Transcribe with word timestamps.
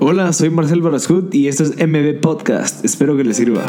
Hola, 0.00 0.32
soy 0.32 0.48
Marcel 0.50 0.80
Barascut 0.80 1.34
y 1.34 1.48
esto 1.48 1.64
es 1.64 1.70
MB 1.76 2.20
Podcast. 2.20 2.84
Espero 2.84 3.16
que 3.16 3.24
les 3.24 3.36
sirva. 3.36 3.66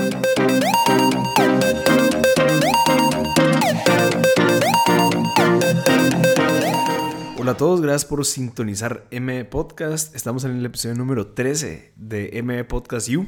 Hola 7.40 7.52
a 7.52 7.58
todos, 7.58 7.82
gracias 7.82 8.06
por 8.06 8.24
sintonizar 8.26 9.08
MB 9.12 9.46
Podcast. 9.46 10.16
Estamos 10.16 10.44
en 10.44 10.58
el 10.58 10.66
episodio 10.66 10.96
número 10.96 11.26
13 11.28 11.94
de 11.96 12.44
MB 12.44 12.68
Podcast 12.68 13.10
U. 13.10 13.26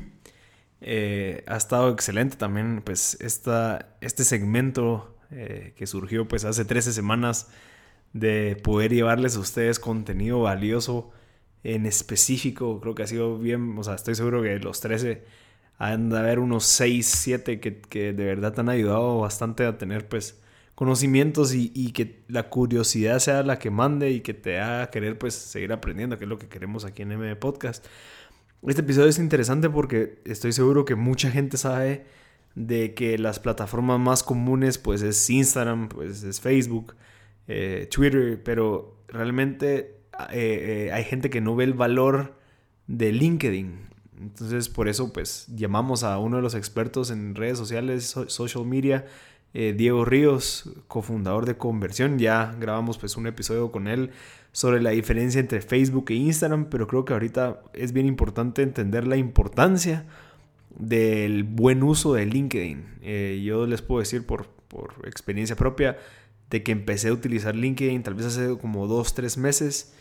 Eh, 0.81 1.43
ha 1.47 1.57
estado 1.57 1.89
excelente 1.89 2.37
también 2.37 2.83
pues 2.85 3.17
esta, 3.19 3.95
este 4.01 4.23
segmento 4.23 5.17
eh, 5.31 5.73
que 5.75 5.87
surgió 5.87 6.27
pues 6.27 6.45
hace 6.45 6.65
13 6.65 6.93
semanas 6.93 7.47
de 8.13 8.59
poder 8.63 8.93
llevarles 8.93 9.37
a 9.37 9.39
ustedes 9.39 9.79
contenido 9.79 10.41
valioso 10.41 11.11
en 11.63 11.85
específico. 11.85 12.79
Creo 12.81 12.95
que 12.95 13.03
ha 13.03 13.07
sido 13.07 13.37
bien, 13.37 13.77
o 13.77 13.83
sea, 13.83 13.95
estoy 13.95 14.15
seguro 14.15 14.41
que 14.41 14.59
los 14.59 14.81
13 14.81 15.23
han 15.77 16.09
de 16.09 16.19
haber 16.19 16.39
unos 16.39 16.65
6, 16.65 17.05
7 17.05 17.59
que, 17.59 17.81
que 17.81 18.13
de 18.13 18.25
verdad 18.25 18.53
te 18.53 18.61
han 18.61 18.69
ayudado 18.69 19.19
bastante 19.19 19.65
a 19.65 19.77
tener 19.77 20.07
pues 20.07 20.39
conocimientos 20.75 21.53
y, 21.53 21.71
y, 21.75 21.91
que 21.91 22.23
la 22.27 22.49
curiosidad 22.49 23.19
sea 23.19 23.43
la 23.43 23.59
que 23.59 23.69
mande 23.69 24.11
y 24.11 24.21
que 24.21 24.33
te 24.33 24.59
haga 24.59 24.89
querer 24.89 25.17
pues 25.17 25.35
seguir 25.35 25.71
aprendiendo, 25.73 26.17
que 26.17 26.25
es 26.25 26.29
lo 26.29 26.39
que 26.39 26.47
queremos 26.47 26.85
aquí 26.85 27.03
en 27.03 27.11
M 27.11 27.35
Podcast. 27.35 27.85
Este 28.67 28.81
episodio 28.81 29.09
es 29.09 29.19
interesante 29.19 29.69
porque 29.69 30.21
estoy 30.25 30.53
seguro 30.53 30.85
que 30.85 30.95
mucha 30.95 31.31
gente 31.31 31.57
sabe 31.57 32.05
de 32.55 32.93
que 32.93 33.17
las 33.17 33.39
plataformas 33.39 33.99
más 33.99 34.23
comunes 34.23 34.77
pues 34.77 35.01
es 35.01 35.29
Instagram, 35.29 35.89
pues 35.89 36.23
es 36.23 36.41
Facebook, 36.41 36.95
eh, 37.47 37.87
Twitter, 37.91 38.41
pero 38.43 38.97
realmente 39.07 40.00
eh, 40.31 40.87
eh, 40.87 40.91
hay 40.91 41.03
gente 41.03 41.29
que 41.29 41.41
no 41.41 41.55
ve 41.55 41.63
el 41.63 41.73
valor 41.73 42.35
de 42.87 43.11
LinkedIn. 43.11 43.89
Entonces 44.19 44.69
por 44.69 44.87
eso 44.87 45.11
pues 45.13 45.47
llamamos 45.55 46.03
a 46.03 46.17
uno 46.19 46.37
de 46.37 46.43
los 46.43 46.53
expertos 46.53 47.09
en 47.09 47.35
redes 47.35 47.57
sociales, 47.57 48.15
social 48.27 48.65
media, 48.65 49.05
Diego 49.53 50.05
Ríos, 50.05 50.69
cofundador 50.87 51.45
de 51.45 51.57
Conversión. 51.57 52.19
Ya 52.19 52.55
grabamos 52.59 52.97
pues 52.97 53.17
un 53.17 53.27
episodio 53.27 53.71
con 53.71 53.87
él 53.87 54.11
sobre 54.53 54.81
la 54.81 54.91
diferencia 54.91 55.41
entre 55.41 55.61
Facebook 55.61 56.05
e 56.09 56.13
Instagram, 56.13 56.69
pero 56.69 56.87
creo 56.87 57.03
que 57.03 57.13
ahorita 57.13 57.61
es 57.73 57.91
bien 57.91 58.05
importante 58.05 58.61
entender 58.61 59.07
la 59.07 59.17
importancia 59.17 60.05
del 60.69 61.43
buen 61.43 61.83
uso 61.83 62.13
de 62.13 62.25
LinkedIn. 62.27 63.41
yo 63.43 63.65
les 63.65 63.81
puedo 63.81 63.99
decir 63.99 64.25
por, 64.25 64.47
por 64.67 64.93
experiencia 65.05 65.55
propia, 65.55 65.97
de 66.51 66.61
que 66.63 66.71
empecé 66.71 67.07
a 67.07 67.13
utilizar 67.13 67.55
LinkedIn 67.55 68.03
tal 68.03 68.13
vez 68.13 68.27
hace 68.27 68.57
como 68.57 68.85
dos, 68.85 69.15
tres 69.15 69.37
meses 69.37 69.93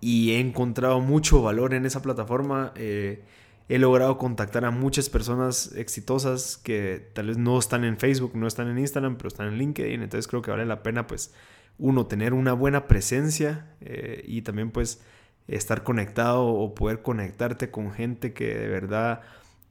y 0.00 0.32
he 0.32 0.40
encontrado 0.40 1.00
mucho 1.00 1.42
valor 1.42 1.74
en 1.74 1.86
esa 1.86 2.02
plataforma. 2.02 2.72
Eh, 2.76 3.22
he 3.68 3.78
logrado 3.78 4.16
contactar 4.16 4.64
a 4.64 4.70
muchas 4.70 5.10
personas 5.10 5.72
exitosas 5.76 6.56
que 6.56 7.10
tal 7.12 7.26
vez 7.26 7.38
no 7.38 7.58
están 7.58 7.84
en 7.84 7.98
Facebook, 7.98 8.32
no 8.34 8.46
están 8.46 8.68
en 8.68 8.78
Instagram, 8.78 9.16
pero 9.16 9.28
están 9.28 9.48
en 9.48 9.58
LinkedIn. 9.58 10.02
Entonces 10.02 10.26
creo 10.28 10.42
que 10.42 10.50
vale 10.50 10.66
la 10.66 10.82
pena 10.82 11.06
pues 11.06 11.34
uno 11.78 12.06
tener 12.06 12.32
una 12.32 12.52
buena 12.54 12.86
presencia 12.88 13.66
eh, 13.80 14.24
y 14.26 14.42
también 14.42 14.70
pues 14.70 15.02
estar 15.48 15.82
conectado 15.82 16.46
o 16.46 16.74
poder 16.74 17.02
conectarte 17.02 17.70
con 17.70 17.92
gente 17.92 18.32
que 18.32 18.54
de 18.54 18.68
verdad 18.68 19.22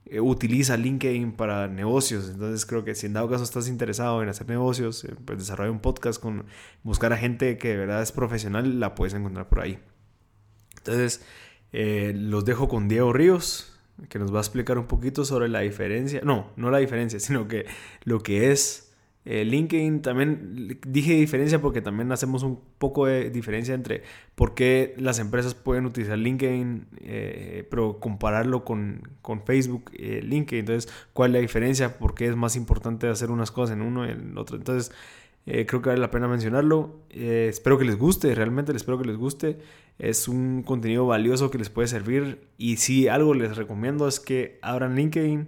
eh, 0.05 0.19
utiliza 0.19 0.77
LinkedIn 0.77 1.33
para 1.33 1.67
negocios. 1.67 2.29
Entonces 2.29 2.65
creo 2.65 2.83
que 2.83 2.95
si 2.95 3.07
en 3.07 3.13
dado 3.13 3.29
caso 3.29 3.43
estás 3.43 3.67
interesado 3.67 4.21
en 4.21 4.29
hacer 4.29 4.47
negocios, 4.47 5.07
pues 5.25 5.39
desarrollar 5.39 5.71
un 5.71 5.79
podcast 5.79 6.21
con 6.21 6.45
buscar 6.83 7.13
a 7.13 7.17
gente 7.17 7.57
que 7.57 7.69
de 7.69 7.77
verdad 7.77 8.01
es 8.01 8.11
profesional, 8.11 8.79
la 8.79 8.95
puedes 8.95 9.13
encontrar 9.13 9.49
por 9.49 9.61
ahí. 9.61 9.79
Entonces 10.87 11.21
eh, 11.73 12.13
los 12.15 12.45
dejo 12.45 12.67
con 12.67 12.87
Diego 12.87 13.11
Ríos, 13.11 13.77
que 14.09 14.19
nos 14.19 14.33
va 14.33 14.37
a 14.37 14.41
explicar 14.41 14.77
un 14.77 14.87
poquito 14.87 15.25
sobre 15.25 15.49
la 15.49 15.59
diferencia, 15.59 16.21
no, 16.23 16.51
no 16.55 16.71
la 16.71 16.77
diferencia, 16.77 17.19
sino 17.19 17.47
que 17.47 17.65
lo 18.03 18.21
que 18.21 18.51
es 18.51 18.83
eh, 19.25 19.43
LinkedIn 19.43 20.01
también 20.01 20.79
dije 20.87 21.11
diferencia 21.11 21.59
porque 21.59 21.81
también 21.81 22.09
hacemos 22.13 22.43
un 22.43 22.61
poco 22.77 23.07
de 23.07 23.29
diferencia 23.29 23.73
entre 23.75 24.03
por 24.35 24.55
qué 24.55 24.93
las 24.97 25.19
empresas 25.19 25.53
pueden 25.53 25.85
utilizar 25.85 26.17
LinkedIn, 26.17 26.87
eh, 27.01 27.67
pero 27.69 27.99
compararlo 27.99 28.63
con, 28.63 29.01
con 29.21 29.43
Facebook, 29.43 29.91
LinkedIn. 29.91 30.61
Entonces, 30.61 30.89
¿cuál 31.11 31.31
es 31.31 31.33
la 31.33 31.39
diferencia? 31.41 31.97
¿Por 31.97 32.15
qué 32.15 32.27
es 32.27 32.37
más 32.37 32.55
importante 32.55 33.09
hacer 33.09 33.29
unas 33.29 33.51
cosas 33.51 33.75
en 33.75 33.81
uno 33.81 34.07
y 34.07 34.11
en 34.11 34.31
el 34.31 34.37
otro? 34.37 34.55
Entonces, 34.55 34.95
creo 35.65 35.81
que 35.81 35.89
vale 35.89 36.01
la 36.01 36.11
pena 36.11 36.27
mencionarlo. 36.27 37.01
espero 37.09 37.77
que 37.77 37.85
les 37.85 37.97
guste, 37.97 38.35
realmente 38.35 38.73
les 38.73 38.81
espero 38.81 38.97
que 38.97 39.05
les 39.05 39.17
guste. 39.17 39.57
Es 39.97 40.27
un 40.27 40.61
contenido 40.61 41.07
valioso 41.07 41.49
que 41.49 41.57
les 41.57 41.69
puede 41.69 41.87
servir. 41.87 42.47
Y 42.57 42.77
si 42.77 43.07
algo 43.07 43.33
les 43.33 43.55
recomiendo 43.55 44.07
es 44.07 44.19
que 44.19 44.59
abran 44.61 44.95
LinkedIn 44.95 45.47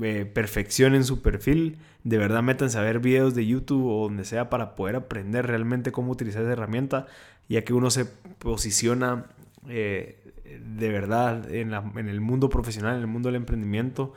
eh, 0.00 0.26
perfeccionen 0.26 1.02
su 1.04 1.22
perfil, 1.22 1.78
de 2.04 2.18
verdad 2.18 2.42
métanse 2.42 2.78
a 2.78 2.82
ver 2.82 3.00
videos 3.00 3.34
de 3.34 3.46
YouTube 3.46 3.86
o 3.86 4.04
donde 4.04 4.24
sea 4.24 4.50
para 4.50 4.76
poder 4.76 4.96
aprender 4.96 5.46
realmente 5.46 5.92
cómo 5.92 6.12
utilizar 6.12 6.42
esa 6.42 6.52
herramienta, 6.52 7.06
ya 7.48 7.64
que 7.64 7.72
uno 7.72 7.90
se 7.90 8.04
posiciona 8.04 9.24
eh, 9.66 10.20
de 10.44 10.88
verdad 10.90 11.50
en, 11.50 11.72
en, 11.72 12.08
el 12.08 12.20
mundo 12.20 12.48
profesional, 12.48 12.96
en 12.96 13.00
el 13.00 13.06
mundo 13.06 13.28
del 13.28 13.36
emprendimiento, 13.36 14.12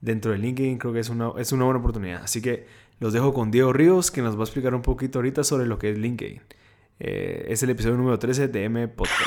dentro 0.00 0.30
de 0.32 0.38
LinkedIn, 0.38 0.78
creo 0.78 0.92
que 0.92 1.00
es 1.00 1.10
una, 1.10 1.32
es 1.36 1.52
una 1.52 1.64
buena 1.64 1.80
oportunidad. 1.80 2.22
Así 2.22 2.40
que 2.40 2.66
los 3.00 3.12
dejo 3.12 3.32
con 3.32 3.50
Diego 3.50 3.72
Ríos, 3.72 4.10
que 4.10 4.22
nos 4.22 4.36
va 4.36 4.40
a 4.40 4.44
explicar 4.44 4.74
un 4.74 4.82
poquito 4.82 5.18
ahorita 5.18 5.44
sobre 5.44 5.66
lo 5.66 5.78
que 5.78 5.90
es 5.90 5.98
LinkedIn. 5.98 6.40
Eh, 7.00 7.46
es 7.48 7.62
el 7.62 7.70
episodio 7.70 7.96
número 7.96 8.18
13 8.18 8.48
de 8.48 8.64
M 8.64 8.88
Podcast. 8.88 9.22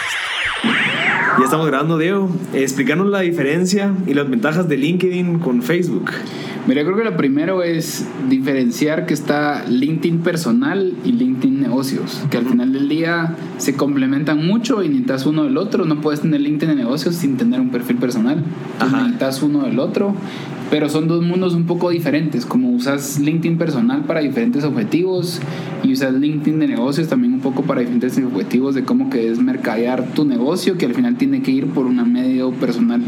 Ya 1.39 1.45
estamos 1.45 1.65
grabando, 1.67 1.97
Diego. 1.97 2.29
Explícanos 2.53 3.07
la 3.07 3.21
diferencia 3.21 3.93
y 4.05 4.13
las 4.13 4.29
ventajas 4.29 4.67
de 4.67 4.77
LinkedIn 4.77 5.39
con 5.39 5.61
Facebook. 5.61 6.11
Mira, 6.67 6.83
creo 6.83 6.95
que 6.95 7.03
lo 7.03 7.17
primero 7.17 7.63
es 7.63 8.05
diferenciar 8.29 9.05
que 9.05 9.13
está 9.13 9.65
LinkedIn 9.67 10.21
personal 10.21 10.93
y 11.03 11.13
LinkedIn 11.13 11.50
negocios, 11.71 12.21
que 12.29 12.37
al 12.37 12.45
final 12.45 12.73
del 12.73 12.89
día 12.89 13.35
se 13.57 13.75
complementan 13.75 14.45
mucho 14.45 14.83
y 14.83 14.89
necesitas 14.89 15.25
uno 15.25 15.45
del 15.45 15.57
otro. 15.57 15.85
No 15.85 16.01
puedes 16.01 16.19
tener 16.19 16.41
LinkedIn 16.41 16.75
de 16.75 16.83
negocios 16.83 17.15
sin 17.15 17.37
tener 17.37 17.61
un 17.61 17.69
perfil 17.69 17.95
personal. 17.95 18.43
necesitas 18.79 19.41
uno 19.41 19.63
del 19.63 19.79
otro 19.79 20.13
pero 20.71 20.87
son 20.87 21.09
dos 21.09 21.21
mundos 21.21 21.53
un 21.53 21.65
poco 21.65 21.89
diferentes, 21.89 22.45
como 22.45 22.69
usas 22.71 23.19
LinkedIn 23.19 23.57
personal 23.57 24.05
para 24.05 24.21
diferentes 24.21 24.63
objetivos 24.63 25.41
y 25.83 25.91
usas 25.91 26.13
LinkedIn 26.13 26.59
de 26.59 26.67
negocios 26.69 27.09
también 27.09 27.33
un 27.33 27.41
poco 27.41 27.63
para 27.63 27.81
diferentes 27.81 28.17
objetivos 28.19 28.73
de 28.73 28.85
cómo 28.85 29.09
que 29.09 29.29
es 29.29 29.39
mercadear 29.39 30.13
tu 30.13 30.23
negocio, 30.23 30.77
que 30.77 30.85
al 30.85 30.93
final 30.93 31.17
tiene 31.17 31.41
que 31.41 31.51
ir 31.51 31.65
por 31.67 31.87
una 31.87 32.05
medio 32.05 32.51
personal. 32.51 33.01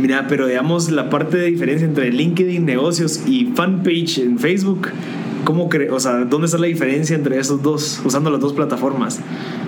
Mira, 0.00 0.28
pero 0.28 0.46
digamos 0.46 0.92
la 0.92 1.10
parte 1.10 1.36
de 1.36 1.50
diferencia 1.50 1.84
entre 1.84 2.12
LinkedIn 2.12 2.64
negocios 2.64 3.26
y 3.26 3.46
fanpage 3.56 4.18
en 4.18 4.38
Facebook, 4.38 4.86
¿cómo 5.44 5.68
o 5.90 6.00
sea, 6.00 6.24
dónde 6.24 6.46
está 6.46 6.58
la 6.58 6.66
diferencia 6.66 7.16
entre 7.16 7.38
esos 7.38 7.62
dos, 7.62 8.00
usando 8.04 8.30
las 8.30 8.40
dos 8.40 8.52
plataformas? 8.52 9.20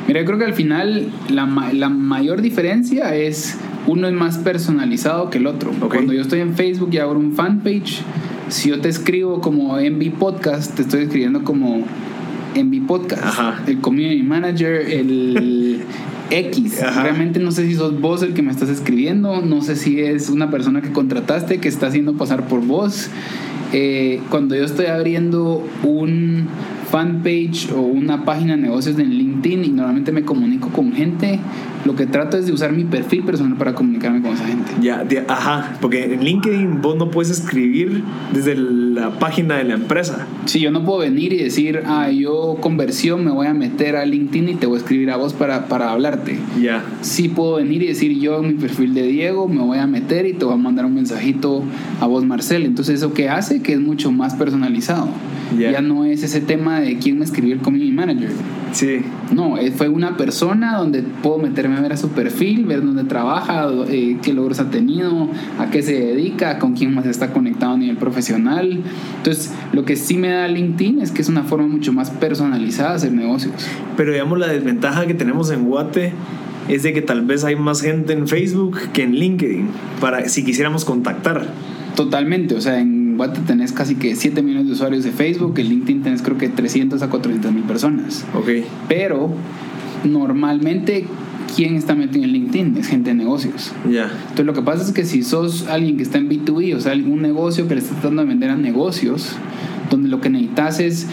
Mira, 0.07 0.21
yo 0.21 0.27
creo 0.27 0.39
que 0.39 0.45
al 0.45 0.55
final 0.55 1.11
la, 1.29 1.47
la 1.73 1.89
mayor 1.89 2.43
diferencia 2.43 3.15
es 3.15 3.57
uno 3.87 4.07
es 4.07 4.15
más 4.15 4.39
personalizado 4.39 5.31
que 5.31 5.39
el 5.39 5.47
otro. 5.47 5.71
Cuando 5.89 6.13
yo 6.13 6.23
estoy 6.23 6.41
en 6.41 6.55
Facebook 6.55 6.91
y 6.93 6.99
abro 6.99 7.19
un 7.19 7.33
fanpage, 7.33 8.03
si 8.49 8.69
yo 8.69 8.81
te 8.81 8.89
escribo 8.89 9.41
como 9.41 9.77
MV 9.77 10.19
Podcast, 10.19 10.75
te 10.75 10.83
estoy 10.83 11.05
escribiendo 11.05 11.43
como 11.45 11.85
MV 12.55 12.87
Podcast. 12.87 13.69
El 13.69 13.81
Community 13.81 14.23
Manager, 14.23 14.75
el 14.75 15.83
X. 16.33 16.81
Realmente 16.81 17.41
no 17.41 17.53
sé 17.53 17.67
si 17.67 17.75
sos 17.75 18.01
vos 18.01 18.23
el 18.23 18.35
que 18.35 18.43
me 18.43 18.51
estás 18.51 18.69
escribiendo, 18.69 19.43
no 19.43 19.63
sé 19.63 19.77
si 19.77 20.01
es 20.01 20.31
una 20.31 20.51
persona 20.51 20.81
que 20.81 20.91
contrataste 20.91 21.59
que 21.59 21.69
está 21.69 21.89
haciendo 21.89 22.15
pasar 22.15 22.47
por 22.49 22.65
vos. 22.65 23.11
Eh, 23.73 24.21
cuando 24.29 24.55
yo 24.55 24.65
estoy 24.65 24.87
abriendo 24.87 25.67
un 25.83 26.49
fanpage 26.91 27.73
o 27.73 27.81
una 27.81 28.25
página 28.27 28.55
de 28.55 28.63
negocios 28.63 28.99
en 28.99 29.11
LinkedIn 29.11 29.65
y 29.65 29.69
normalmente 29.71 30.13
me 30.13 30.25
comunico 30.25 30.69
con 30.69 30.93
gente, 30.93 31.41
lo 31.87 31.97
que 31.97 32.07
trato 32.07 32.37
es 32.37 32.47
de 32.47 32.53
usar 32.53 32.73
mi 32.73 32.85
perfil 32.85 33.23
personal 33.23 33.57
para 33.57 33.75
comunicarme 33.75 34.21
con 34.21 34.33
esa 34.33 34.45
gente. 34.45 34.52
Ya, 34.81 35.05
ajá, 35.29 35.77
porque 35.81 36.13
en 36.13 36.25
LinkedIn 36.25 36.81
vos 36.81 36.97
no 36.97 37.11
puedes 37.11 37.31
escribir 37.31 38.03
desde 38.33 38.55
la 38.57 39.19
página 39.19 39.57
de 39.57 39.65
la 39.65 39.75
empresa. 39.75 40.27
Sí, 40.47 40.61
yo 40.61 40.71
no 40.71 40.85
puedo 40.85 41.01
venir 41.01 41.33
y 41.33 41.39
decir, 41.39 41.83
ah, 41.87 42.11
yo 42.11 42.57
conversión 42.61 43.25
me 43.25 43.31
voy 43.31 43.47
a 43.47 43.55
meter 43.55 43.97
a 43.97 44.05
LinkedIn 44.05 44.49
y 44.49 44.55
te 44.55 44.67
voy 44.67 44.77
a 44.77 44.79
escribir 44.79 45.11
a 45.11 45.17
vos 45.17 45.33
para, 45.33 45.67
para 45.69 45.93
hablarte. 45.93 46.39
Ya. 46.61 46.85
Sí 47.01 47.29
puedo 47.29 47.57
venir 47.57 47.83
y 47.83 47.87
decir, 47.87 48.19
yo 48.19 48.41
en 48.41 48.49
mi 48.49 48.55
perfil 48.55 48.95
de 48.95 49.07
Diego 49.07 49.49
me 49.49 49.61
voy 49.61 49.79
a 49.79 49.87
meter 49.87 50.27
y 50.27 50.33
te 50.33 50.45
voy 50.45 50.55
a 50.55 50.57
mandar 50.57 50.87
un 50.87 50.95
mensajito 50.95 51.63
a 52.01 52.07
vos, 52.07 52.25
Marcel. 52.25 52.65
Entonces, 52.65 52.97
¿eso 52.97 53.13
qué 53.13 53.29
hace? 53.29 53.63
Que 53.63 53.75
es 53.75 53.81
mucho 53.81 54.11
más 54.11 54.35
personalizado. 54.35 55.09
Ya 55.59 55.81
no 55.81 56.05
es 56.05 56.23
ese 56.23 56.41
tema 56.41 56.81
de 56.81 56.99
quién 56.99 57.19
me 57.19 57.25
escribió 57.25 57.55
el 57.55 57.61
community 57.61 57.93
manager. 57.93 58.31
Sí. 58.73 59.01
No, 59.33 59.59
eh, 59.59 59.71
fue 59.71 59.89
una 59.89 60.17
persona 60.17 60.79
donde 60.79 61.03
puedo 61.03 61.39
meterme 61.39 61.77
a 61.77 61.81
ver 61.81 61.93
a 61.93 61.97
su 61.97 62.11
perfil, 62.11 62.65
ver 62.65 62.83
dónde 62.83 63.05
trabaja, 63.05 63.69
eh, 63.89 64.17
qué 64.23 64.33
logros 64.33 64.61
ha 64.61 64.71
tenido, 64.71 65.29
a 65.59 65.71
qué 65.71 65.83
se 65.83 65.93
dedica, 65.93 66.59
con 66.59 66.75
quién 66.75 66.95
más 66.95 67.07
está 67.07 67.33
conectado 67.33 67.75
a 67.75 67.77
nivel 67.77 67.97
profesional. 67.97 68.83
Entonces, 69.19 69.53
lo 69.73 69.85
que 69.85 69.97
sí 69.97 70.17
me 70.17 70.29
da 70.29 70.49
LinkedIn 70.49 71.01
es 71.01 71.11
que 71.11 71.23
es 71.23 71.29
una 71.29 71.45
forma 71.45 71.67
mucho 71.67 71.93
más 71.93 72.11
personalizada 72.11 72.91
de 72.91 72.97
hacer 72.97 73.13
negocios. 73.13 73.53
Pero 73.97 74.13
digamos, 74.13 74.39
la 74.39 74.49
desventaja 74.49 75.07
que 75.07 75.15
tenemos 75.15 75.51
en 75.51 75.65
Guate 75.65 76.13
es 76.69 76.83
de 76.83 76.93
que 76.93 77.03
tal 77.03 77.23
vez 77.23 77.45
hay 77.45 77.57
más 77.57 77.83
gente 77.83 78.13
en 78.13 78.29
Facebook 78.29 78.79
que 78.93 79.03
en 79.03 79.15
LinkedIn, 79.15 79.69
para 80.01 80.29
si 80.29 80.45
quisiéramos 80.45 80.85
contactar. 80.85 81.49
Totalmente, 81.97 82.55
o 82.55 82.61
sea, 82.61 82.81
en 82.81 83.02
WhatsApp 83.23 83.47
tenés 83.47 83.73
casi 83.73 83.95
que 83.95 84.15
7 84.15 84.43
millones 84.43 84.67
de 84.67 84.73
usuarios 84.73 85.05
de 85.05 85.13
Facebook, 85.13 85.59
en 85.59 85.69
LinkedIn 85.69 86.03
tenés 86.03 86.23
creo 86.23 86.39
que 86.39 86.49
300 86.49 87.03
a 87.03 87.09
400 87.09 87.53
mil 87.53 87.65
personas. 87.65 88.25
Ok. 88.35 88.49
Pero 88.89 89.31
normalmente, 90.05 91.07
¿quién 91.55 91.77
está 91.77 91.95
metido 91.95 92.25
en 92.25 92.33
LinkedIn? 92.33 92.77
Es 92.77 92.89
gente 92.89 93.11
de 93.11 93.17
negocios. 93.17 93.73
Ya. 93.91 94.11
Entonces 94.21 94.47
lo 94.47 94.55
que 94.55 94.63
pasa 94.63 94.83
es 94.83 94.93
que 94.93 95.05
si 95.05 95.23
sos 95.23 95.69
alguien 95.69 95.97
que 95.97 96.03
está 96.03 96.19
en 96.19 96.29
B2B, 96.29 96.77
o 96.77 96.81
sea, 96.81 96.93
algún 96.93 97.23
negocio 97.23 97.69
que 97.69 97.75
le 97.75 97.81
está 97.81 97.95
tratando 97.95 98.23
de 98.23 98.29
vender 98.29 98.51
a 98.51 98.57
negocios, 98.57 99.37
donde 99.91 100.09
lo 100.09 100.21
que 100.21 100.31
necesitas 100.31 100.81
es 100.81 101.07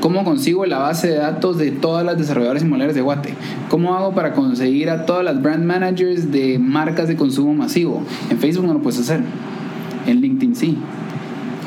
cómo 0.00 0.24
consigo 0.24 0.64
la 0.66 0.78
base 0.78 1.08
de 1.08 1.16
datos 1.16 1.58
de 1.58 1.70
todas 1.72 2.04
las 2.04 2.16
desarrolladoras 2.16 2.62
inmobiliarias 2.62 2.94
de 2.94 3.02
Guate, 3.02 3.34
cómo 3.68 3.94
hago 3.94 4.14
para 4.14 4.32
conseguir 4.32 4.88
a 4.90 5.04
todas 5.04 5.24
las 5.24 5.42
brand 5.42 5.64
managers 5.64 6.30
de 6.30 6.58
marcas 6.58 7.08
de 7.08 7.16
consumo 7.16 7.54
masivo. 7.54 8.02
En 8.30 8.38
Facebook 8.38 8.66
no 8.66 8.74
lo 8.74 8.82
puedes 8.82 9.00
hacer, 9.00 9.22
en 10.06 10.20
LinkedIn 10.20 10.56
sí. 10.56 10.78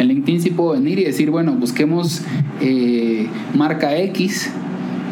En 0.04 0.10
LinkedIn 0.10 0.42
sí 0.42 0.50
puedo 0.52 0.74
venir 0.74 1.00
y 1.00 1.06
decir, 1.06 1.32
bueno, 1.32 1.54
busquemos 1.54 2.22
eh, 2.62 3.28
marca 3.56 3.98
X, 3.98 4.52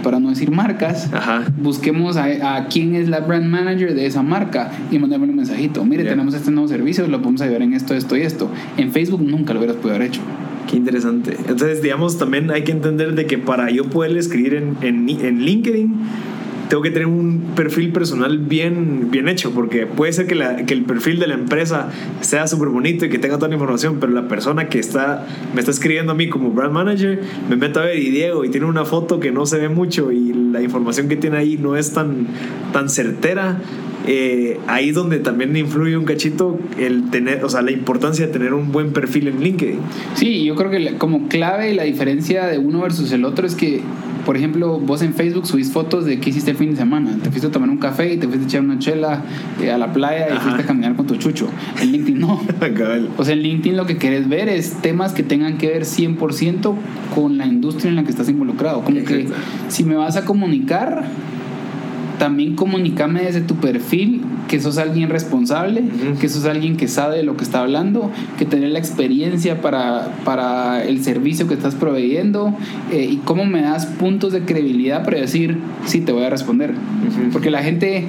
para 0.04 0.20
no 0.20 0.30
decir 0.30 0.52
marcas, 0.52 1.10
Ajá. 1.14 1.46
busquemos 1.62 2.18
a, 2.18 2.58
a 2.58 2.68
quién 2.68 2.96
es 2.96 3.08
la 3.08 3.20
brand 3.20 3.46
manager 3.46 3.94
de 3.94 4.06
esa 4.06 4.24
marca 4.24 4.72
y 4.92 5.00
mandarme 5.00 5.28
un 5.28 5.36
mensajito. 5.36 5.86
Mire, 5.86 6.04
tenemos 6.04 6.34
este 6.34 6.52
nuevo 6.52 6.68
servicio, 6.68 7.08
lo 7.08 7.20
podemos 7.22 7.42
ayudar 7.42 7.62
en 7.62 7.74
esto, 7.74 7.94
esto 7.94 8.18
y 8.18 8.22
esto. 8.22 8.50
En 8.78 8.92
Facebook 8.92 9.22
nunca 9.22 9.54
lo 9.54 9.60
hubieras 9.60 9.78
podido 9.78 9.96
haber 9.96 10.08
hecho. 10.10 10.22
Qué 10.70 10.78
interesante. 10.78 11.36
Entonces, 11.38 11.82
digamos, 11.82 12.18
también 12.18 12.50
hay 12.52 12.64
que 12.64 12.72
entender 12.72 13.14
de 13.16 13.26
que 13.28 13.38
para 13.38 13.70
yo 13.72 13.90
poder 13.90 14.18
escribir 14.18 14.56
en, 14.56 14.76
en, 14.82 15.08
en 15.10 15.42
LinkedIn, 15.44 15.94
tengo 16.72 16.82
que 16.84 16.90
tener 16.92 17.06
un 17.08 17.52
perfil 17.54 17.92
personal 17.92 18.38
bien, 18.38 19.10
bien 19.12 19.28
hecho, 19.28 19.52
porque 19.52 19.86
puede 19.88 20.14
ser 20.14 20.26
que, 20.26 20.36
la- 20.36 20.66
que 20.66 20.74
el 20.74 20.84
perfil 20.86 21.20
de 21.20 21.28
la 21.28 21.34
empresa 21.34 21.90
sea 22.22 22.48
súper 22.48 22.70
bonito 22.70 23.04
y 23.06 23.10
que 23.10 23.20
tenga 23.20 23.36
toda 23.36 23.50
la 23.50 23.56
información, 23.56 23.98
pero 24.00 24.14
la 24.14 24.30
persona 24.30 24.70
que 24.70 24.80
está, 24.80 25.28
me 25.54 25.60
está 25.60 25.70
escribiendo 25.72 26.14
a 26.14 26.16
mí 26.16 26.30
como 26.30 26.52
brand 26.52 26.72
manager, 26.74 27.20
me 27.50 27.58
meto 27.58 27.82
a 27.82 27.84
ver 27.88 28.00
y 28.00 28.10
Diego, 28.10 28.46
y 28.46 28.50
tiene 28.50 28.68
una 28.68 28.86
foto 28.86 29.20
que 29.20 29.32
no 29.34 29.46
se 29.46 29.58
ve 29.60 29.68
mucho 29.68 30.14
y 30.14 30.32
la 30.34 30.62
información 30.62 31.10
que 31.10 31.18
tiene 31.18 31.36
ahí 31.38 31.58
no 31.58 31.76
es 31.76 31.92
tan, 31.92 32.28
tan 32.72 32.88
certera. 32.90 33.60
eh, 34.08 34.58
ahí 34.68 34.90
es 34.90 34.96
donde 34.96 35.20
también 35.20 35.56
influye 35.58 35.96
un 35.98 36.06
cachito 36.06 36.58
el 36.80 37.10
tener, 37.12 37.44
o 37.44 37.50
sea, 37.50 37.62
la 37.62 37.72
importancia 37.72 38.26
de 38.28 38.32
tener 38.34 38.54
un 38.54 38.72
buen 38.72 38.94
perfil 38.94 39.28
en 39.28 39.44
LinkedIn. 39.44 39.80
Sí, 40.16 40.46
yo 40.46 40.56
creo 40.56 40.72
que 40.72 40.96
como 40.98 41.28
clave 41.28 41.74
la 41.76 41.84
diferencia 41.84 42.48
de 42.48 42.58
uno 42.58 42.80
versus 42.82 43.12
el 43.12 43.26
otro 43.26 43.46
es 43.46 43.54
que, 43.56 43.82
por 44.26 44.38
ejemplo, 44.38 44.80
vos 44.80 45.02
en 45.02 45.14
Facebook 45.14 45.48
subís 45.48 45.72
fotos 45.72 46.06
de 46.06 46.20
qué 46.20 46.30
hiciste 46.30 46.52
el 46.52 46.58
fin 46.58 46.72
de 46.72 46.78
semana. 46.78 47.18
Te 47.22 47.30
fuiste 47.30 47.48
a 47.48 47.52
tomar 47.52 47.70
un 47.70 47.78
café 47.78 48.14
y 48.14 48.18
te 48.18 48.28
fuiste 48.28 48.46
a 48.46 48.48
echar 48.48 48.62
una 48.62 48.80
chela 48.80 49.24
eh, 49.62 49.72
a 49.72 49.78
la 49.78 49.94
playa 49.94 50.28
y 50.30 50.32
Ajá. 50.34 50.42
fuiste 50.42 50.62
a 50.64 50.66
caminar 50.66 50.96
con 50.96 51.08
tu 51.08 51.16
chucho. 51.16 51.48
En 51.82 51.92
LinkedIn 51.92 52.20
no. 52.20 52.42
O 53.18 53.26
sea, 53.26 53.34
en 53.34 53.42
LinkedIn 53.42 53.78
lo 53.78 53.86
que 53.86 53.98
querés 53.98 54.30
ver 54.30 54.50
es 54.50 54.82
temas 54.82 55.14
que 55.14 55.24
tengan 55.24 55.58
que 55.58 55.68
ver 55.68 55.84
100% 55.84 56.74
con 57.14 57.38
la 57.38 57.46
industria 57.46 57.90
en 57.90 57.96
la 57.96 58.04
que 58.04 58.12
estás 58.12 58.30
involucrado. 58.30 58.82
Como 58.84 59.04
que 59.04 59.28
si 59.68 59.84
me 59.84 59.96
vas 59.96 60.16
a 60.16 60.26
comunicar, 60.26 61.06
también 62.22 62.56
comunícame 62.56 63.24
desde 63.24 63.42
tu 63.42 63.56
perfil 63.56 64.22
que 64.48 64.60
sos 64.60 64.78
alguien 64.78 65.10
responsable, 65.10 65.84
que 66.20 66.30
sos 66.30 66.46
alguien 66.46 66.78
que 66.78 66.88
sabe 66.88 67.18
de 67.18 67.24
lo 67.24 67.36
que 67.36 67.44
está 67.44 67.62
hablando, 67.62 68.12
que 68.38 68.46
tenés 68.46 68.72
la 68.72 68.78
experiencia 68.78 69.60
para, 69.60 70.10
para 70.24 70.84
el 70.84 71.04
servicio 71.04 71.48
que 71.48 71.56
estás 71.56 71.74
proveyendo 71.74 72.56
eh, 72.92 73.10
y 73.10 73.18
cómo 73.26 73.44
me 73.46 73.64
das 73.64 73.88
puntos 73.88 74.34
de 74.34 74.42
credibilidad 74.42 75.04
para 75.04 75.18
decir, 75.18 75.58
sí, 75.88 76.02
te 76.02 76.12
voy 76.12 76.24
a 76.24 76.30
responder. 76.30 76.76
Porque 77.34 77.50
la 77.50 77.64
gente, 77.64 78.06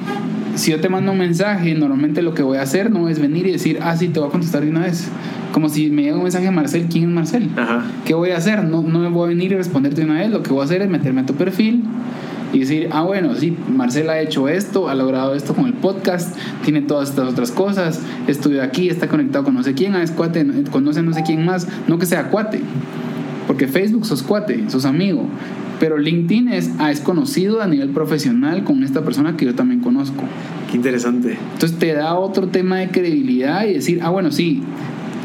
si 0.56 0.72
yo 0.72 0.80
te 0.82 0.90
mando 0.90 1.12
un 1.12 1.18
mensaje, 1.18 1.74
normalmente 1.74 2.20
lo 2.20 2.34
que 2.34 2.42
voy 2.42 2.58
a 2.58 2.62
hacer 2.62 2.90
no 2.90 3.08
es 3.08 3.18
venir 3.18 3.46
y 3.46 3.52
decir, 3.52 3.78
ah, 3.80 3.96
sí, 3.96 4.08
te 4.08 4.20
voy 4.20 4.28
a 4.28 4.30
contestar 4.30 4.62
de 4.62 4.68
una 4.68 4.80
vez. 4.80 5.08
Como 5.52 5.70
si 5.70 5.88
me 5.88 6.02
llega 6.02 6.16
un 6.16 6.24
mensaje 6.24 6.44
de 6.44 6.50
Marcel, 6.50 6.86
¿quién 6.90 7.04
es 7.04 7.10
Marcel? 7.10 7.48
Ajá. 7.56 7.86
¿Qué 8.04 8.12
voy 8.12 8.32
a 8.32 8.36
hacer? 8.36 8.62
No, 8.64 8.82
no 8.82 8.98
me 8.98 9.08
voy 9.08 9.24
a 9.24 9.28
venir 9.28 9.52
y 9.52 9.54
responderte 9.54 10.02
de 10.02 10.06
una 10.06 10.20
vez. 10.20 10.30
Lo 10.30 10.42
que 10.42 10.50
voy 10.50 10.60
a 10.60 10.64
hacer 10.64 10.82
es 10.82 10.90
meterme 10.90 11.22
a 11.22 11.26
tu 11.26 11.32
perfil 11.32 11.82
y 12.52 12.60
decir, 12.60 12.88
ah, 12.92 13.02
bueno, 13.02 13.34
sí, 13.34 13.56
Marcel 13.68 14.10
ha 14.10 14.20
hecho 14.20 14.48
esto, 14.48 14.88
ha 14.88 14.94
logrado 14.94 15.34
esto 15.34 15.54
con 15.54 15.66
el 15.66 15.74
podcast, 15.74 16.36
tiene 16.64 16.82
todas 16.82 17.10
estas 17.10 17.28
otras 17.28 17.50
cosas, 17.50 18.00
estudió 18.26 18.62
aquí, 18.62 18.88
está 18.88 19.08
conectado 19.08 19.44
con 19.44 19.54
no 19.54 19.62
sé 19.62 19.74
quién, 19.74 19.94
ah, 19.94 20.02
es 20.02 20.10
cuate, 20.10 20.46
conoce 20.70 21.02
no 21.02 21.12
sé 21.12 21.22
quién 21.22 21.44
más, 21.44 21.66
no 21.88 21.98
que 21.98 22.06
sea 22.06 22.28
cuate. 22.28 22.60
Porque 23.46 23.66
Facebook 23.66 24.06
sos 24.06 24.22
cuate, 24.22 24.68
sos 24.70 24.84
amigo. 24.84 25.26
Pero 25.80 25.98
LinkedIn 25.98 26.48
es, 26.48 26.70
ah, 26.78 26.92
es 26.92 27.00
conocido 27.00 27.60
a 27.60 27.66
nivel 27.66 27.90
profesional 27.90 28.62
con 28.62 28.84
esta 28.84 29.02
persona 29.02 29.36
que 29.36 29.46
yo 29.46 29.54
también 29.54 29.80
conozco. 29.80 30.22
Qué 30.70 30.76
interesante. 30.76 31.36
Entonces 31.54 31.76
te 31.78 31.92
da 31.92 32.14
otro 32.18 32.48
tema 32.48 32.78
de 32.78 32.88
credibilidad 32.88 33.66
y 33.66 33.74
decir, 33.74 34.00
ah, 34.02 34.10
bueno, 34.10 34.30
sí, 34.30 34.62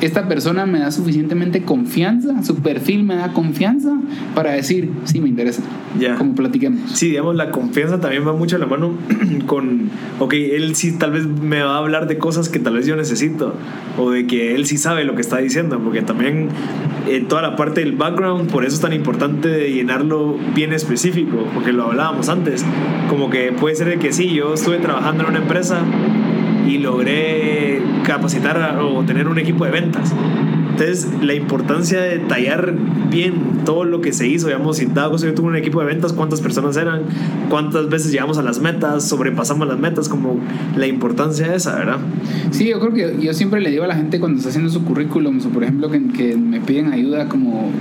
esta 0.02 0.28
persona 0.28 0.66
me 0.66 0.80
da 0.80 0.92
suficientemente 0.92 1.64
confianza, 1.64 2.44
su 2.44 2.58
perfil 2.58 3.04
me 3.04 3.16
da 3.16 3.34
confianza 3.34 3.98
para 4.36 4.52
decir, 4.52 4.92
sí, 5.06 5.20
me 5.20 5.30
interesa. 5.30 5.64
Ya. 6.00 6.16
Como 6.16 6.36
platiquemos. 6.36 6.92
Sí, 6.92 7.10
digamos, 7.10 7.36
la 7.36 7.52
confianza 7.52 8.00
también 8.00 8.28
va 8.28 8.34
mucho 8.34 8.58
a 8.58 8.60
la 8.60 8.68
mano 8.68 8.94
con, 9.48 9.90
ok, 10.20 10.34
él 10.34 10.76
sí 10.76 10.98
tal 10.98 11.12
vez 11.12 11.26
me 11.26 11.62
va 11.62 11.76
a 11.76 11.78
hablar 11.80 12.08
de 12.08 12.18
cosas 12.18 12.50
que 12.50 12.60
tal 12.60 12.76
vez 12.76 12.86
yo 12.86 12.96
necesito, 12.96 13.56
o 13.98 14.12
de 14.12 14.28
que 14.28 14.54
él 14.56 14.66
sí 14.68 14.78
sabe 14.78 15.04
lo 15.04 15.16
que 15.16 15.22
está 15.22 15.38
diciendo, 15.38 15.80
porque 15.80 16.02
también 16.02 16.50
eh, 17.08 17.26
toda 17.28 17.42
la 17.42 17.56
parte 17.56 17.82
del 17.82 17.94
background, 17.94 18.52
por 18.52 18.66
eso 18.66 18.76
es 18.76 18.82
tan 18.82 18.94
importante 18.94 19.48
de 19.48 19.72
llenarlo 19.72 20.38
bien 20.54 20.74
específico, 20.74 21.48
porque 21.54 21.72
lo 21.72 21.86
hablábamos 21.86 22.30
antes, 22.30 22.64
como 23.10 23.30
que 23.30 23.52
puede 23.52 23.76
ser 23.76 23.88
de 23.88 23.98
que 23.98 24.14
sí, 24.14 24.34
yo 24.34 24.54
estuve 24.54 24.78
trabajando 24.78 25.24
en 25.24 25.30
una 25.30 25.40
empresa 25.40 25.82
y 26.68 26.78
logré 26.80 27.82
capacitar 28.04 28.80
o 28.80 29.04
tener 29.04 29.28
un 29.28 29.40
equipo 29.40 29.66
de 29.66 29.72
ventas. 29.72 30.14
Entonces, 30.80 31.08
la 31.24 31.34
importancia 31.34 32.00
de 32.00 32.20
detallar 32.20 32.72
bien 33.10 33.64
todo 33.66 33.84
lo 33.84 34.00
que 34.00 34.14
se 34.14 34.28
hizo, 34.28 34.46
digamos, 34.46 34.78
si 34.78 34.86
caso 34.86 35.26
yo 35.26 35.34
tuve 35.34 35.48
un 35.48 35.56
equipo 35.56 35.80
de 35.80 35.88
ventas, 35.88 36.14
cuántas 36.14 36.40
personas 36.40 36.78
eran, 36.78 37.02
cuántas 37.50 37.90
veces 37.90 38.12
llegamos 38.12 38.38
a 38.38 38.44
las 38.44 38.60
metas, 38.60 39.08
sobrepasamos 39.08 39.68
las 39.68 39.80
metas, 39.80 40.08
como 40.08 40.40
la 40.76 40.86
importancia 40.86 41.48
de 41.48 41.56
esa, 41.56 41.76
¿verdad? 41.76 41.98
Sí, 42.52 42.68
yo 42.68 42.80
creo 42.80 42.94
que 42.94 43.26
yo 43.26 43.34
siempre 43.34 43.60
le 43.60 43.72
digo 43.72 43.86
a 43.86 43.88
la 43.88 43.96
gente 43.96 44.20
cuando 44.20 44.38
está 44.38 44.50
haciendo 44.50 44.70
su 44.70 44.86
currículum, 44.86 45.40
o 45.44 45.50
por 45.50 45.64
ejemplo 45.64 45.90
que, 45.90 46.10
que 46.10 46.38
me 46.38 46.60
piden 46.60 46.94
ayuda 46.94 47.28
como 47.28 47.72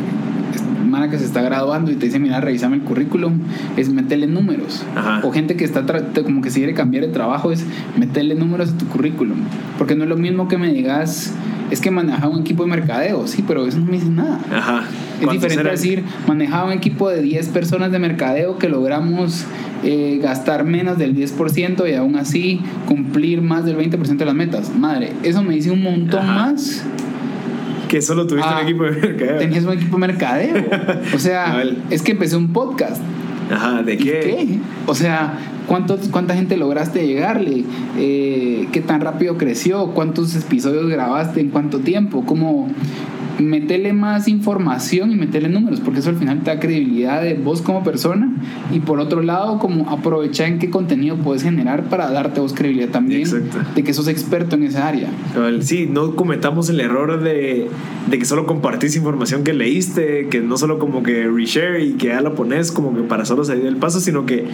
hermana 0.96 1.10
que 1.10 1.18
se 1.18 1.24
está 1.26 1.42
graduando 1.42 1.90
y 1.90 1.96
te 1.96 2.06
dice, 2.06 2.18
mira, 2.18 2.40
revisame 2.40 2.76
el 2.76 2.82
currículum, 2.82 3.40
es 3.76 3.90
meterle 3.90 4.26
números. 4.26 4.82
Ajá. 4.94 5.20
O 5.22 5.30
gente 5.30 5.56
que 5.56 5.64
está 5.64 5.84
como 6.24 6.42
que 6.42 6.50
se 6.50 6.60
quiere 6.60 6.74
cambiar 6.74 7.06
de 7.06 7.12
trabajo, 7.12 7.52
es 7.52 7.64
meterle 7.98 8.34
números 8.34 8.70
a 8.72 8.78
tu 8.78 8.86
currículum. 8.86 9.38
Porque 9.78 9.94
no 9.94 10.04
es 10.04 10.08
lo 10.08 10.16
mismo 10.16 10.48
que 10.48 10.56
me 10.58 10.72
digas, 10.72 11.34
es 11.70 11.80
que 11.80 11.90
manejaba 11.90 12.32
un 12.32 12.40
equipo 12.40 12.64
de 12.64 12.70
mercadeo, 12.70 13.26
sí, 13.26 13.44
pero 13.46 13.66
eso 13.66 13.78
no 13.78 13.86
me 13.86 13.92
dice 13.92 14.08
nada. 14.08 14.40
Ajá. 14.52 14.84
Es 15.18 15.24
¿Cuántos 15.24 15.32
diferente 15.34 15.60
eran? 15.60 15.72
decir, 15.72 16.04
manejaba 16.26 16.66
un 16.66 16.72
equipo 16.72 17.08
de 17.08 17.22
10 17.22 17.48
personas 17.48 17.92
de 17.92 17.98
mercadeo 17.98 18.58
que 18.58 18.68
logramos 18.68 19.44
eh, 19.84 20.18
gastar 20.22 20.64
menos 20.64 20.98
del 20.98 21.14
10% 21.14 21.90
y 21.90 21.94
aún 21.94 22.16
así 22.16 22.60
cumplir 22.86 23.42
más 23.42 23.64
del 23.64 23.76
20% 23.76 24.16
de 24.16 24.24
las 24.24 24.34
metas. 24.34 24.74
Madre, 24.74 25.12
eso 25.22 25.42
me 25.42 25.54
dice 25.54 25.70
un 25.70 25.82
montón 25.82 26.20
Ajá. 26.20 26.52
más. 26.52 26.84
Que 27.88 28.02
solo 28.02 28.26
tuviste 28.26 28.48
Ah, 28.50 28.58
un 28.60 28.68
equipo 28.68 28.84
de 28.84 28.90
mercadeo. 28.92 29.38
Tenías 29.38 29.64
un 29.64 29.72
equipo 29.72 29.96
de 29.96 30.06
mercadeo. 30.06 30.64
O 31.14 31.18
sea, 31.18 31.62
es 31.90 32.02
que 32.02 32.12
empecé 32.12 32.36
un 32.36 32.52
podcast. 32.52 33.00
Ajá, 33.50 33.82
¿de 33.82 33.94
¿Y 33.94 33.98
qué? 33.98 34.04
qué? 34.20 34.58
O 34.86 34.94
sea, 34.94 35.38
¿cuántos, 35.68 36.08
¿cuánta 36.08 36.34
gente 36.34 36.56
lograste 36.56 37.06
llegarle? 37.06 37.64
Eh, 37.96 38.66
¿Qué 38.72 38.80
tan 38.80 39.00
rápido 39.00 39.36
creció? 39.38 39.92
¿Cuántos 39.92 40.34
episodios 40.34 40.88
grabaste 40.88 41.40
en 41.40 41.50
cuánto 41.50 41.78
tiempo? 41.78 42.24
¿Cómo 42.26 42.68
meterle 43.38 43.92
más 43.92 44.28
información 44.28 45.10
y 45.10 45.16
meterle 45.16 45.48
números? 45.48 45.80
Porque 45.80 46.00
eso 46.00 46.10
al 46.10 46.16
final 46.16 46.42
te 46.42 46.50
da 46.50 46.60
credibilidad 46.60 47.22
de 47.22 47.34
vos 47.34 47.62
como 47.62 47.82
persona. 47.82 48.30
Y 48.72 48.80
por 48.80 49.00
otro 49.00 49.22
lado, 49.22 49.58
como 49.58 49.90
aprovechar 49.90 50.48
en 50.48 50.58
qué 50.58 50.70
contenido 50.70 51.16
puedes 51.16 51.42
generar 51.42 51.84
para 51.88 52.10
darte 52.10 52.40
vos 52.40 52.52
credibilidad 52.52 52.90
también 52.90 53.22
Exacto. 53.22 53.58
de 53.74 53.84
que 53.84 53.92
sos 53.92 54.08
experto 54.08 54.56
en 54.56 54.64
esa 54.64 54.88
área. 54.88 55.08
Sí, 55.60 55.88
no 55.90 56.16
cometamos 56.16 56.68
el 56.68 56.80
error 56.80 57.22
de, 57.22 57.68
de 58.10 58.18
que 58.18 58.24
solo 58.24 58.46
compartís 58.46 58.96
información 58.96 59.44
que 59.44 59.52
leíste, 59.52 60.28
que 60.28 60.40
no 60.40 60.56
solo 60.56 60.78
como 60.78 61.02
que 61.02 61.28
reshare 61.28 61.84
y 61.84 61.92
que 61.92 62.08
ya 62.08 62.20
la 62.20 62.34
pones 62.34 62.72
como 62.72 62.94
que 62.94 63.02
para 63.02 63.24
solo 63.24 63.44
salir 63.44 63.64
del 63.64 63.76
paso, 63.76 64.00
sino 64.00 64.26
que 64.26 64.46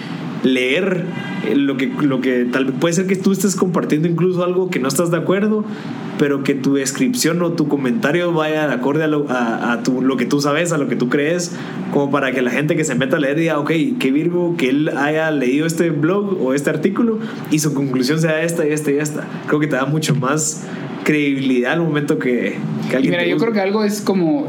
leer 0.42 1.04
eh, 1.48 1.54
lo 1.54 1.76
que, 1.76 1.86
lo 1.86 2.20
que 2.20 2.44
tal 2.44 2.66
vez 2.66 2.74
puede 2.80 2.94
ser 2.94 3.06
que 3.06 3.16
tú 3.16 3.32
estés 3.32 3.56
compartiendo 3.56 4.08
incluso 4.08 4.44
algo 4.44 4.70
que 4.70 4.78
no 4.78 4.88
estás 4.88 5.10
de 5.10 5.16
acuerdo, 5.16 5.64
pero 6.22 6.44
que 6.44 6.54
tu 6.54 6.74
descripción 6.74 7.42
o 7.42 7.50
tu 7.54 7.66
comentario 7.66 8.32
vaya 8.32 8.68
de 8.68 8.74
acorde 8.74 9.02
a, 9.02 9.08
lo, 9.08 9.28
a, 9.28 9.72
a 9.72 9.82
tu- 9.82 10.02
lo 10.02 10.16
que 10.16 10.24
tú 10.24 10.40
sabes, 10.40 10.72
a 10.72 10.78
lo 10.78 10.86
que 10.86 10.94
tú 10.94 11.08
crees, 11.08 11.56
como 11.92 12.12
para 12.12 12.30
que 12.30 12.42
la 12.42 12.52
gente 12.52 12.76
que 12.76 12.84
se 12.84 12.94
meta 12.94 13.16
a 13.16 13.18
leer 13.18 13.36
diga, 13.36 13.58
ok, 13.58 13.72
qué 13.98 14.12
Virgo 14.12 14.54
que 14.56 14.68
él 14.68 14.88
haya 14.96 15.32
leído 15.32 15.66
este 15.66 15.90
blog 15.90 16.40
o 16.40 16.54
este 16.54 16.70
artículo 16.70 17.18
y 17.50 17.58
su 17.58 17.74
conclusión 17.74 18.20
sea 18.20 18.40
esta 18.44 18.64
y 18.64 18.70
esta 18.70 18.92
y 18.92 18.98
esta. 18.98 19.24
Creo 19.48 19.58
que 19.58 19.66
te 19.66 19.74
da 19.74 19.84
mucho 19.84 20.14
más 20.14 20.64
credibilidad 21.02 21.72
al 21.72 21.80
momento 21.80 22.20
que, 22.20 22.56
que 22.88 22.92
Y 22.92 22.94
alguien... 22.94 23.10
mira, 23.10 23.24
te 23.24 23.30
yo 23.30 23.36
creo 23.38 23.52
que 23.52 23.60
algo 23.60 23.82
es 23.82 24.00
como 24.00 24.46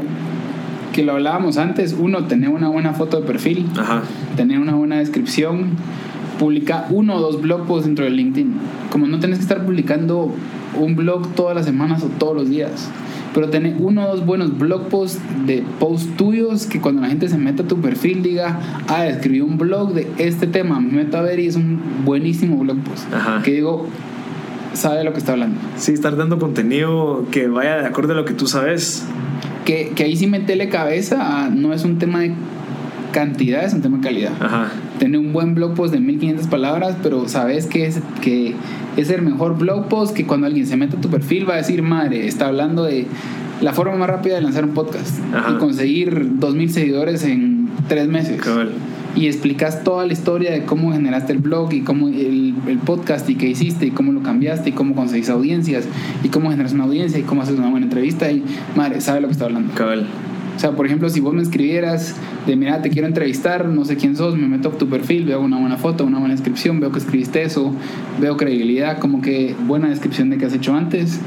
que 0.92 1.02
lo 1.02 1.14
hablábamos 1.14 1.56
antes, 1.58 1.92
uno, 1.98 2.28
tener 2.28 2.50
una 2.50 2.68
buena 2.68 2.92
foto 2.92 3.20
de 3.20 3.26
perfil, 3.26 3.66
Ajá, 3.76 4.02
tener 4.36 4.60
una 4.60 4.76
buena 4.76 5.00
descripción 5.00 5.70
publica 6.38 6.86
uno 6.90 7.16
o 7.16 7.20
dos 7.20 7.42
blog 7.42 7.66
posts 7.66 7.86
dentro 7.86 8.04
de 8.04 8.12
LinkedIn. 8.12 8.54
Como 8.90 9.08
no 9.08 9.18
tenés 9.18 9.38
que 9.38 9.42
estar 9.42 9.64
publicando 9.66 10.32
un 10.78 10.96
blog 10.96 11.28
todas 11.34 11.54
las 11.56 11.64
semanas 11.66 12.02
o 12.02 12.06
todos 12.06 12.34
los 12.36 12.48
días. 12.50 12.88
Pero 13.34 13.48
tener 13.50 13.74
uno 13.80 14.04
o 14.06 14.16
dos 14.16 14.24
buenos 14.24 14.56
blog 14.58 14.88
posts 14.88 15.20
de 15.46 15.64
posts 15.80 16.16
tuyos 16.16 16.66
que 16.66 16.80
cuando 16.80 17.02
la 17.02 17.08
gente 17.08 17.28
se 17.28 17.36
meta 17.36 17.64
a 17.64 17.66
tu 17.66 17.78
perfil 17.80 18.22
diga, 18.22 18.60
ah, 18.86 19.06
escribí 19.08 19.40
un 19.40 19.58
blog 19.58 19.92
de 19.92 20.06
este 20.18 20.46
tema, 20.46 20.78
me 20.80 20.92
meto 20.92 21.16
a 21.18 21.22
ver 21.22 21.40
y 21.40 21.48
es 21.48 21.56
un 21.56 21.80
buenísimo 22.04 22.58
blog 22.58 22.78
post. 22.84 23.12
Ajá. 23.12 23.42
Que 23.42 23.52
digo, 23.54 23.86
sabe 24.74 24.98
de 24.98 25.04
lo 25.04 25.12
que 25.12 25.18
está 25.18 25.32
hablando. 25.32 25.58
Sí, 25.76 25.92
estar 25.92 26.16
dando 26.16 26.38
contenido 26.38 27.26
que 27.32 27.48
vaya 27.48 27.78
de 27.78 27.86
acuerdo 27.86 28.12
a 28.12 28.16
lo 28.16 28.24
que 28.24 28.34
tú 28.34 28.46
sabes. 28.46 29.04
Que, 29.64 29.92
que 29.96 30.04
ahí 30.04 30.14
sí 30.14 30.26
metele 30.28 30.68
cabeza, 30.68 31.46
a- 31.46 31.48
no 31.50 31.72
es 31.72 31.84
un 31.84 31.98
tema 31.98 32.20
de 32.20 32.34
cantidad, 33.12 33.64
es 33.64 33.72
un 33.74 33.82
tema 33.82 33.96
de 33.98 34.02
calidad. 34.04 34.32
Ajá. 34.40 34.68
Tener 34.98 35.18
un 35.18 35.32
buen 35.32 35.54
blog 35.54 35.74
post 35.74 35.92
de 35.92 36.00
1500 36.00 36.46
palabras, 36.46 36.96
pero 37.02 37.28
sabes 37.28 37.66
que 37.66 37.86
es, 37.86 38.00
que 38.22 38.54
es 38.96 39.10
el 39.10 39.22
mejor 39.22 39.58
blog 39.58 39.88
post 39.88 40.14
que 40.14 40.26
cuando 40.26 40.46
alguien 40.46 40.66
se 40.66 40.76
mete 40.76 40.96
a 40.96 41.00
tu 41.00 41.08
perfil 41.08 41.48
va 41.48 41.54
a 41.54 41.56
decir, 41.58 41.82
madre, 41.82 42.26
está 42.26 42.46
hablando 42.46 42.84
de 42.84 43.06
la 43.60 43.72
forma 43.72 43.96
más 43.96 44.08
rápida 44.08 44.34
de 44.36 44.42
lanzar 44.42 44.64
un 44.64 44.74
podcast 44.74 45.18
Ajá. 45.32 45.52
y 45.52 45.58
conseguir 45.58 46.38
2000 46.38 46.70
seguidores 46.70 47.24
en 47.24 47.68
tres 47.88 48.08
meses. 48.08 48.40
Y 49.16 49.26
explicas 49.26 49.84
toda 49.84 50.06
la 50.06 50.12
historia 50.12 50.50
de 50.50 50.64
cómo 50.64 50.92
generaste 50.92 51.32
el 51.32 51.38
blog 51.38 51.72
y 51.72 51.82
cómo 51.82 52.08
el, 52.08 52.54
el 52.66 52.78
podcast 52.78 53.30
y 53.30 53.36
qué 53.36 53.48
hiciste 53.48 53.86
y 53.86 53.90
cómo 53.92 54.10
lo 54.12 54.22
cambiaste 54.22 54.70
y 54.70 54.72
cómo 54.72 54.96
conseguís 54.96 55.30
audiencias 55.30 55.86
y 56.24 56.28
cómo 56.28 56.50
generas 56.50 56.72
una 56.72 56.84
audiencia 56.84 57.20
y 57.20 57.22
cómo 57.22 57.42
haces 57.42 57.56
una 57.56 57.70
buena 57.70 57.86
entrevista 57.86 58.30
y 58.30 58.42
madre, 58.74 59.00
sabe 59.00 59.20
lo 59.20 59.28
que 59.28 59.32
está 59.32 59.44
hablando. 59.44 59.72
O 60.56 60.58
sea, 60.58 60.72
por 60.72 60.86
ejemplo, 60.86 61.08
si 61.08 61.20
vos 61.20 61.34
me 61.34 61.42
escribieras 61.42 62.14
de, 62.46 62.56
mira, 62.56 62.80
te 62.80 62.90
quiero 62.90 63.08
entrevistar, 63.08 63.66
no 63.66 63.84
sé 63.84 63.96
quién 63.96 64.16
sos, 64.16 64.36
me 64.36 64.46
meto 64.46 64.68
a 64.68 64.72
tu 64.72 64.88
perfil, 64.88 65.24
veo 65.24 65.40
una 65.40 65.58
buena 65.58 65.76
foto, 65.76 66.04
una 66.04 66.18
buena 66.18 66.34
descripción, 66.34 66.80
veo 66.80 66.92
que 66.92 66.98
escribiste 66.98 67.42
eso, 67.42 67.74
veo 68.20 68.36
credibilidad, 68.36 68.98
como 68.98 69.20
que 69.20 69.54
buena 69.66 69.88
descripción 69.88 70.30
de 70.30 70.38
que 70.38 70.46
has 70.46 70.54
hecho 70.54 70.74
antes, 70.74 71.20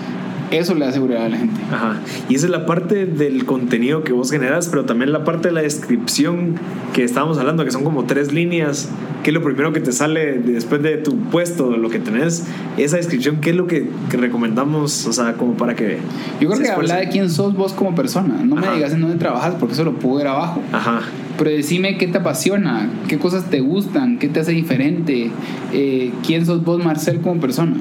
eso 0.51 0.73
le 0.73 0.85
da 0.85 0.91
seguridad 0.91 1.25
a 1.25 1.29
la 1.29 1.37
gente. 1.37 1.59
Ajá. 1.71 1.99
Y 2.29 2.35
esa 2.35 2.45
es 2.45 2.51
la 2.51 2.65
parte 2.65 3.05
del 3.05 3.45
contenido 3.45 4.03
que 4.03 4.13
vos 4.13 4.31
generas, 4.31 4.67
pero 4.69 4.85
también 4.85 5.11
la 5.11 5.23
parte 5.23 5.49
de 5.49 5.53
la 5.53 5.61
descripción 5.61 6.55
que 6.93 7.03
estábamos 7.03 7.37
hablando, 7.37 7.65
que 7.65 7.71
son 7.71 7.83
como 7.83 8.05
tres 8.05 8.31
líneas, 8.31 8.89
que 9.23 9.31
es 9.31 9.33
lo 9.33 9.43
primero 9.43 9.73
que 9.73 9.79
te 9.79 9.91
sale 9.91 10.39
después 10.39 10.81
de 10.81 10.97
tu 10.97 11.17
puesto, 11.17 11.75
lo 11.77 11.89
que 11.89 11.99
tenés. 11.99 12.45
Esa 12.77 12.97
descripción, 12.97 13.41
¿qué 13.41 13.51
es 13.51 13.55
lo 13.55 13.67
que, 13.67 13.89
que 14.09 14.17
recomendamos? 14.17 15.05
O 15.05 15.13
sea, 15.13 15.33
como 15.33 15.53
para 15.53 15.75
que... 15.75 15.97
Yo 16.39 16.49
creo 16.49 16.61
que 16.61 16.69
habla 16.69 16.95
de 16.97 17.09
quién 17.09 17.29
sos 17.29 17.55
vos 17.55 17.73
como 17.73 17.95
persona, 17.95 18.41
no 18.43 18.55
me 18.55 18.67
Ajá. 18.67 18.75
digas 18.75 18.93
en 18.93 19.01
dónde 19.01 19.17
trabajas 19.17 19.55
porque 19.59 19.73
eso 19.73 19.83
lo 19.83 19.93
puedo 19.93 20.17
ver 20.17 20.27
abajo. 20.27 20.61
Ajá. 20.71 21.01
Pero 21.37 21.51
decime 21.51 21.97
qué 21.97 22.07
te 22.07 22.17
apasiona, 22.17 22.89
qué 23.07 23.19
cosas 23.19 23.49
te 23.49 23.59
gustan, 23.59 24.17
qué 24.17 24.27
te 24.27 24.39
hace 24.39 24.53
diferente, 24.53 25.29
eh, 25.71 26.11
quién 26.25 26.45
sos 26.45 26.63
vos, 26.63 26.83
Marcel, 26.83 27.21
como 27.21 27.39
persona. 27.39 27.75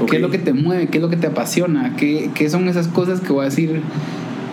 Ok. 0.00 0.10
¿Qué 0.10 0.16
es 0.16 0.22
lo 0.22 0.30
que 0.30 0.38
te 0.38 0.52
mueve? 0.52 0.88
¿Qué 0.88 0.98
es 0.98 1.02
lo 1.02 1.10
que 1.10 1.16
te 1.16 1.26
apasiona? 1.26 1.94
¿Qué, 1.96 2.30
qué 2.34 2.50
son 2.50 2.68
esas 2.68 2.88
cosas 2.88 3.20
que 3.20 3.32
voy 3.32 3.42
a 3.42 3.48
decir? 3.48 3.80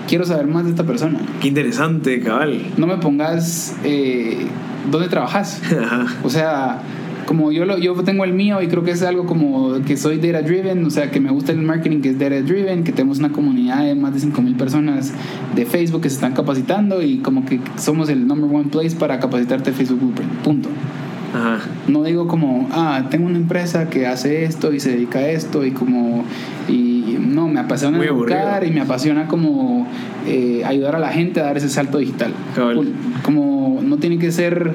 Quiero 0.07 0.25
saber 0.25 0.47
más 0.47 0.65
de 0.65 0.71
esta 0.71 0.83
persona. 0.83 1.19
Qué 1.41 1.47
interesante, 1.47 2.19
cabal. 2.19 2.61
No 2.77 2.87
me 2.87 2.97
pongas 2.97 3.75
eh, 3.83 4.45
dónde 4.89 5.07
trabajas. 5.07 5.61
O 6.23 6.29
sea, 6.29 6.81
como 7.25 7.51
yo, 7.51 7.65
lo, 7.65 7.77
yo 7.77 7.93
tengo 8.03 8.25
el 8.25 8.33
mío 8.33 8.61
y 8.61 8.67
creo 8.67 8.83
que 8.83 8.91
es 8.91 9.01
algo 9.03 9.25
como 9.25 9.81
que 9.85 9.95
soy 9.95 10.17
data 10.17 10.41
driven, 10.41 10.85
o 10.85 10.89
sea, 10.89 11.11
que 11.11 11.21
me 11.21 11.31
gusta 11.31 11.53
el 11.53 11.61
marketing 11.61 12.01
que 12.01 12.09
es 12.09 12.19
data 12.19 12.41
driven, 12.41 12.83
que 12.83 12.91
tenemos 12.91 13.19
una 13.19 13.31
comunidad 13.31 13.85
de 13.85 13.95
más 13.95 14.13
de 14.13 14.27
5.000 14.27 14.57
personas 14.57 15.13
de 15.55 15.65
Facebook 15.65 16.01
que 16.01 16.09
se 16.09 16.15
están 16.15 16.33
capacitando 16.33 17.01
y 17.01 17.19
como 17.19 17.45
que 17.45 17.61
somos 17.77 18.09
el 18.09 18.27
number 18.27 18.53
one 18.53 18.69
place 18.69 18.95
para 18.95 19.19
capacitarte 19.19 19.71
Facebook 19.71 19.99
Blueprint. 19.99 20.31
Punto. 20.43 20.69
Ajá. 21.33 21.59
No 21.87 22.03
digo 22.03 22.27
como, 22.27 22.67
ah, 22.71 23.07
tengo 23.09 23.25
una 23.25 23.37
empresa 23.37 23.89
que 23.89 24.07
hace 24.07 24.43
esto 24.43 24.73
y 24.73 24.79
se 24.79 24.91
dedica 24.91 25.19
a 25.19 25.29
esto 25.29 25.65
y 25.65 25.71
como, 25.71 26.25
y 26.67 27.17
no, 27.19 27.47
me 27.47 27.59
apasiona 27.59 27.97
Muy 27.97 28.07
educar 28.07 28.65
y 28.65 28.71
me 28.71 28.81
apasiona 28.81 29.27
como 29.27 29.87
eh, 30.27 30.63
ayudar 30.65 30.95
a 30.95 30.99
la 30.99 31.09
gente 31.09 31.39
a 31.39 31.45
dar 31.45 31.57
ese 31.57 31.69
salto 31.69 31.97
digital. 31.97 32.33
Cabal. 32.55 32.93
Como 33.23 33.79
no 33.81 33.97
tiene 33.97 34.19
que 34.19 34.31
ser 34.31 34.73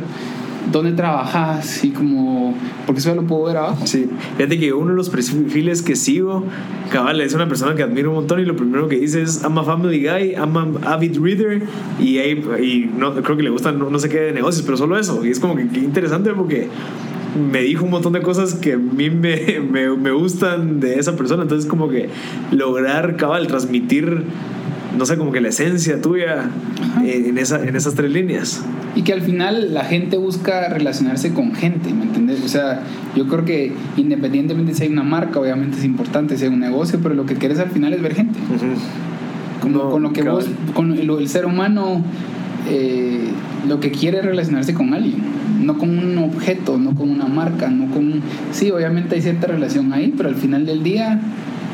dónde 0.73 0.93
trabajas 0.93 1.85
y 1.85 1.91
como, 1.91 2.55
porque 2.87 3.01
eso 3.01 3.11
ya 3.11 3.15
lo 3.15 3.27
puedo 3.27 3.45
ver 3.45 3.57
abajo. 3.57 3.87
Sí, 3.87 4.09
fíjate 4.37 4.59
que 4.59 4.73
uno 4.73 4.91
de 4.91 4.97
los 4.97 5.11
perfiles 5.11 5.83
que 5.83 5.97
sigo, 5.97 6.45
cabal, 6.91 7.21
es 7.21 7.35
una 7.35 7.49
persona 7.49 7.75
que 7.75 7.83
admiro 7.83 8.11
un 8.11 8.17
montón 8.17 8.41
y 8.41 8.45
lo 8.45 8.57
primero 8.57 8.89
que 8.89 8.97
dice 8.99 9.23
es 9.23 9.43
I'm 9.43 9.59
a 9.59 9.65
family 9.65 10.01
guy, 10.01 10.33
I'm 10.33 10.57
an 10.57 10.75
avid 10.85 11.19
reader 11.21 11.63
y, 12.01 12.19
ahí- 12.19 12.43
y 12.63 12.91
no, 12.99 13.15
creo 13.15 13.37
que 13.37 13.43
le 13.43 13.51
gustan 13.51 13.79
no, 13.79 13.91
no 13.91 13.99
sé 13.99 14.09
qué 14.09 14.19
de 14.21 14.33
negocios, 14.33 14.65
pero 14.65 14.77
solo 14.77 14.99
eso. 14.99 15.25
Y 15.25 15.31
es 15.31 15.41
como 15.41 15.55
que, 15.57 15.69
qué 15.69 15.81
interesante 15.81 16.31
porque 16.33 16.69
me 17.53 17.61
dijo 17.61 17.85
un 17.85 17.91
montón 17.91 18.15
de 18.15 18.23
cosas 18.23 18.55
que 18.55 18.73
a 18.73 18.77
mí 18.79 19.11
me, 19.11 19.61
me, 19.71 19.91
me 19.97 20.11
gustan 20.11 20.81
de 20.81 20.99
esa 20.99 21.17
persona. 21.17 21.43
Entonces 21.43 21.69
como 21.69 21.89
que 21.89 22.09
lograr, 22.51 23.17
cabal, 23.17 23.47
transmitir, 23.47 24.23
no 24.97 25.07
sé, 25.07 25.17
como 25.17 25.33
que 25.33 25.41
la 25.41 25.49
esencia 25.49 26.01
tuya 26.01 26.51
eh, 27.05 27.25
en, 27.27 27.39
esa, 27.39 27.63
en 27.63 27.77
esas 27.77 27.95
tres 27.95 28.11
líneas. 28.11 28.65
Y 28.95 29.03
que 29.03 29.13
al 29.13 29.23
final 29.23 29.75
la 29.75 29.85
gente 29.85 30.17
busca 30.17 30.69
relacionarse 30.69 31.33
con 31.33 31.55
gente, 31.55 31.93
¿me 31.93 32.05
entiendes? 32.05 32.43
O 32.45 32.49
sea, 32.49 32.83
yo 33.15 33.27
creo 33.27 33.45
que 33.45 33.73
independientemente 33.97 34.75
si 34.75 34.85
hay 34.85 34.89
una 34.89 35.03
marca, 35.03 35.39
obviamente 35.39 35.79
es 35.79 35.85
importante, 35.85 36.37
si 36.39 36.45
hay 36.45 36.51
un 36.51 36.61
negocio, 36.61 36.99
pero 37.03 37.15
lo 37.15 37.27
que 37.27 37.35
quieres 37.35 37.59
al 37.59 37.71
final 37.71 37.93
es 37.93 38.03
ver 38.03 38.15
gente. 38.15 38.39
Como 39.61 39.79
No, 39.79 39.91
con 39.91 40.03
lo 40.03 40.13
que 40.13 40.23
vos, 40.23 40.47
con 40.75 40.93
el, 40.93 41.11
el 41.11 41.29
ser 41.29 41.45
humano, 41.45 42.03
eh, 42.69 43.21
lo 43.69 43.81
que 43.81 43.91
quiere 43.91 44.19
es 44.19 44.25
relacionarse 44.25 44.75
con 44.75 44.95
alguien, 44.95 45.23
no 45.61 45.77
con 45.79 45.91
un 45.91 46.19
objeto, 46.19 46.79
no 46.79 46.95
con 46.95 47.11
una 47.11 47.27
marca, 47.27 47.69
no 47.69 47.93
con... 47.93 48.23
Sí, 48.53 48.71
obviamente 48.71 49.17
hay 49.17 49.23
cierta 49.23 49.47
relación 49.47 49.93
ahí, 49.93 50.15
pero 50.17 50.29
al 50.29 50.37
final 50.37 50.67
del 50.67 50.83
día 50.83 51.21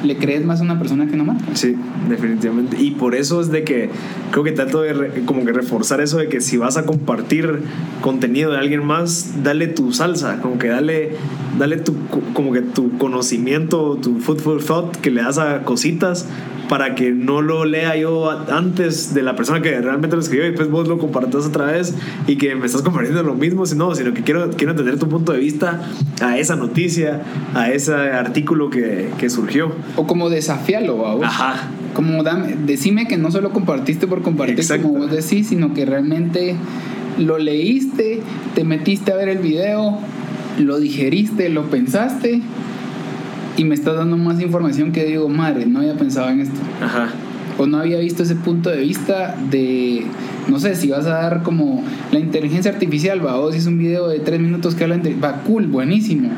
le 0.03 0.17
crees 0.17 0.45
más 0.45 0.61
a 0.61 0.65
una 0.65 0.79
persona 0.79 1.07
que 1.07 1.15
una 1.15 1.25
marca. 1.25 1.45
Sí, 1.55 1.77
definitivamente. 2.09 2.77
Y 2.81 2.93
por 2.93 3.15
eso 3.15 3.41
es 3.41 3.51
de 3.51 3.65
que 3.65 3.91
creo 4.31 4.45
que 4.45 4.53
trato 4.53 4.83
de 4.83 4.93
re- 4.93 5.23
como 5.25 5.45
que 5.45 5.53
reforzar 5.53 6.01
eso 6.01 6.19
de 6.19 6.29
que 6.29 6.41
si 6.41 6.57
vas 6.57 6.77
a 6.77 6.85
compartir 6.85 7.61
contenido 8.01 8.51
de 8.53 8.59
alguien 8.59 8.85
más, 8.85 9.43
dale 9.43 9.67
tu 9.69 9.93
salsa, 9.93 10.41
como 10.41 10.59
que 10.59 10.69
dale, 10.69 11.13
dale 11.59 11.77
tu, 11.79 11.95
como 12.33 12.53
que 12.53 12.63
tu 12.63 12.97
conocimiento, 12.99 13.97
tu 14.03 14.19
food 14.21 14.39
for 14.41 14.63
thought 14.63 14.97
que 14.97 15.11
le 15.11 15.23
das 15.23 15.39
a 15.39 15.63
cositas 15.65 16.27
para 16.73 16.95
que 16.95 17.11
no 17.11 17.43
lo 17.43 17.67
lea 17.67 17.99
yo 17.99 18.31
antes 18.51 19.13
de 19.13 19.21
la 19.21 19.37
persona 19.37 19.61
que 19.61 19.79
realmente 19.79 20.17
lo 20.17 20.23
escribió 20.23 20.47
y 20.47 20.53
después 20.53 20.71
vos 20.71 20.89
lo 20.89 20.97
compartas 20.97 21.45
otra 21.45 21.67
vez 21.67 21.95
y 22.27 22.37
que 22.37 22.55
me 22.55 22.65
estás 22.65 22.81
compartiendo 22.81 23.23
lo 23.23 23.35
mismo, 23.35 23.67
sino, 23.67 23.95
sino 23.95 24.15
que 24.15 24.23
quiero, 24.23 24.49
quiero 24.53 24.71
entender 24.71 24.99
tu 24.99 25.07
punto 25.07 25.33
de 25.33 25.39
vista 25.39 25.83
a 26.23 26.39
esa 26.39 26.57
noticia, 26.57 27.25
a 27.53 27.71
ese 27.71 27.93
artículo 27.93 28.71
que, 28.71 29.11
que 29.19 29.29
surgió. 29.29 29.73
O 29.97 30.07
como 30.07 30.31
desafiarlo, 30.31 30.97
¿va 30.97 31.15
vos? 31.15 31.27
Ajá. 31.27 31.69
Como 31.93 32.23
dame, 32.23 32.57
decime 32.65 33.07
que 33.07 33.19
no 33.19 33.31
solo 33.31 33.51
compartiste 33.51 34.07
por 34.07 34.23
compartir 34.23 34.59
Exacto. 34.59 34.89
como 34.89 35.01
vos 35.01 35.11
decís, 35.11 35.49
sino 35.49 35.75
que 35.75 35.85
realmente 35.85 36.57
lo 37.19 37.37
leíste, 37.37 38.23
te 38.55 38.65
metiste 38.65 39.13
a 39.13 39.17
ver 39.17 39.29
el 39.29 39.41
video, 39.41 39.99
lo 40.59 40.81
digeriste, 40.81 41.51
lo 41.51 41.65
pensaste 41.65 42.41
y 43.57 43.65
me 43.65 43.75
estás 43.75 43.97
dando 43.97 44.17
más 44.17 44.41
información 44.41 44.93
que 44.93 45.05
digo, 45.05 45.29
madre, 45.29 45.67
no 45.67 45.81
había 45.81 45.95
pensado 45.95 46.29
en 46.31 46.41
esto. 46.41 46.59
Ajá. 46.81 47.09
O 47.59 47.67
no 47.67 47.79
había 47.79 47.99
visto 47.99 48.23
ese 48.23 48.35
punto 48.35 48.71
de 48.71 48.81
vista 48.81 49.37
de, 49.51 50.07
no 50.49 50.59
sé, 50.59 50.75
si 50.75 50.89
vas 50.89 51.07
a 51.07 51.11
dar 51.11 51.43
como 51.43 51.85
la 52.11 52.19
inteligencia 52.19 52.73
artificial, 52.73 53.25
va, 53.25 53.37
vos 53.37 53.55
es 53.55 53.67
un 53.67 53.79
video 53.79 54.09
de 54.09 54.21
tres 54.21 54.41
minutos 54.41 54.75
que 54.75 54.85
habla 54.85 54.99
de, 54.99 55.15
va, 55.15 55.43
cool, 55.43 55.67
buenísimo. 55.67 56.31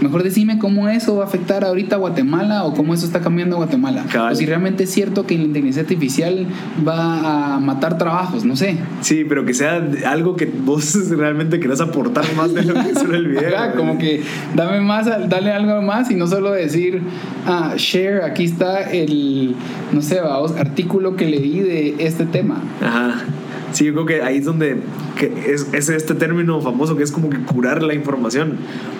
Mejor 0.00 0.22
decime 0.22 0.58
cómo 0.58 0.88
eso 0.88 1.16
va 1.16 1.24
a 1.24 1.26
afectar 1.26 1.64
ahorita 1.64 1.96
a 1.96 1.98
Guatemala 1.98 2.64
o 2.64 2.74
cómo 2.74 2.94
eso 2.94 3.04
está 3.04 3.20
cambiando 3.20 3.56
a 3.56 3.58
Guatemala. 3.58 4.04
Cabal. 4.10 4.32
O 4.32 4.36
si 4.36 4.46
realmente 4.46 4.84
es 4.84 4.90
cierto 4.90 5.26
que 5.26 5.36
la 5.36 5.44
inteligencia 5.44 5.82
artificial 5.82 6.46
va 6.86 7.54
a 7.54 7.60
matar 7.60 7.98
trabajos, 7.98 8.44
no 8.44 8.56
sé. 8.56 8.78
Sí, 9.02 9.24
pero 9.28 9.44
que 9.44 9.54
sea 9.54 9.82
algo 10.06 10.36
que 10.36 10.46
vos 10.46 11.10
realmente 11.10 11.60
querás 11.60 11.80
aportar 11.80 12.24
más 12.36 12.54
de 12.54 12.64
lo 12.64 12.74
que 12.74 12.94
solo 12.94 13.16
el 13.16 13.28
video. 13.28 13.48
Ajá, 13.56 13.72
como 13.72 13.98
que 13.98 14.22
dame 14.54 14.80
más, 14.80 15.06
dale 15.06 15.52
algo 15.52 15.82
más 15.82 16.10
y 16.10 16.14
no 16.14 16.26
solo 16.26 16.52
decir, 16.52 17.02
ah, 17.46 17.74
share, 17.76 18.22
aquí 18.22 18.44
está 18.44 18.90
el, 18.90 19.54
no 19.92 20.02
sé, 20.02 20.20
vamos, 20.20 20.52
artículo 20.52 21.16
que 21.16 21.26
leí 21.26 21.60
de 21.60 21.96
este 21.98 22.24
tema. 22.26 22.62
Ajá. 22.80 23.24
Sí, 23.72 23.84
yo 23.84 23.92
creo 23.92 24.06
que 24.06 24.22
ahí 24.22 24.38
es 24.38 24.44
donde 24.44 24.76
que 25.16 25.52
es, 25.52 25.68
es 25.72 25.88
este 25.88 26.14
término 26.14 26.60
famoso 26.60 26.96
que 26.96 27.02
es 27.04 27.12
como 27.12 27.30
que 27.30 27.38
curar 27.38 27.82
la 27.82 27.94
información. 27.94 28.58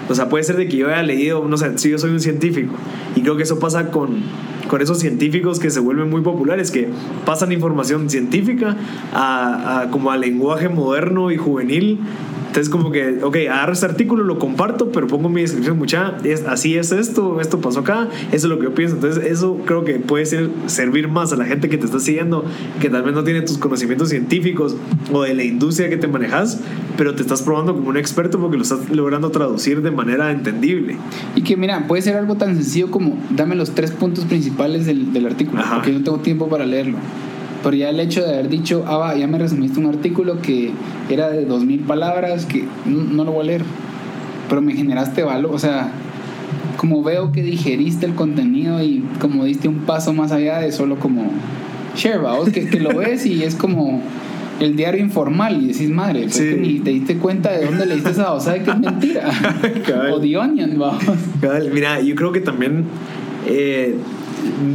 O 0.09 0.15
sea, 0.15 0.29
puede 0.29 0.45
ser 0.45 0.57
de 0.57 0.69
que 0.69 0.77
yo 0.77 0.89
haya 0.89 1.03
leído, 1.03 1.45
no 1.47 1.57
sé, 1.57 1.79
si 1.79 1.91
yo 1.91 1.99
soy 1.99 2.11
un 2.11 2.21
científico 2.21 2.73
y 3.17 3.23
creo 3.23 3.37
que 3.37 3.43
eso 3.43 3.59
pasa 3.59 3.91
con, 3.91 4.23
con 4.69 4.81
esos 4.81 4.99
científicos 4.99 5.59
que 5.59 5.71
se 5.71 5.81
vuelven 5.81 6.11
muy 6.11 6.23
populares, 6.23 6.71
que 6.71 6.89
pasan 7.25 7.53
información 7.53 8.11
científica 8.11 8.77
a, 9.13 9.81
a 9.81 9.91
como 9.91 10.11
a 10.11 10.17
lenguaje 10.17 10.69
moderno 10.69 11.31
y 11.31 11.37
juvenil 11.37 12.01
Entonces 12.51 12.69
como 12.69 12.91
que, 12.91 13.21
ok, 13.23 13.37
agarro 13.49 13.73
este 13.73 13.87
artículo, 13.87 14.25
lo 14.25 14.41
comparto, 14.41 14.91
pero 14.91 15.07
pongo 15.07 15.29
mi 15.29 15.41
descripción 15.41 15.79
mucha, 15.79 16.17
es, 16.25 16.45
así 16.49 16.77
es 16.77 16.91
esto, 16.91 17.41
esto 17.41 17.61
pasó 17.61 17.79
acá, 17.79 18.09
eso 18.33 18.49
es 18.49 18.51
lo 18.51 18.59
que 18.59 18.65
yo 18.65 18.75
pienso. 18.75 18.97
Entonces 18.97 19.25
eso 19.25 19.59
creo 19.65 19.85
que 19.85 20.01
puede 20.01 20.27
ser, 20.27 20.51
servir 20.67 21.07
más 21.07 21.33
a 21.33 21.37
la 21.37 21.45
gente 21.45 21.69
que 21.69 21.79
te 21.79 21.85
está 21.87 22.01
siguiendo, 22.01 22.45
que 22.81 22.91
tal 22.91 23.05
vez 23.05 23.15
no 23.15 23.23
tiene 23.23 23.43
tus 23.43 23.57
conocimientos 23.57 24.09
científicos 24.09 24.75
o 25.13 25.23
de 25.23 25.33
la 25.35 25.45
industria 25.45 25.89
que 25.89 25.97
te 25.97 26.09
manejas, 26.09 26.59
pero 26.97 27.15
te 27.15 27.23
estás 27.23 27.43
probando 27.43 27.73
como 27.73 27.89
un 27.89 27.97
experto 27.97 28.41
porque 28.41 28.57
lo 28.57 28.65
estás 28.65 28.91
logrando 28.91 29.31
traducir 29.31 29.81
de 29.81 29.93
manera 29.93 30.33
entendible. 30.33 30.97
Y 31.37 31.43
que 31.43 31.57
mira, 31.57 31.87
puede 31.87 32.03
ser 32.03 32.17
algo 32.17 32.35
tan 32.35 32.57
sencillo 32.57 32.91
como 32.91 33.17
dame 33.31 33.55
los 33.55 33.77
tres 33.77 33.93
puntos 33.93 34.25
principales 34.25 34.87
del, 34.87 35.13
del 35.13 35.27
artículo, 35.27 35.61
Ajá. 35.61 35.77
porque 35.77 35.93
yo 35.93 36.01
no 36.01 36.05
tengo 36.05 36.19
tiempo 36.19 36.49
para 36.49 36.67
leerlo. 36.67 36.99
Pero 37.63 37.77
ya 37.77 37.91
el 37.91 38.01
hecho 38.01 38.23
de 38.23 38.33
haber 38.33 38.49
dicho, 38.49 38.85
ah, 38.87 38.97
va, 38.97 39.17
ya 39.17 39.27
me 39.27 39.39
resumiste 39.39 39.79
un 39.79 39.87
artículo 39.87 40.41
que 40.41 40.71
era 41.11 41.29
de 41.31 41.45
dos 41.45 41.65
mil 41.65 41.81
palabras, 41.81 42.47
que 42.47 42.65
no, 42.87 43.03
no 43.05 43.25
lo 43.25 43.33
voy 43.33 43.43
a 43.43 43.47
leer, 43.47 43.63
pero 44.49 44.63
me 44.63 44.75
generaste 44.75 45.23
valor, 45.23 45.55
o 45.55 45.59
sea, 45.59 45.93
como 46.79 47.03
veo 47.03 47.33
que 47.33 47.43
digeriste 47.43 48.07
el 48.07 48.15
contenido 48.15 48.83
y 48.83 49.05
como 49.21 49.45
diste 49.45 49.69
un 49.69 49.81
paso 49.81 50.15
más 50.15 50.33
allá 50.33 50.61
de 50.61 50.73
solo 50.73 50.99
como 50.99 51.31
share, 51.95 52.21
que, 52.53 52.69
que 52.71 52.81
lo 52.81 52.97
ves 52.97 53.27
y 53.27 53.43
es 53.45 53.55
como 53.55 54.01
el 54.61 54.77
diario 54.77 55.03
informal 55.03 55.63
y 55.63 55.69
decís, 55.69 55.91
madre, 55.91 56.23
pues 56.23 56.37
Sí. 56.37 56.45
que 56.49 56.57
ni 56.57 56.79
te 56.81 56.91
diste 56.91 57.17
cuenta 57.17 57.51
de 57.53 57.67
dónde 57.67 57.87
leíste 57.87 58.11
esa 58.11 58.33
o 58.33 58.41
de 58.41 58.63
que 58.63 58.71
es 58.71 58.79
mentira. 58.79 59.31
O 60.13 60.21
The 60.21 60.37
Onion, 60.37 60.79
vamos. 60.79 61.03
Mira, 61.73 62.01
yo 62.01 62.15
creo 62.15 62.33
que 62.33 62.41
también 62.41 62.85
eh, 63.47 63.95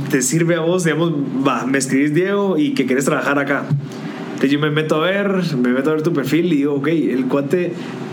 te 0.10 0.22
sirve 0.22 0.55
a 0.55 0.62
vos, 0.62 0.84
digamos, 0.84 1.13
va, 1.45 1.65
me 1.65 1.77
escribís 1.77 2.13
Diego 2.13 2.57
y 2.57 2.74
que 2.74 2.86
querés 2.86 3.05
trabajar 3.05 3.39
acá. 3.39 3.65
Entonces 4.36 4.51
yo 4.51 4.60
me 4.60 4.69
meto 4.69 4.95
a 4.95 5.00
ver, 5.00 5.55
me 5.55 5.69
meto 5.69 5.91
a 5.91 5.93
ver 5.93 6.03
tu 6.03 6.12
perfil 6.12 6.51
y 6.51 6.57
digo, 6.57 6.74
ok, 6.74 6.88
el 6.88 7.25
cuate 7.27 7.72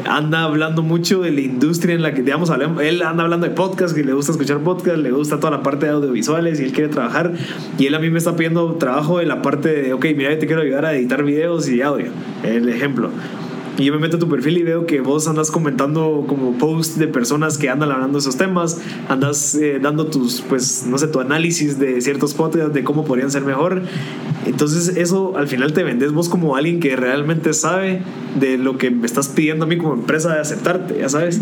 anda 0.09 0.45
hablando 0.45 0.83
mucho 0.83 1.21
de 1.21 1.33
la 1.33 1.41
industria 1.41 1.97
en 1.97 2.03
la 2.03 2.15
que, 2.15 2.23
digamos, 2.23 2.49
él 2.81 3.03
anda 3.03 3.25
hablando 3.25 3.49
de 3.49 3.53
podcast, 3.53 3.93
que 3.93 4.05
le 4.05 4.13
gusta 4.13 4.31
escuchar 4.31 4.59
podcast, 4.59 4.99
le 4.99 5.11
gusta 5.11 5.39
toda 5.39 5.51
la 5.51 5.65
parte 5.65 5.87
de 5.87 5.93
audiovisuales 5.93 6.61
y 6.61 6.65
él 6.65 6.73
quiere 6.73 6.91
trabajar. 6.91 7.33
Y 7.77 7.87
él 7.87 7.95
a 7.97 7.99
mí 7.99 8.09
me 8.09 8.19
está 8.19 8.37
pidiendo 8.37 8.75
trabajo 8.75 9.21
en 9.21 9.27
la 9.27 9.43
parte 9.43 9.69
de, 9.69 9.93
ok, 9.95 10.07
mira, 10.17 10.31
yo 10.31 10.39
te 10.39 10.47
quiero 10.47 10.63
ayudar 10.63 10.87
a 10.87 10.95
editar 10.95 11.25
videos 11.25 11.69
y 11.69 11.83
audio, 11.83 12.13
el 12.45 12.69
ejemplo. 12.69 13.11
Y 13.79 13.85
yo 13.85 13.93
me 13.95 13.99
meto 13.99 14.19
a 14.19 14.21
tu 14.21 14.29
perfil 14.29 14.59
y 14.59 14.63
veo 14.65 14.85
que 14.87 15.01
vos 15.01 15.27
andas 15.29 15.51
comentando 15.51 16.25
como 16.29 16.53
posts 16.59 16.99
de 16.99 17.09
personas 17.09 17.57
que 17.57 17.71
andan 17.71 17.91
hablando 17.91 18.19
de 18.19 18.21
esos 18.21 18.37
temas, 18.37 18.79
andas 19.09 19.55
eh, 19.55 19.79
dando 19.81 20.07
tus, 20.09 20.43
pues, 20.43 20.85
no 20.87 20.99
sé, 20.99 21.07
tu 21.09 21.21
análisis 21.21 21.79
de 21.79 22.01
ciertos 22.03 22.35
podcasts, 22.35 22.75
de 22.75 22.85
cómo 22.85 23.05
podrían 23.07 23.31
ser 23.31 23.43
mejor. 23.43 23.83
Entonces 24.45 24.97
eso 24.97 25.37
al 25.39 25.49
final 25.49 25.73
te 25.73 25.85
vendes 25.85 26.13
vos 26.13 26.29
como 26.29 26.57
alguien 26.57 26.81
que 26.81 26.97
realmente 26.97 27.55
sabe 27.55 28.03
de 28.39 28.59
lo 28.59 28.77
que 28.77 28.91
me 28.91 29.07
estás 29.07 29.29
pidiendo 29.29 29.65
a 29.65 29.69
mí 29.69 29.79
como 29.79 29.95
empresa 29.95 30.35
de 30.35 30.41
aceptarte, 30.41 30.99
ya 30.99 31.09
sabes. 31.09 31.41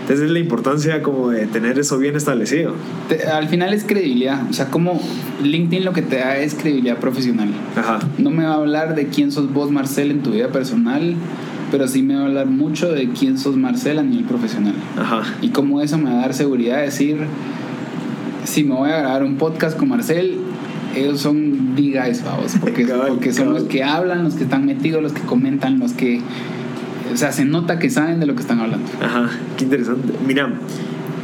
Entonces 0.00 0.24
es 0.26 0.30
la 0.32 0.38
importancia 0.38 1.02
como 1.02 1.28
de 1.28 1.46
tener 1.46 1.78
eso 1.78 1.98
bien 1.98 2.16
establecido. 2.16 2.72
Te- 3.10 3.24
al 3.24 3.46
final 3.48 3.74
es 3.74 3.84
credibilidad. 3.84 4.48
O 4.48 4.54
sea, 4.54 4.70
como 4.70 4.98
LinkedIn 5.44 5.84
lo 5.84 5.92
que 5.92 6.00
te 6.00 6.16
da 6.16 6.38
es 6.38 6.54
credibilidad 6.54 6.96
profesional. 6.96 7.50
Ajá. 7.76 7.98
No 8.16 8.30
me 8.30 8.44
va 8.44 8.52
a 8.52 8.56
hablar 8.56 8.94
de 8.94 9.08
quién 9.08 9.30
sos 9.30 9.52
vos, 9.52 9.70
Marcel, 9.70 10.10
en 10.10 10.22
tu 10.22 10.30
vida 10.30 10.48
personal, 10.48 11.14
pero 11.70 11.88
sí 11.88 12.02
me 12.02 12.14
va 12.14 12.22
a 12.22 12.26
hablar 12.26 12.46
mucho 12.46 12.90
de 12.90 13.08
quién 13.10 13.38
sos 13.38 13.56
Marcel 13.56 13.98
a 13.98 14.02
nivel 14.02 14.24
profesional. 14.24 14.74
Ajá. 14.96 15.22
Y 15.42 15.48
cómo 15.50 15.80
eso 15.80 15.98
me 15.98 16.10
va 16.10 16.18
a 16.18 16.20
dar 16.22 16.34
seguridad 16.34 16.76
de 16.78 16.82
decir, 16.84 17.18
si 18.44 18.64
me 18.64 18.74
voy 18.74 18.90
a 18.90 18.98
grabar 18.98 19.24
un 19.24 19.36
podcast 19.36 19.76
con 19.76 19.88
Marcel, 19.88 20.38
ellos 20.94 21.20
son 21.20 21.74
big 21.74 22.00
guys, 22.00 22.24
vamos, 22.24 22.56
porque, 22.60 22.86
porque 23.08 23.32
son 23.32 23.52
los 23.52 23.64
que 23.64 23.82
hablan, 23.82 24.24
los 24.24 24.34
que 24.34 24.44
están 24.44 24.66
metidos, 24.66 25.02
los 25.02 25.12
que 25.12 25.22
comentan, 25.22 25.78
los 25.78 25.92
que... 25.92 26.20
O 27.12 27.16
sea, 27.16 27.32
se 27.32 27.44
nota 27.44 27.78
que 27.78 27.88
saben 27.88 28.20
de 28.20 28.26
lo 28.26 28.34
que 28.34 28.42
están 28.42 28.60
hablando. 28.60 28.86
Ajá, 29.00 29.30
qué 29.56 29.64
interesante. 29.64 30.12
Mira, 30.26 30.52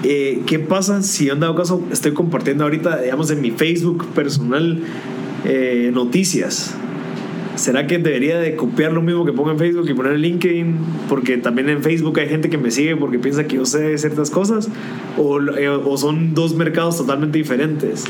eh, 0.02 0.42
¿qué 0.46 0.58
pasa 0.58 1.02
si 1.02 1.28
en 1.28 1.40
dado 1.40 1.54
caso 1.54 1.82
estoy 1.90 2.12
compartiendo 2.12 2.64
ahorita, 2.64 3.02
digamos, 3.02 3.30
en 3.30 3.40
mi 3.42 3.50
Facebook 3.50 4.06
personal 4.14 4.78
eh, 5.44 5.90
noticias? 5.92 6.74
¿Será 7.56 7.86
que 7.86 7.98
debería 7.98 8.38
de 8.38 8.56
copiar 8.56 8.92
lo 8.92 9.00
mismo 9.00 9.24
que 9.24 9.32
pongo 9.32 9.50
en 9.52 9.58
Facebook 9.58 9.88
y 9.88 9.94
poner 9.94 10.14
en 10.14 10.20
LinkedIn? 10.20 10.76
Porque 11.08 11.36
también 11.36 11.68
en 11.68 11.82
Facebook 11.82 12.18
hay 12.18 12.28
gente 12.28 12.50
que 12.50 12.58
me 12.58 12.70
sigue 12.70 12.96
porque 12.96 13.18
piensa 13.18 13.46
que 13.46 13.56
yo 13.56 13.66
sé 13.66 13.96
ciertas 13.98 14.30
cosas. 14.30 14.68
¿O, 15.16 15.40
eh, 15.40 15.68
o 15.68 15.96
son 15.96 16.34
dos 16.34 16.54
mercados 16.56 16.96
totalmente 16.96 17.38
diferentes? 17.38 18.04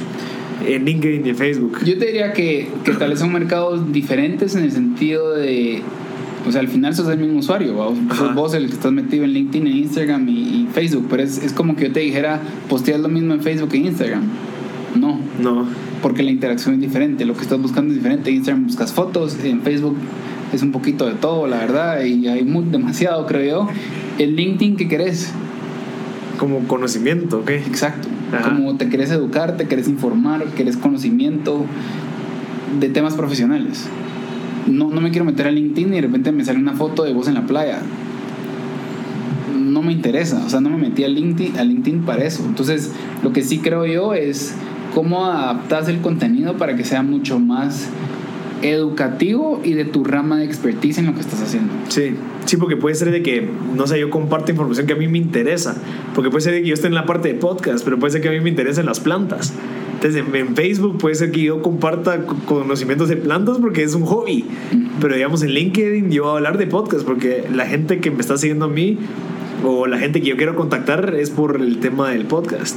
En 0.66 0.84
LinkedIn 0.86 1.26
y 1.26 1.28
en 1.30 1.36
Facebook. 1.36 1.78
Yo 1.84 1.98
te 1.98 2.06
diría 2.06 2.32
que, 2.32 2.68
que 2.84 2.92
tal 2.92 3.10
vez 3.10 3.18
son 3.18 3.32
mercados 3.32 3.92
diferentes 3.92 4.54
en 4.54 4.64
el 4.64 4.72
sentido 4.72 5.34
de. 5.34 5.82
O 6.46 6.52
sea, 6.52 6.60
al 6.60 6.68
final 6.68 6.94
sos 6.94 7.08
el 7.08 7.18
mismo 7.18 7.38
usuario, 7.38 7.76
¿va? 7.76 8.14
Sos 8.14 8.34
vos 8.34 8.54
el 8.54 8.66
que 8.66 8.74
estás 8.74 8.92
metido 8.92 9.24
en 9.24 9.32
LinkedIn, 9.32 9.66
en 9.66 9.76
Instagram 9.78 10.28
y, 10.28 10.32
y 10.32 10.68
Facebook, 10.72 11.06
pero 11.08 11.22
es, 11.22 11.42
es 11.42 11.52
como 11.52 11.74
que 11.74 11.88
yo 11.88 11.92
te 11.92 12.00
dijera, 12.00 12.40
posteas 12.68 13.00
lo 13.00 13.08
mismo 13.08 13.34
en 13.34 13.40
Facebook 13.40 13.70
en 13.74 13.86
Instagram. 13.86 14.22
No, 14.94 15.18
No. 15.40 15.66
Porque 16.04 16.22
la 16.22 16.30
interacción 16.30 16.74
es 16.74 16.82
diferente, 16.82 17.24
lo 17.24 17.32
que 17.32 17.40
estás 17.40 17.58
buscando 17.58 17.88
es 17.88 17.96
diferente. 17.96 18.28
En 18.28 18.36
Instagram 18.36 18.66
buscas 18.66 18.92
fotos, 18.92 19.38
en 19.42 19.62
Facebook 19.62 19.96
es 20.52 20.60
un 20.60 20.70
poquito 20.70 21.06
de 21.06 21.14
todo, 21.14 21.46
la 21.46 21.56
verdad, 21.56 22.04
y 22.04 22.28
hay 22.28 22.44
muy, 22.44 22.66
demasiado, 22.66 23.24
creo 23.24 23.42
yo. 23.42 23.68
En 24.18 24.36
LinkedIn, 24.36 24.76
¿qué 24.76 24.86
querés? 24.86 25.32
Como 26.38 26.58
conocimiento, 26.68 27.38
¿ok? 27.38 27.48
Exacto. 27.52 28.06
Ajá. 28.34 28.50
Como 28.50 28.76
te 28.76 28.90
querés 28.90 29.12
educar, 29.12 29.56
te 29.56 29.66
querés 29.66 29.88
informar, 29.88 30.44
querés 30.48 30.76
conocimiento 30.76 31.64
de 32.78 32.90
temas 32.90 33.14
profesionales. 33.14 33.86
No, 34.66 34.90
no 34.90 35.00
me 35.00 35.10
quiero 35.10 35.24
meter 35.24 35.46
a 35.46 35.50
LinkedIn 35.52 35.88
y 35.88 35.96
de 35.96 36.02
repente 36.02 36.32
me 36.32 36.44
sale 36.44 36.58
una 36.58 36.74
foto 36.74 37.04
de 37.04 37.14
vos 37.14 37.28
en 37.28 37.34
la 37.34 37.46
playa. 37.46 37.80
No 39.58 39.80
me 39.80 39.92
interesa, 39.94 40.44
o 40.44 40.50
sea, 40.50 40.60
no 40.60 40.68
me 40.68 40.76
metí 40.76 41.02
a 41.02 41.08
LinkedIn, 41.08 41.56
a 41.56 41.64
LinkedIn 41.64 42.02
para 42.02 42.24
eso. 42.24 42.44
Entonces, 42.44 42.92
lo 43.22 43.32
que 43.32 43.40
sí 43.40 43.60
creo 43.60 43.86
yo 43.86 44.12
es 44.12 44.54
cómo 44.94 45.26
adaptas 45.26 45.88
el 45.88 46.00
contenido 46.00 46.56
para 46.56 46.76
que 46.76 46.84
sea 46.84 47.02
mucho 47.02 47.38
más 47.38 47.88
educativo 48.62 49.60
y 49.62 49.72
de 49.74 49.84
tu 49.84 50.04
rama 50.04 50.38
de 50.38 50.44
expertise 50.46 50.98
en 50.98 51.06
lo 51.06 51.14
que 51.14 51.20
estás 51.20 51.42
haciendo. 51.42 51.72
Sí, 51.88 52.14
sí, 52.46 52.56
porque 52.56 52.76
puede 52.76 52.94
ser 52.94 53.10
de 53.10 53.22
que, 53.22 53.46
no 53.76 53.86
sé, 53.86 54.00
yo 54.00 54.08
comparto 54.08 54.52
información 54.52 54.86
que 54.86 54.94
a 54.94 54.96
mí 54.96 55.06
me 55.08 55.18
interesa. 55.18 55.76
Porque 56.14 56.30
puede 56.30 56.42
ser 56.42 56.54
de 56.54 56.62
que 56.62 56.68
yo 56.68 56.74
esté 56.74 56.86
en 56.86 56.94
la 56.94 57.04
parte 57.04 57.28
de 57.28 57.34
podcast, 57.34 57.84
pero 57.84 57.98
puede 57.98 58.12
ser 58.12 58.22
que 58.22 58.28
a 58.28 58.32
mí 58.32 58.40
me 58.40 58.48
interesen 58.48 58.86
las 58.86 59.00
plantas. 59.00 59.52
Entonces, 59.94 60.22
en, 60.34 60.54
Facebook 60.54 60.98
puede 60.98 61.14
ser 61.14 61.30
que 61.30 61.42
yo 61.42 61.60
comparta 61.62 62.24
co- 62.26 62.36
conocimientos 62.46 63.08
de 63.08 63.16
plantas 63.16 63.58
porque 63.58 63.82
es 63.82 63.94
un 63.94 64.04
hobby. 64.06 64.44
Pero 65.00 65.14
digamos, 65.14 65.42
en 65.42 65.50
LinkedIn 65.50 66.10
yo 66.10 66.22
voy 66.24 66.32
a 66.32 66.36
hablar 66.36 66.56
de 66.58 66.66
podcast 66.66 67.04
porque 67.04 67.46
la 67.54 67.66
gente 67.66 68.00
que 68.00 68.10
me 68.10 68.20
está 68.20 68.36
siguiendo 68.38 68.66
a 68.66 68.68
mí 68.68 68.98
o 69.64 69.86
la 69.86 69.98
gente 69.98 70.20
que 70.20 70.28
yo 70.28 70.36
quiero 70.36 70.56
contactar 70.56 71.14
es 71.18 71.30
por 71.30 71.56
el 71.60 71.78
tema 71.80 72.10
del 72.10 72.24
podcast. 72.24 72.76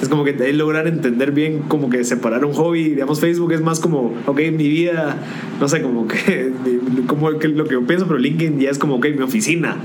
Es 0.00 0.08
como 0.08 0.24
que 0.24 0.30
es 0.30 0.54
lograr 0.54 0.86
entender 0.86 1.32
bien, 1.32 1.60
como 1.68 1.90
que 1.90 2.04
separar 2.04 2.44
un 2.44 2.54
hobby. 2.54 2.90
Digamos, 2.90 3.20
Facebook 3.20 3.52
es 3.52 3.60
más 3.60 3.80
como, 3.80 4.14
ok, 4.26 4.40
mi 4.52 4.68
vida, 4.68 5.16
no 5.60 5.68
sé, 5.68 5.82
como 5.82 6.06
que, 6.06 6.52
como 7.06 7.38
que 7.38 7.48
lo 7.48 7.64
que 7.64 7.74
yo 7.74 7.86
pienso, 7.86 8.06
pero 8.06 8.18
LinkedIn 8.18 8.58
ya 8.58 8.70
es 8.70 8.78
como, 8.78 8.96
ok, 8.96 9.06
mi 9.16 9.22
oficina. 9.22 9.76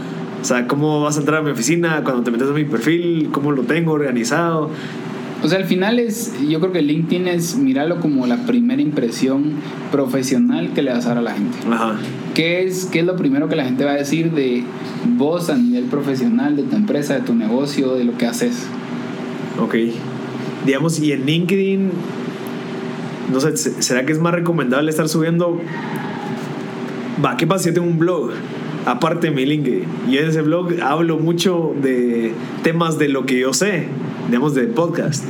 O 0.42 0.46
sea, 0.46 0.68
¿cómo 0.68 1.02
vas 1.02 1.18
a 1.18 1.22
entrar 1.22 1.40
a 1.40 1.42
mi 1.42 1.52
oficina 1.52 2.04
cuando 2.04 2.24
te 2.24 2.32
metes 2.32 2.48
a 2.48 2.54
mi 2.54 2.66
perfil? 2.66 3.30
¿Cómo 3.32 3.52
lo 3.52 3.64
tengo 3.64 3.92
organizado? 3.92 4.70
O 5.44 5.48
sea, 5.48 5.60
al 5.60 5.66
final 5.66 6.00
es, 6.00 6.34
yo 6.48 6.60
creo 6.60 6.72
que 6.72 6.82
LinkedIn 6.82 7.28
es 7.28 7.56
mirarlo 7.56 8.00
como 8.00 8.26
la 8.26 8.46
primera 8.46 8.82
impresión 8.82 9.54
profesional 9.92 10.72
que 10.74 10.82
le 10.82 10.92
vas 10.92 11.06
a 11.06 11.10
dar 11.10 11.18
a 11.20 11.22
la 11.22 11.34
gente. 11.34 11.58
Ajá. 11.70 11.98
¿Qué 12.34 12.64
es, 12.64 12.86
¿Qué 12.86 13.00
es 13.00 13.06
lo 13.06 13.16
primero 13.16 13.50
que 13.50 13.56
la 13.56 13.66
gente 13.66 13.86
va 13.86 13.92
a 13.92 13.96
decir 13.96 14.32
de 14.32 14.64
vos 15.18 15.50
a 15.50 15.58
nivel 15.58 15.86
profesional, 15.86 16.56
de 16.56 16.64
tu 16.64 16.76
empresa, 16.76 17.16
de 17.16 17.22
tu 17.22 17.36
negocio, 17.36 17.96
de 17.96 18.06
lo 18.06 18.18
que 18.18 18.26
haces? 18.26 18.68
Ok. 19.62 19.76
Digamos, 20.66 21.00
y 21.00 21.12
en 21.12 21.26
LinkedIn, 21.26 21.92
no 23.32 23.40
sé, 23.40 23.56
¿se- 23.58 23.82
¿será 23.82 24.06
que 24.06 24.12
es 24.14 24.20
más 24.20 24.34
recomendable 24.34 24.90
estar 24.90 25.08
subiendo? 25.10 25.60
Va, 27.24 27.38
¿qué 27.38 27.48
pasa 27.48 27.64
si 27.64 27.70
yo 27.70 27.76
tengo 27.76 27.88
un 27.88 28.00
blog? 28.00 28.32
Aparte 28.86 29.30
de 29.30 29.36
mi 29.36 29.46
LinkedIn. 29.46 29.84
Y 30.10 30.18
en 30.18 30.28
ese 30.28 30.42
blog 30.42 30.70
hablo 30.84 31.18
mucho 31.18 31.74
de 31.82 32.34
temas 32.64 32.98
de 33.00 33.10
lo 33.10 33.26
que 33.26 33.40
yo 33.40 33.54
sé, 33.54 33.88
digamos, 34.28 34.54
de 34.54 34.64
podcast. 34.64 35.24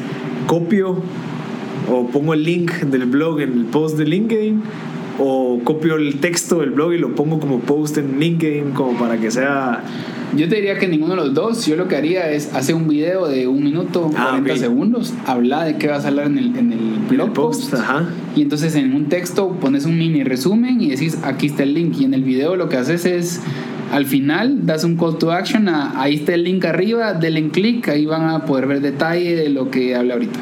Copio 0.47 0.97
o 1.89 2.07
pongo 2.07 2.33
el 2.33 2.43
link 2.43 2.71
del 2.81 3.05
blog 3.05 3.39
en 3.41 3.53
el 3.53 3.65
post 3.65 3.97
de 3.97 4.05
LinkedIn 4.05 4.61
o 5.19 5.61
copio 5.63 5.95
el 5.95 6.19
texto 6.19 6.59
del 6.59 6.71
blog 6.71 6.93
y 6.93 6.97
lo 6.97 7.13
pongo 7.15 7.39
como 7.39 7.59
post 7.59 7.97
en 7.97 8.19
LinkedIn 8.19 8.71
como 8.71 8.97
para 8.97 9.17
que 9.17 9.31
sea 9.31 9.83
Yo 10.35 10.49
te 10.49 10.55
diría 10.55 10.77
que 10.77 10.87
ninguno 10.87 11.11
de 11.15 11.17
los 11.17 11.33
dos. 11.33 11.65
Yo 11.65 11.75
lo 11.77 11.87
que 11.87 11.95
haría 11.95 12.29
es 12.31 12.53
hacer 12.53 12.75
un 12.75 12.87
video 12.87 13.27
de 13.27 13.47
un 13.47 13.63
minuto, 13.63 14.11
Ah, 14.17 14.31
40 14.31 14.51
ok. 14.53 14.57
segundos, 14.59 15.13
hablar 15.25 15.65
de 15.65 15.77
qué 15.77 15.87
vas 15.87 16.03
a 16.05 16.09
hablar 16.09 16.27
en 16.27 16.37
el, 16.37 16.57
en 16.57 16.73
el 16.73 16.79
blog 17.09 17.27
el 17.27 17.33
post, 17.33 17.71
post. 17.71 17.73
ajá. 17.75 18.09
Y 18.35 18.41
entonces 18.41 18.75
en 18.75 18.93
un 18.93 19.05
texto 19.05 19.49
pones 19.61 19.85
un 19.85 19.97
mini 19.97 20.23
resumen 20.23 20.81
y 20.81 20.89
decís, 20.89 21.17
aquí 21.23 21.47
está 21.47 21.63
el 21.63 21.73
link. 21.73 21.95
Y 21.99 22.03
en 22.05 22.13
el 22.13 22.23
video 22.23 22.55
lo 22.57 22.67
que 22.67 22.75
haces 22.77 23.05
es, 23.05 23.41
al 23.93 24.05
final, 24.05 24.65
das 24.65 24.83
un 24.83 24.97
call 24.97 25.17
to 25.17 25.31
action, 25.31 25.69
a, 25.69 26.01
ahí 26.01 26.15
está 26.15 26.33
el 26.33 26.43
link 26.43 26.65
arriba, 26.65 27.13
denle 27.13 27.39
en 27.39 27.49
clic, 27.49 27.87
ahí 27.87 28.05
van 28.05 28.29
a 28.29 28.45
poder 28.45 28.67
ver 28.67 28.81
detalle 28.81 29.35
de 29.35 29.49
lo 29.49 29.69
que 29.71 29.95
hablé 29.95 30.13
ahorita. 30.13 30.39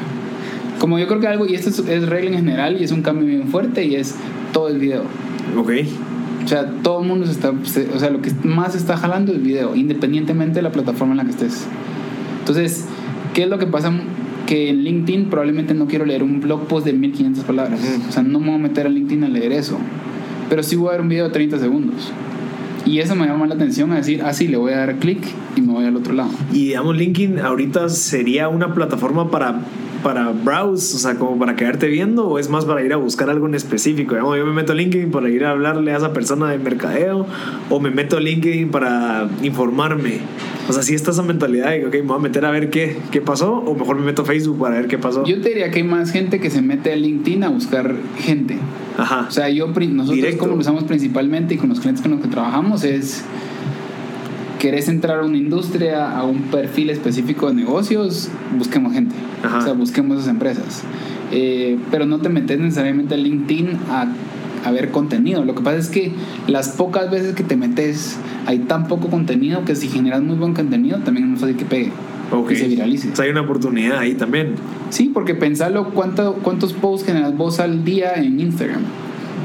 Como 0.80 0.98
yo 0.98 1.06
creo 1.06 1.20
que 1.20 1.28
algo, 1.28 1.46
y 1.46 1.54
esto 1.54 1.70
es, 1.70 1.78
es 1.78 2.08
regla 2.08 2.30
en 2.30 2.36
general 2.36 2.76
y 2.80 2.84
es 2.84 2.90
un 2.90 3.02
cambio 3.02 3.26
bien 3.26 3.46
fuerte 3.48 3.84
y 3.84 3.94
es 3.94 4.16
todo 4.52 4.68
el 4.68 4.78
video. 4.78 5.02
Ok. 5.56 5.70
O 6.44 6.48
sea, 6.48 6.70
todo 6.82 7.00
el 7.00 7.08
mundo 7.08 7.26
se 7.26 7.32
está, 7.32 7.50
o 7.50 7.98
sea, 7.98 8.10
lo 8.10 8.20
que 8.20 8.30
más 8.42 8.72
se 8.72 8.78
está 8.78 8.96
jalando 8.96 9.32
es 9.32 9.42
video, 9.42 9.74
independientemente 9.74 10.56
de 10.56 10.62
la 10.62 10.72
plataforma 10.72 11.12
en 11.12 11.18
la 11.18 11.24
que 11.24 11.30
estés. 11.30 11.66
Entonces, 12.40 12.86
¿qué 13.32 13.44
es 13.44 13.48
lo 13.48 13.58
que 13.58 13.66
pasa? 13.66 13.92
Que 14.46 14.68
en 14.68 14.84
LinkedIn 14.84 15.30
probablemente 15.30 15.72
no 15.72 15.86
quiero 15.86 16.04
leer 16.04 16.22
un 16.22 16.40
blog 16.40 16.66
post 16.66 16.84
de 16.84 16.92
1500 16.92 17.44
palabras. 17.44 17.80
O 18.08 18.12
sea, 18.12 18.22
no 18.22 18.40
me 18.40 18.48
voy 18.48 18.56
a 18.56 18.58
meter 18.58 18.86
a 18.86 18.90
LinkedIn 18.90 19.24
a 19.24 19.28
leer 19.28 19.52
eso. 19.52 19.78
Pero 20.50 20.62
sí 20.62 20.76
voy 20.76 20.88
a 20.88 20.92
ver 20.92 21.00
un 21.00 21.08
video 21.08 21.24
de 21.24 21.30
30 21.30 21.58
segundos. 21.58 22.12
Y 22.84 22.98
eso 22.98 23.14
me 23.14 23.26
llama 23.26 23.46
la 23.46 23.54
atención 23.54 23.92
a 23.92 23.96
decir, 23.96 24.22
ah, 24.22 24.34
sí, 24.34 24.46
le 24.46 24.58
voy 24.58 24.72
a 24.74 24.78
dar 24.78 24.96
clic 24.96 25.20
y 25.56 25.62
me 25.62 25.72
voy 25.72 25.86
al 25.86 25.96
otro 25.96 26.12
lado. 26.12 26.30
Y 26.52 26.66
digamos, 26.66 26.96
LinkedIn 26.96 27.38
ahorita 27.38 27.88
sería 27.88 28.50
una 28.50 28.74
plataforma 28.74 29.30
para, 29.30 29.60
para 30.04 30.30
browse, 30.30 30.94
o 30.94 30.98
sea, 31.00 31.16
como 31.16 31.36
para 31.38 31.56
quedarte 31.56 31.88
viendo, 31.88 32.28
o 32.28 32.38
es 32.38 32.48
más 32.50 32.66
para 32.66 32.84
ir 32.84 32.92
a 32.92 32.96
buscar 32.96 33.30
algo 33.30 33.48
en 33.48 33.56
específico. 33.56 34.14
Digamos, 34.14 34.36
yo 34.36 34.46
me 34.46 34.52
meto 34.52 34.72
a 34.72 34.74
LinkedIn 34.76 35.10
para 35.10 35.28
ir 35.30 35.44
a 35.44 35.50
hablarle 35.50 35.92
a 35.92 35.96
esa 35.96 36.12
persona 36.12 36.50
de 36.50 36.58
mercadeo, 36.58 37.26
o 37.70 37.80
me 37.80 37.90
meto 37.90 38.18
a 38.18 38.20
LinkedIn 38.20 38.70
para 38.70 39.28
informarme. 39.42 40.18
O 40.68 40.72
sea, 40.72 40.82
si 40.82 40.94
está 40.94 41.10
esa 41.10 41.22
mentalidad 41.22 41.70
de 41.70 41.80
que, 41.80 41.86
ok, 41.86 41.94
me 41.94 42.02
voy 42.02 42.16
a 42.18 42.20
meter 42.20 42.44
a 42.44 42.50
ver 42.50 42.70
qué, 42.70 42.98
qué 43.10 43.20
pasó, 43.20 43.54
o 43.54 43.74
mejor 43.74 43.98
me 43.98 44.04
meto 44.04 44.22
a 44.22 44.24
Facebook 44.26 44.60
para 44.60 44.76
ver 44.76 44.86
qué 44.86 44.98
pasó. 44.98 45.24
Yo 45.24 45.40
te 45.40 45.48
diría 45.48 45.70
que 45.70 45.78
hay 45.78 45.84
más 45.84 46.12
gente 46.12 46.38
que 46.38 46.50
se 46.50 46.62
mete 46.62 46.92
a 46.92 46.96
LinkedIn 46.96 47.42
a 47.42 47.48
buscar 47.48 47.96
gente. 48.18 48.58
Ajá. 48.96 49.26
O 49.28 49.32
sea, 49.32 49.48
yo, 49.48 49.66
nosotros 49.66 50.10
Directo. 50.10 50.38
como 50.38 50.52
lo 50.52 50.60
usamos 50.60 50.84
principalmente 50.84 51.54
y 51.54 51.56
con 51.56 51.70
los 51.70 51.80
clientes 51.80 52.02
con 52.02 52.12
los 52.12 52.20
que 52.20 52.28
trabajamos 52.28 52.84
es, 52.84 53.24
querés 54.64 54.88
entrar 54.88 55.20
a 55.20 55.24
una 55.26 55.36
industria, 55.36 56.10
a 56.10 56.24
un 56.24 56.44
perfil 56.44 56.88
específico 56.88 57.48
de 57.48 57.54
negocios, 57.54 58.30
busquemos 58.56 58.94
gente. 58.94 59.14
Ajá. 59.42 59.58
O 59.58 59.60
sea, 59.60 59.72
busquemos 59.74 60.16
esas 60.16 60.30
empresas. 60.30 60.84
Eh, 61.32 61.76
pero 61.90 62.06
no 62.06 62.20
te 62.20 62.30
metes 62.30 62.58
necesariamente 62.58 63.12
a 63.12 63.18
LinkedIn 63.18 63.78
a, 63.90 64.06
a 64.64 64.70
ver 64.70 64.90
contenido. 64.90 65.44
Lo 65.44 65.54
que 65.54 65.62
pasa 65.62 65.76
es 65.76 65.90
que 65.90 66.12
las 66.46 66.70
pocas 66.70 67.10
veces 67.10 67.34
que 67.34 67.42
te 67.42 67.56
metes 67.56 68.16
hay 68.46 68.60
tan 68.60 68.88
poco 68.88 69.08
contenido 69.08 69.66
que 69.66 69.76
si 69.76 69.88
generas 69.88 70.22
muy 70.22 70.36
buen 70.36 70.54
contenido 70.54 70.98
también 71.00 71.34
es 71.34 71.40
fácil 71.40 71.56
que 71.56 71.66
pegue. 71.66 71.92
Ok. 72.32 72.48
Que 72.48 72.56
se 72.56 72.66
viralice. 72.66 73.10
O 73.12 73.16
sea, 73.16 73.26
hay 73.26 73.32
una 73.32 73.42
oportunidad 73.42 73.98
ahí 73.98 74.14
también. 74.14 74.54
Sí, 74.88 75.10
porque 75.12 75.34
pensalo 75.34 75.90
cuánto, 75.90 76.36
cuántos 76.42 76.72
posts 76.72 77.04
generas 77.04 77.36
vos 77.36 77.60
al 77.60 77.84
día 77.84 78.14
en 78.14 78.40
Instagram. 78.40 78.80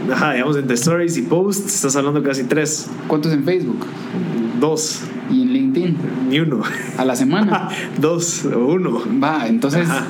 Ajá, 0.10 0.34
digamos, 0.34 0.56
entre 0.56 0.76
stories 0.76 1.18
y 1.18 1.24
posts, 1.24 1.76
estás 1.76 1.96
hablando 1.98 2.24
casi 2.24 2.44
tres, 2.46 2.90
¿Cuántos 3.08 3.34
en 3.34 3.44
Facebook? 3.44 3.86
Dos, 4.60 5.02
Y 5.32 5.42
en 5.44 5.54
LinkedIn. 5.54 5.98
ni 6.30 6.40
uno. 6.40 6.62
A 6.98 7.06
la 7.06 7.16
semana. 7.16 7.70
dos 8.00 8.46
o 8.46 8.66
uno. 8.68 9.02
Va, 9.22 9.48
entonces. 9.48 9.90
Ajá. 9.90 10.06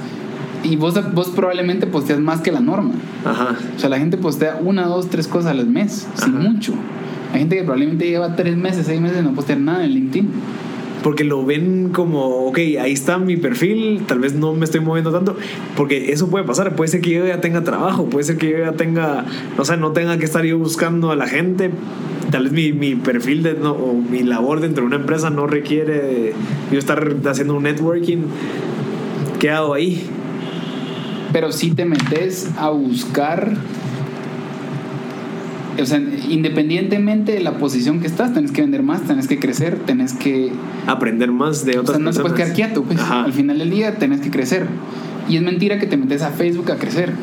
Y 0.64 0.76
vos, 0.76 0.94
vos 1.14 1.30
probablemente 1.30 1.88
posteas 1.88 2.20
más 2.20 2.42
que 2.42 2.52
la 2.52 2.60
norma. 2.60 2.92
Ajá. 3.26 3.56
O 3.76 3.80
sea, 3.80 3.90
la 3.90 3.98
gente 3.98 4.18
postea 4.18 4.60
una, 4.62 4.88
dos, 4.88 5.10
tres 5.10 5.28
cosas 5.28 5.52
al 5.52 5.66
mes, 5.68 6.08
sin 6.16 6.36
Ajá. 6.38 6.50
mucho. 6.50 6.74
Hay 7.32 7.40
gente 7.40 7.56
que 7.56 7.64
probablemente 7.64 8.08
lleva 8.10 8.36
tres 8.36 8.58
meses, 8.58 8.86
seis 8.86 9.00
meses 9.00 9.24
no 9.24 9.32
postear 9.34 9.60
nada 9.60 9.86
en 9.86 9.92
LinkedIn. 9.92 10.30
Porque 11.04 11.24
lo 11.24 11.46
ven 11.46 11.90
como, 11.94 12.48
ok, 12.48 12.58
ahí 12.82 12.92
está 12.92 13.18
mi 13.18 13.38
perfil, 13.38 14.04
tal 14.06 14.20
vez 14.20 14.34
no 14.34 14.54
me 14.54 14.66
estoy 14.66 14.82
moviendo 14.82 15.12
tanto, 15.12 15.38
porque 15.78 16.12
eso 16.12 16.30
puede 16.30 16.44
pasar, 16.44 16.76
puede 16.76 16.90
ser 16.90 17.02
que 17.02 17.12
yo 17.12 17.26
ya 17.26 17.40
tenga 17.40 17.64
trabajo, 17.64 18.06
puede 18.06 18.26
ser 18.26 18.38
que 18.38 18.50
yo 18.50 18.58
ya 18.58 18.74
tenga, 18.74 19.26
o 19.58 19.64
sea, 19.64 19.78
no 19.78 19.92
tenga 19.94 20.18
que 20.18 20.26
estar 20.26 20.44
yo 20.44 20.58
buscando 20.58 21.12
a 21.12 21.16
la 21.16 21.28
gente, 21.28 21.72
tal 22.32 22.44
vez 22.44 22.52
mi, 22.52 22.74
mi 22.74 22.96
perfil 22.96 23.44
de, 23.44 23.54
no, 23.54 23.72
o 23.72 23.94
mi 23.94 24.24
labor 24.24 24.60
dentro 24.60 24.82
de 24.84 24.88
una 24.88 24.98
empresa 24.98 25.30
no 25.30 25.48
requiere 25.48 26.34
yo 26.72 26.80
estar 26.80 27.16
haciendo 27.26 27.56
un 27.56 27.64
networking, 27.64 28.24
¿qué 29.40 29.52
hago 29.52 29.74
ahí? 29.74 30.06
Pero 31.32 31.52
si 31.52 31.72
te 31.72 31.86
metes 31.86 32.50
a 32.58 32.70
buscar. 32.70 33.56
O 35.82 35.86
sea, 35.86 36.02
independientemente 36.30 37.32
de 37.34 37.40
la 37.42 37.58
posición 37.58 38.00
que 38.00 38.08
estás, 38.08 38.34
tenés 38.34 38.52
que 38.52 38.62
vender 38.62 38.84
más, 38.84 39.02
tenés 39.04 39.28
que 39.28 39.40
crecer, 39.40 39.78
tenés 39.86 40.14
que 40.14 40.52
Aprender 40.88 41.32
más 41.32 41.66
de 41.66 41.78
O 41.78 41.82
otras 41.82 41.98
sea, 41.98 42.04
no 42.06 42.12
te 42.12 42.20
puedes 42.20 42.34
personas. 42.38 42.56
quedar 42.58 42.70
quieto, 42.72 42.84
pues. 42.84 43.00
Ajá. 43.00 43.24
Al 43.24 43.34
final 43.34 43.60
del 43.60 43.70
día 43.70 43.96
tenés 43.96 44.22
que 44.22 44.30
crecer. 44.32 44.68
Y 45.28 45.36
es 45.38 45.42
mentira 45.42 45.80
que 45.80 45.86
te 45.86 45.96
metes 45.98 46.22
a 46.22 46.32
Facebook 46.32 46.72
a 46.72 46.76
crecer. 46.76 47.14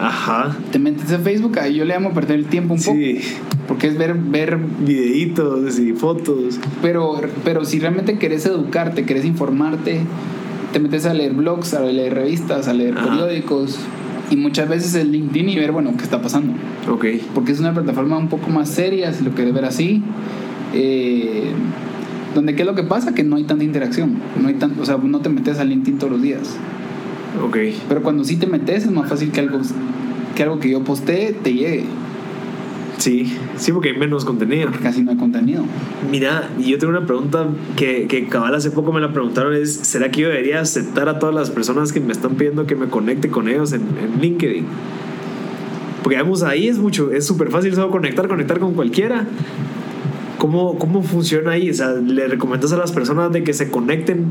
Ajá. 0.00 0.56
Te 0.70 0.78
metes 0.78 1.12
a 1.12 1.18
Facebook, 1.18 1.58
ahí 1.58 1.74
yo 1.74 1.84
le 1.84 1.92
llamo 1.94 2.12
perder 2.14 2.38
el 2.38 2.46
tiempo 2.46 2.74
un 2.74 2.80
poco. 2.80 2.96
Sí, 2.96 3.20
Porque 3.68 3.88
es 3.88 3.98
ver, 3.98 4.14
ver 4.14 4.58
videitos 4.80 5.78
y 5.78 5.92
fotos. 5.92 6.58
pero, 6.80 7.20
pero 7.44 7.64
si 7.64 7.78
realmente 7.78 8.18
querés 8.18 8.46
educarte, 8.46 9.04
querés 9.04 9.24
informarte, 9.26 10.00
te 10.72 10.78
metes 10.80 11.04
a 11.04 11.12
leer 11.12 11.34
blogs, 11.34 11.74
a 11.74 11.80
leer 11.82 12.14
revistas, 12.14 12.68
a 12.68 12.72
leer 12.72 12.96
Ajá. 12.96 13.06
periódicos. 13.10 13.78
Y 14.32 14.36
muchas 14.36 14.66
veces 14.66 14.94
el 14.94 15.12
LinkedIn 15.12 15.50
y 15.50 15.56
ver, 15.56 15.72
bueno, 15.72 15.94
qué 15.94 16.04
está 16.04 16.22
pasando. 16.22 16.54
Ok. 16.90 17.04
Porque 17.34 17.52
es 17.52 17.60
una 17.60 17.74
plataforma 17.74 18.16
un 18.16 18.28
poco 18.28 18.48
más 18.48 18.70
seria, 18.70 19.12
si 19.12 19.22
lo 19.22 19.32
quieres 19.32 19.52
ver 19.52 19.66
así. 19.66 20.02
Eh, 20.72 21.52
donde 22.34 22.54
qué 22.54 22.62
es 22.62 22.66
lo 22.66 22.74
que 22.74 22.82
pasa, 22.82 23.12
que 23.14 23.24
no 23.24 23.36
hay 23.36 23.44
tanta 23.44 23.62
interacción. 23.62 24.14
No 24.40 24.48
hay 24.48 24.54
tan, 24.54 24.80
o 24.80 24.86
sea, 24.86 24.96
no 24.96 25.20
te 25.20 25.28
metes 25.28 25.58
a 25.58 25.64
LinkedIn 25.64 25.98
todos 25.98 26.14
los 26.14 26.22
días. 26.22 26.56
Ok. 27.44 27.58
Pero 27.86 28.02
cuando 28.02 28.24
sí 28.24 28.36
te 28.36 28.46
metes 28.46 28.86
es 28.86 28.90
más 28.90 29.06
fácil 29.06 29.32
que 29.32 29.40
algo 29.40 29.60
que, 30.34 30.42
algo 30.44 30.60
que 30.60 30.70
yo 30.70 30.82
postee 30.82 31.34
te 31.34 31.52
llegue. 31.52 31.84
Sí, 33.02 33.36
sí, 33.56 33.72
porque 33.72 33.88
hay 33.88 33.96
menos 33.96 34.24
contenido. 34.24 34.70
Porque 34.70 34.84
casi 34.84 35.02
no 35.02 35.10
hay 35.10 35.16
contenido. 35.16 35.64
Mira, 36.08 36.48
yo 36.64 36.78
tengo 36.78 36.96
una 36.96 37.04
pregunta 37.04 37.48
que, 37.74 38.06
que 38.06 38.28
cabal 38.28 38.54
hace 38.54 38.70
poco 38.70 38.92
me 38.92 39.00
la 39.00 39.12
preguntaron, 39.12 39.54
es, 39.54 39.74
¿será 39.74 40.12
que 40.12 40.20
yo 40.20 40.28
debería 40.28 40.60
aceptar 40.60 41.08
a 41.08 41.18
todas 41.18 41.34
las 41.34 41.50
personas 41.50 41.92
que 41.92 41.98
me 41.98 42.12
están 42.12 42.36
pidiendo 42.36 42.64
que 42.64 42.76
me 42.76 42.86
conecte 42.86 43.28
con 43.28 43.48
ellos 43.48 43.72
en, 43.72 43.80
en 44.00 44.20
LinkedIn? 44.20 44.66
Porque 46.04 46.16
vamos, 46.16 46.44
ahí 46.44 46.68
es 46.68 46.78
mucho, 46.78 47.10
es 47.10 47.26
súper 47.26 47.50
fácil 47.50 47.74
solo 47.74 47.90
conectar, 47.90 48.28
conectar 48.28 48.60
con 48.60 48.74
cualquiera. 48.74 49.26
¿Cómo, 50.38 50.78
¿Cómo 50.78 51.02
funciona 51.02 51.52
ahí? 51.52 51.70
O 51.70 51.74
sea, 51.74 51.94
¿le 51.94 52.28
recomiendas 52.28 52.72
a 52.72 52.76
las 52.76 52.92
personas 52.92 53.32
de 53.32 53.42
que 53.42 53.52
se 53.52 53.68
conecten? 53.68 54.26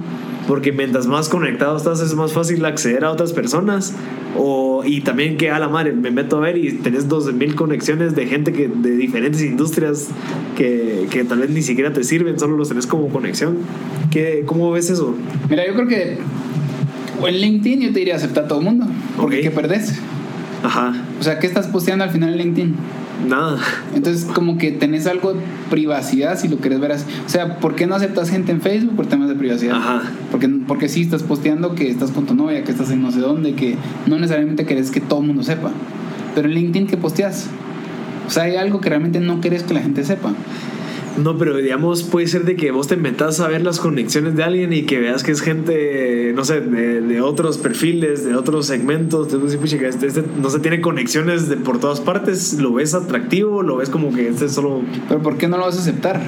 Porque 0.52 0.74
mientras 0.74 1.08
más 1.08 1.30
conectado 1.30 1.78
estás 1.78 2.02
es 2.02 2.14
más 2.14 2.34
fácil 2.34 2.66
acceder 2.66 3.06
a 3.06 3.12
otras 3.12 3.32
personas. 3.32 3.94
O, 4.38 4.84
y 4.86 5.00
también 5.00 5.38
que 5.38 5.50
a 5.50 5.58
la 5.60 5.70
madre, 5.70 5.94
me 5.94 6.12
meto 6.12 6.36
a 6.36 6.40
ver 6.42 6.58
y 6.58 6.74
tenés 6.74 7.08
12.000 7.08 7.56
conexiones 7.56 8.16
de 8.18 8.28
gente 8.28 8.52
que, 8.52 8.68
de 8.68 8.98
diferentes 8.98 9.42
industrias 9.44 10.10
que, 10.58 11.08
que 11.10 11.24
tal 11.24 11.40
vez 11.40 11.52
ni 11.52 11.62
siquiera 11.62 11.94
te 11.94 12.04
sirven, 12.04 12.38
solo 12.38 12.58
los 12.58 12.68
tenés 12.68 12.86
como 12.86 13.08
conexión. 13.08 13.60
¿Qué, 14.12 14.44
¿Cómo 14.46 14.70
ves 14.72 14.90
eso? 14.90 15.16
Mira, 15.50 15.66
yo 15.66 15.74
creo 15.74 15.88
que 15.88 16.18
en 17.26 17.36
LinkedIn 17.38 17.80
yo 17.84 17.94
te 17.94 18.00
diría 18.00 18.18
aceptar 18.18 18.44
a 18.44 18.48
todo 18.50 18.60
el 18.60 18.66
mundo. 18.66 18.88
Porque 19.16 19.38
Ok. 19.38 19.44
¿qué 19.44 19.52
perdés? 19.52 20.02
Ajá, 20.64 21.06
O 21.18 21.24
sea, 21.24 21.40
¿qué 21.40 21.48
estás 21.48 21.68
posteando 21.68 22.04
al 22.04 22.10
final 22.10 22.34
en 22.34 22.38
LinkedIn? 22.40 22.76
Nada. 23.28 23.60
Entonces, 23.96 24.26
como 24.26 24.58
que 24.58 24.72
tenés 24.72 25.08
algo 25.08 25.34
de 25.34 25.40
privacidad 25.70 26.38
si 26.40 26.48
lo 26.48 26.58
quieres 26.58 26.80
ver 26.80 26.92
así. 26.94 27.06
O 27.26 27.30
sea, 27.30 27.60
¿por 27.60 27.76
qué 27.76 27.88
no 27.88 27.96
aceptas 27.96 28.30
gente 28.30 28.52
en 28.52 28.62
Facebook 28.62 28.96
por 28.96 29.08
temas 29.08 29.30
de 29.30 29.36
privacidad? 29.36 29.78
Ajá. 29.78 30.04
Porque, 30.32 30.48
porque 30.68 30.90
sí 30.90 31.02
estás 31.02 31.24
posteando 31.24 31.76
que 31.76 31.90
estás 31.90 32.12
con 32.12 32.26
tu 32.26 32.34
novia, 32.34 32.64
que 32.64 32.72
estás 32.72 32.92
en 32.92 33.02
no 33.02 33.12
sé 33.12 33.20
dónde, 33.20 33.54
que 33.54 33.76
no 34.08 34.18
necesariamente 34.18 34.66
querés 34.66 34.92
que 34.92 35.02
todo 35.02 35.22
el 35.22 35.28
mundo 35.28 35.44
sepa. 35.44 35.72
Pero 36.36 36.48
en 36.48 36.54
LinkedIn, 36.54 36.88
¿qué 36.88 36.98
posteas? 36.98 37.48
O 38.28 38.30
sea, 38.30 38.44
hay 38.44 38.56
algo 38.56 38.80
que 38.80 38.90
realmente 38.90 39.20
no 39.20 39.42
querés 39.42 39.64
que 39.64 39.74
la 39.74 39.82
gente 39.82 40.04
sepa. 40.04 40.34
No, 41.17 41.38
pero 41.38 41.58
digamos, 41.58 42.04
puede 42.04 42.28
ser 42.28 42.45
de 42.45 42.56
que 42.56 42.71
vos 42.71 42.88
te 42.88 42.95
metas 42.95 43.39
a 43.41 43.47
ver 43.47 43.62
las 43.63 43.80
conexiones 43.80 44.36
de 44.36 44.43
alguien 44.43 44.71
y 44.71 44.84
que 44.84 45.00
veas 45.00 45.24
que 45.24 45.32
es 45.32 45.41
gente, 45.41 46.32
no 46.36 46.45
sé, 46.45 46.62
de, 46.62 47.02
de 47.02 47.21
otros 47.21 47.58
perfiles, 47.58 48.24
de 48.24 48.36
otros 48.36 48.67
segmentos. 48.67 49.32
Entonces, 49.34 49.60
pucha, 49.60 49.78
que 49.78 49.88
este, 49.88 50.08
este 50.08 50.24
no 50.41 50.50
se 50.50 50.60
tiene 50.60 50.80
conexiones 50.80 51.50
de 51.50 51.58
por 51.58 51.80
todas 51.80 52.00
partes. 52.00 52.54
Lo 52.54 52.74
ves 52.74 52.93
atractivo, 52.93 53.62
lo 53.62 53.78
ves 53.78 53.89
como 53.89 54.13
que 54.13 54.30
este 54.30 54.45
es 54.45 54.54
solo. 54.54 54.82
Pero 55.10 55.21
¿por 55.21 55.38
qué 55.38 55.47
no 55.47 55.58
lo 55.58 55.65
vas 55.65 55.78
a 55.78 55.82
aceptar? 55.82 56.21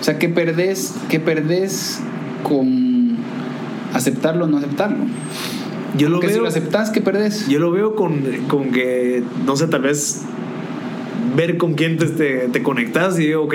O 0.00 0.04
sea, 0.04 0.18
¿qué 0.18 0.28
perdés, 0.28 0.94
qué 1.08 1.18
perdés 1.18 2.00
con 2.42 3.16
aceptarlo 3.94 4.44
o 4.44 4.48
no 4.48 4.58
aceptarlo? 4.58 5.04
Yo 5.96 6.10
lo 6.10 6.16
Porque 6.16 6.28
si 6.28 6.34
veo. 6.34 6.42
lo 6.42 6.48
aceptás, 6.48 6.90
¿qué 6.90 7.00
perdés? 7.00 7.48
Yo 7.48 7.58
lo 7.58 7.70
veo 7.70 7.96
con, 7.96 8.20
con 8.48 8.70
que, 8.70 9.24
no 9.46 9.56
sé, 9.56 9.66
tal 9.66 9.82
vez 9.82 10.22
ver 11.36 11.56
con 11.56 11.74
quién 11.74 11.96
te, 11.96 12.06
te, 12.06 12.48
te 12.48 12.62
conectas 12.62 13.18
y 13.18 13.26
digo, 13.26 13.44
ok, 13.44 13.54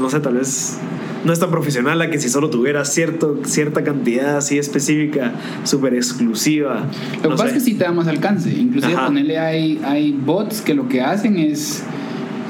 no 0.00 0.10
sé, 0.10 0.20
tal 0.20 0.34
vez 0.34 0.78
no 1.24 1.32
es 1.32 1.40
tan 1.40 1.50
profesional 1.50 2.00
a 2.02 2.10
que 2.10 2.20
si 2.20 2.28
solo 2.28 2.50
tuvieras 2.50 2.92
cierto, 2.92 3.40
cierta 3.44 3.82
cantidad 3.82 4.36
así 4.36 4.58
específica, 4.58 5.32
súper 5.64 5.94
exclusiva. 5.94 6.86
Lo 7.16 7.22
que 7.22 7.28
no 7.28 7.36
pasa 7.36 7.46
es 7.46 7.52
que 7.54 7.60
sí 7.60 7.74
te 7.74 7.84
da 7.84 7.92
más 7.92 8.06
alcance. 8.06 8.50
Inclusive 8.50 8.94
Ajá. 8.94 9.06
ponerle 9.06 9.38
hay, 9.38 9.80
hay 9.84 10.12
bots 10.12 10.60
que 10.60 10.74
lo 10.74 10.88
que 10.88 11.00
hacen 11.00 11.38
es 11.38 11.82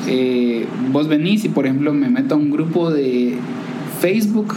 eh, 0.06 0.66
vos 0.90 1.08
venís 1.08 1.44
y 1.44 1.48
por 1.48 1.66
ejemplo 1.66 1.92
me 1.94 2.10
meto 2.10 2.34
a 2.34 2.38
un 2.38 2.50
grupo 2.50 2.90
de 2.90 3.36
Facebook, 4.00 4.54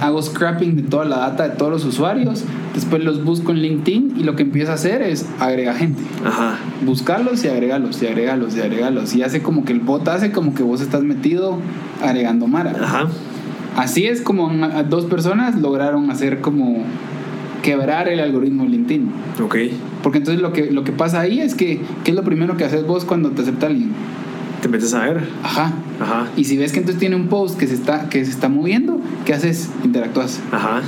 hago 0.00 0.22
scrapping 0.22 0.76
de 0.76 0.82
toda 0.82 1.04
la 1.04 1.18
data 1.18 1.48
de 1.48 1.56
todos 1.56 1.72
los 1.72 1.84
usuarios, 1.84 2.44
después 2.72 3.04
los 3.04 3.24
busco 3.24 3.52
en 3.52 3.58
LinkedIn 3.58 4.14
y 4.18 4.22
lo 4.22 4.36
que 4.36 4.42
empiezo 4.42 4.70
a 4.70 4.74
hacer 4.74 5.02
es 5.02 5.26
agregar 5.38 5.76
gente. 5.76 6.02
Ajá. 6.24 6.56
Buscarlos 6.84 7.44
y 7.44 7.48
agregarlos 7.48 8.02
y 8.02 8.06
agregarlos 8.06 8.56
y 8.56 8.60
agregarlos. 8.60 9.14
Y 9.14 9.22
hace 9.22 9.42
como 9.42 9.64
que 9.64 9.72
el 9.72 9.80
bot 9.80 10.06
hace 10.08 10.32
como 10.32 10.54
que 10.54 10.62
vos 10.62 10.80
estás 10.80 11.02
metido 11.02 11.58
agregando 12.02 12.46
Mara. 12.46 12.74
Ajá. 12.80 13.08
Así 13.76 14.06
es 14.06 14.20
como 14.20 14.50
dos 14.88 15.06
personas 15.06 15.58
lograron 15.58 16.10
hacer 16.10 16.40
como 16.40 16.84
quebrar 17.62 18.08
el 18.08 18.20
algoritmo 18.20 18.64
LinkedIn. 18.64 19.10
Ok. 19.42 19.56
Porque 20.02 20.18
entonces 20.18 20.42
lo 20.42 20.52
que, 20.52 20.70
lo 20.70 20.84
que 20.84 20.92
pasa 20.92 21.20
ahí 21.20 21.40
es 21.40 21.54
que, 21.54 21.80
¿qué 22.04 22.10
es 22.10 22.16
lo 22.16 22.24
primero 22.24 22.56
que 22.56 22.64
haces 22.64 22.86
vos 22.86 23.04
cuando 23.04 23.30
te 23.30 23.42
acepta 23.42 23.68
alguien? 23.68 23.92
Te 24.60 24.68
metes 24.68 24.92
a 24.94 25.00
ver. 25.00 25.22
Ajá. 25.42 25.72
Ajá. 26.00 26.26
Y 26.36 26.44
si 26.44 26.56
ves 26.56 26.72
que 26.72 26.80
entonces 26.80 27.00
tiene 27.00 27.16
un 27.16 27.28
post 27.28 27.58
que 27.58 27.66
se 27.66 27.74
está, 27.74 28.08
que 28.08 28.24
se 28.24 28.30
está 28.30 28.48
moviendo, 28.48 29.00
¿qué 29.24 29.32
haces? 29.32 29.70
Interactúas. 29.84 30.40
Ajá. 30.50 30.82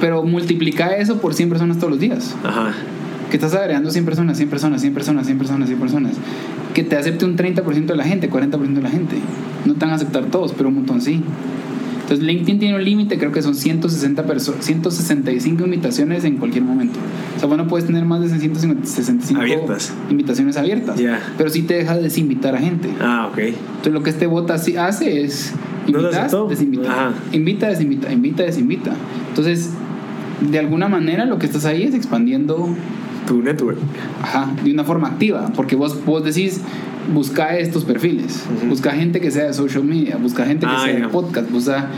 Pero 0.00 0.22
multiplica 0.22 0.96
eso 0.96 1.20
por 1.20 1.34
100 1.34 1.48
personas 1.48 1.78
todos 1.78 1.90
los 1.90 2.00
días. 2.00 2.36
Ajá. 2.44 2.72
Que 3.30 3.36
estás 3.36 3.54
agregando 3.54 3.90
100 3.90 4.04
personas, 4.04 4.36
100 4.36 4.48
personas, 4.48 4.80
100 4.80 4.94
personas, 4.94 5.26
100 5.26 5.38
personas, 5.38 5.68
100 5.68 5.80
personas. 5.80 6.12
Que 6.74 6.82
te 6.82 6.96
acepte 6.96 7.24
un 7.24 7.36
30% 7.36 7.86
de 7.86 7.96
la 7.96 8.04
gente, 8.04 8.30
40% 8.30 8.72
de 8.74 8.82
la 8.82 8.90
gente. 8.90 9.16
No 9.64 9.74
te 9.74 9.80
van 9.80 9.90
a 9.90 9.94
aceptar 9.96 10.24
todos, 10.26 10.52
pero 10.52 10.68
un 10.68 10.76
montón 10.76 11.00
sí. 11.00 11.22
Entonces 12.02 12.24
LinkedIn 12.26 12.58
tiene 12.58 12.74
un 12.74 12.82
límite, 12.82 13.18
creo 13.18 13.32
que 13.32 13.42
son 13.42 13.54
160 13.54 14.22
personas, 14.24 14.64
165 14.64 15.62
invitaciones 15.62 16.24
en 16.24 16.38
cualquier 16.38 16.64
momento. 16.64 16.98
O 17.36 17.38
sea, 17.38 17.48
bueno, 17.48 17.68
puedes 17.68 17.86
tener 17.86 18.06
más 18.06 18.22
de 18.22 18.30
165 18.30 19.38
Abiertas. 19.38 19.92
invitaciones 20.08 20.56
abiertas. 20.56 20.98
Ya. 20.98 21.20
Pero 21.36 21.50
sí 21.50 21.62
te 21.64 21.74
deja 21.74 21.98
desinvitar 21.98 22.54
a 22.54 22.58
gente. 22.60 22.88
Ah, 22.98 23.28
ok. 23.30 23.38
Entonces 23.40 23.92
lo 23.92 24.02
que 24.02 24.08
este 24.08 24.26
bot 24.26 24.50
hace 24.50 25.22
es 25.22 25.52
¿No 25.86 25.98
invitas, 25.98 26.16
aceptó? 26.16 26.48
desinvita, 26.48 26.90
Ajá. 26.90 27.12
invita, 27.32 27.68
desinvita, 27.68 28.10
invita, 28.10 28.42
desinvita. 28.42 28.92
Entonces, 29.28 29.68
de 30.50 30.58
alguna 30.58 30.88
manera 30.88 31.26
lo 31.26 31.38
que 31.38 31.44
estás 31.44 31.66
ahí 31.66 31.82
es 31.82 31.94
expandiendo 31.94 32.74
Tu 33.28 33.42
network. 33.42 33.78
ajá, 34.22 34.50
de 34.64 34.72
una 34.72 34.84
forma 34.84 35.08
activa, 35.08 35.52
porque 35.54 35.76
vos, 35.76 36.04
vos 36.04 36.24
decís, 36.24 36.62
busca 37.12 37.58
estos 37.58 37.84
perfiles, 37.84 38.44
busca 38.68 38.90
gente 38.92 39.20
que 39.20 39.30
sea 39.30 39.44
de 39.44 39.52
social 39.54 39.84
media, 39.84 40.16
busca 40.16 40.44
gente 40.46 40.66
que 40.66 40.72
Ah, 40.74 40.82
sea 40.84 40.96
de 40.96 41.08
podcast, 41.08 41.50
busca... 41.50 41.90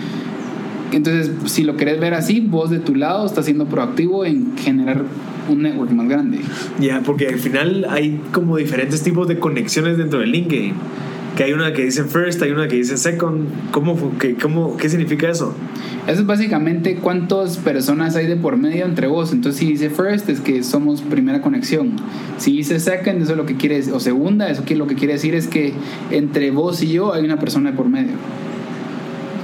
Entonces, 0.93 1.31
si 1.47 1.63
lo 1.63 1.77
querés 1.77 2.01
ver 2.01 2.15
así, 2.15 2.41
vos 2.41 2.69
de 2.69 2.81
tu 2.81 2.97
lado 2.97 3.25
estás 3.25 3.45
siendo 3.45 3.67
proactivo 3.67 4.25
en 4.25 4.57
generar 4.59 5.05
un 5.49 5.63
network 5.63 5.93
más 5.93 6.09
grande. 6.09 6.41
Ya, 6.81 7.01
porque 7.01 7.29
al 7.29 7.39
final 7.39 7.87
hay 7.89 8.21
como 8.33 8.57
diferentes 8.57 9.01
tipos 9.03 9.29
de 9.29 9.39
conexiones 9.39 9.99
dentro 9.99 10.19
del 10.19 10.33
LinkedIn. 10.33 10.75
Que 11.41 11.45
hay 11.45 11.55
una 11.55 11.73
que 11.73 11.87
dice 11.87 12.05
first, 12.05 12.43
hay 12.43 12.51
una 12.51 12.69
que 12.69 12.77
dice 12.77 12.99
second. 12.99 13.49
¿Cómo, 13.71 14.19
qué, 14.19 14.35
cómo, 14.35 14.77
¿Qué 14.77 14.91
significa 14.91 15.31
eso? 15.31 15.55
Eso 16.07 16.21
es 16.21 16.27
básicamente 16.27 16.97
cuántas 16.97 17.57
personas 17.57 18.15
hay 18.15 18.27
de 18.27 18.37
por 18.37 18.59
medio 18.59 18.85
entre 18.85 19.07
vos. 19.07 19.33
Entonces, 19.33 19.59
si 19.59 19.67
dice 19.69 19.89
first, 19.89 20.29
es 20.29 20.43
que 20.43 20.63
somos 20.63 21.01
primera 21.01 21.41
conexión. 21.41 21.97
Si 22.37 22.59
dice 22.59 22.79
second, 22.79 23.23
eso 23.23 23.31
es 23.31 23.39
lo 23.39 23.47
que 23.47 23.57
quiere 23.57 23.77
decir. 23.77 23.95
O 23.95 24.01
segunda, 24.01 24.51
eso 24.51 24.67
que 24.67 24.77
lo 24.77 24.87
que 24.87 24.97
quiere 24.97 25.15
decir 25.15 25.35
es 25.35 25.49
que 25.49 25.73
entre 26.11 26.51
vos 26.51 26.83
y 26.83 26.93
yo 26.93 27.15
hay 27.15 27.25
una 27.25 27.39
persona 27.39 27.71
de 27.71 27.77
por 27.79 27.89
medio. 27.89 28.17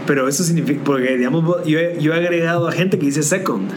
Pero 0.07 0.29
eso 0.29 0.45
significa, 0.45 0.83
porque 0.85 1.17
digamos, 1.17 1.65
yo 1.65 1.79
yo 1.99 2.13
he 2.13 2.17
agregado 2.19 2.69
a 2.69 2.73
gente 2.73 2.99
que 2.99 3.07
dice 3.07 3.23
second. 3.23 3.71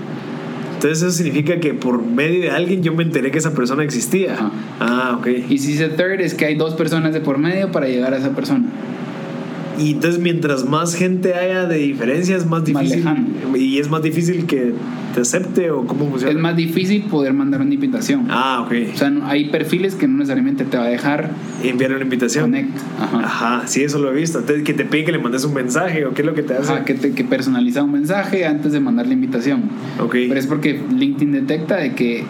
Entonces 0.79 1.03
eso 1.03 1.11
significa 1.11 1.59
que 1.59 1.73
por 1.73 2.01
medio 2.01 2.39
de 2.39 2.51
alguien 2.51 2.81
yo 2.81 2.93
me 2.93 3.03
enteré 3.03 3.31
que 3.31 3.37
esa 3.37 3.53
persona 3.53 3.83
existía. 3.83 4.33
Ajá. 4.33 4.51
Ah, 4.79 5.17
ok. 5.19 5.27
Y 5.49 5.57
si 5.57 5.73
dice 5.73 5.89
third, 5.89 6.21
es 6.21 6.33
que 6.33 6.45
hay 6.45 6.55
dos 6.55 6.73
personas 6.75 7.13
de 7.13 7.19
por 7.19 7.37
medio 7.37 7.69
para 7.69 7.87
llegar 7.87 8.13
a 8.13 8.17
esa 8.17 8.29
persona. 8.29 8.63
Y 9.77 9.91
entonces 9.91 10.21
mientras 10.21 10.63
más 10.63 10.95
gente 10.95 11.33
haya 11.33 11.65
de 11.65 11.79
diferencia 11.79 12.37
es 12.37 12.45
más 12.45 12.63
difícil. 12.63 13.05
y 13.57 13.77
es 13.77 13.89
más 13.89 14.01
difícil 14.01 14.45
que 14.45 14.73
te 15.13 15.21
acepte 15.21 15.71
o 15.71 15.85
cómo 15.85 16.09
funciona. 16.09 16.31
Es 16.33 16.37
más 16.39 16.55
difícil 16.55 17.03
poder 17.03 17.33
mandar 17.33 17.61
una 17.61 17.73
invitación. 17.73 18.27
Ah, 18.29 18.61
ok. 18.65 18.73
O 18.93 18.97
sea, 18.97 19.09
no- 19.09 19.25
hay 19.27 19.49
perfiles 19.49 19.95
que 19.95 20.07
no 20.07 20.17
necesariamente 20.17 20.65
te 20.65 20.77
va 20.77 20.83
a 20.83 20.87
dejar 20.87 21.29
Enviar 21.63 21.91
una 21.93 22.03
invitación. 22.03 22.45
connect. 22.45 22.77
Ajá. 22.99 23.19
Ajá, 23.23 23.67
sí, 23.67 23.83
eso 23.83 23.99
lo 23.99 24.11
he 24.11 24.15
visto. 24.15 24.39
Entonces, 24.39 24.63
que 24.63 24.73
te 24.73 24.85
pide 24.85 25.05
que 25.05 25.11
le 25.11 25.19
mandes 25.19 25.43
un 25.45 25.53
mensaje 25.53 26.05
o 26.05 26.13
qué 26.13 26.21
es 26.21 26.25
lo 26.25 26.33
que 26.33 26.43
te 26.43 26.53
hace. 26.55 26.71
Ajá, 26.73 26.85
que, 26.85 26.93
te, 26.93 27.11
que 27.13 27.23
personaliza 27.23 27.83
un 27.83 27.91
mensaje 27.91 28.45
antes 28.45 28.71
de 28.71 28.79
mandar 28.79 29.07
la 29.07 29.13
invitación. 29.13 29.63
Ok. 29.99 30.11
Pero 30.27 30.35
es 30.39 30.47
porque 30.47 30.81
LinkedIn 30.95 31.31
detecta 31.31 31.77
de 31.77 31.93
que 31.93 32.23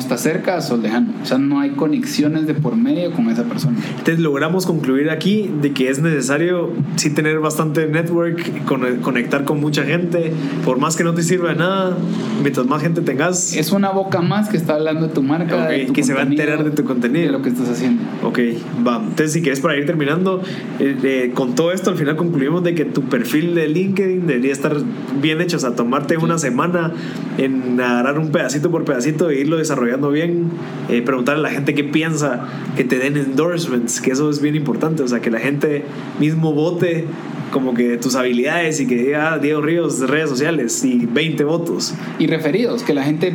está 0.00 0.16
cerca 0.18 0.58
o 0.70 0.76
lejano. 0.76 1.12
O 1.22 1.26
sea, 1.26 1.38
no 1.38 1.60
hay 1.60 1.70
conexiones 1.70 2.46
de 2.46 2.54
por 2.54 2.76
medio 2.76 3.12
con 3.12 3.28
esa 3.30 3.44
persona. 3.44 3.76
Entonces 3.90 4.18
logramos 4.18 4.66
concluir 4.66 5.10
aquí 5.10 5.50
de 5.60 5.72
que 5.72 5.88
es 5.88 6.00
necesario 6.00 6.70
sí 6.96 7.10
tener 7.10 7.38
bastante 7.38 7.86
network, 7.86 8.64
con- 8.64 8.96
conectar 8.98 9.44
con 9.44 9.60
mucha 9.60 9.84
gente, 9.84 10.32
por 10.64 10.78
más 10.78 10.96
que 10.96 11.04
no 11.04 11.14
te 11.14 11.22
sirva 11.22 11.50
de 11.50 11.56
nada, 11.56 11.96
mientras 12.42 12.66
más 12.66 12.82
gente 12.82 13.00
tengas. 13.02 13.54
Es 13.54 13.72
una 13.72 13.90
boca 13.90 14.20
más 14.20 14.48
que 14.48 14.56
está 14.56 14.74
hablando 14.74 15.06
de 15.08 15.12
tu 15.14 15.22
marca, 15.22 15.64
Ok, 15.64 15.68
de 15.70 15.84
tu 15.86 15.92
que 15.92 16.02
se 16.02 16.14
va 16.14 16.20
a 16.20 16.24
enterar 16.24 16.64
de 16.64 16.70
tu 16.70 16.84
contenido. 16.84 17.26
de 17.26 17.32
lo 17.32 17.42
que 17.42 17.50
estás 17.50 17.68
haciendo. 17.68 18.02
Ok, 18.22 18.38
va. 18.86 18.96
Entonces, 18.96 19.32
si 19.32 19.42
quieres, 19.42 19.60
para 19.60 19.76
ir 19.76 19.86
terminando, 19.86 20.42
eh, 20.78 20.96
eh, 21.02 21.30
con 21.34 21.54
todo 21.54 21.72
esto, 21.72 21.90
al 21.90 21.96
final 21.96 22.16
concluimos 22.16 22.62
de 22.64 22.74
que 22.74 22.84
tu 22.84 23.02
perfil 23.02 23.54
de 23.54 23.68
LinkedIn 23.68 24.26
debería 24.26 24.52
estar 24.52 24.76
bien 25.20 25.40
hecho. 25.40 25.56
O 25.56 25.60
sea, 25.60 25.74
tomarte 25.74 26.16
una 26.16 26.38
semana 26.38 26.92
en 27.38 27.80
agarrar 27.80 28.18
un 28.18 28.30
pedacito 28.30 28.70
por 28.70 28.84
pedacito 28.84 29.30
e 29.30 29.40
irlo 29.40 29.56
desarrollando 29.56 29.89
bien. 30.12 30.48
eh, 30.88 31.02
preguntarle 31.02 31.40
a 31.40 31.50
la 31.50 31.54
gente 31.54 31.74
qué 31.74 31.84
piensa, 31.84 32.46
que 32.76 32.84
te 32.84 32.98
den 32.98 33.16
endorsements, 33.16 34.00
que 34.00 34.10
eso 34.12 34.28
es 34.30 34.40
bien 34.40 34.54
importante. 34.54 35.02
O 35.02 35.08
sea, 35.08 35.20
que 35.20 35.30
la 35.30 35.38
gente 35.40 35.84
mismo 36.18 36.52
vote 36.52 37.06
como 37.52 37.74
que 37.74 37.96
tus 37.96 38.14
habilidades 38.14 38.80
y 38.80 38.86
que 38.86 38.96
diga 38.96 39.32
ah, 39.34 39.38
Diego 39.38 39.60
Ríos 39.60 39.98
de 40.00 40.06
redes 40.06 40.30
sociales 40.30 40.84
y 40.84 41.06
20 41.06 41.44
votos. 41.44 41.94
Y 42.18 42.26
referidos, 42.28 42.82
que 42.84 42.94
la 42.94 43.02
gente 43.04 43.34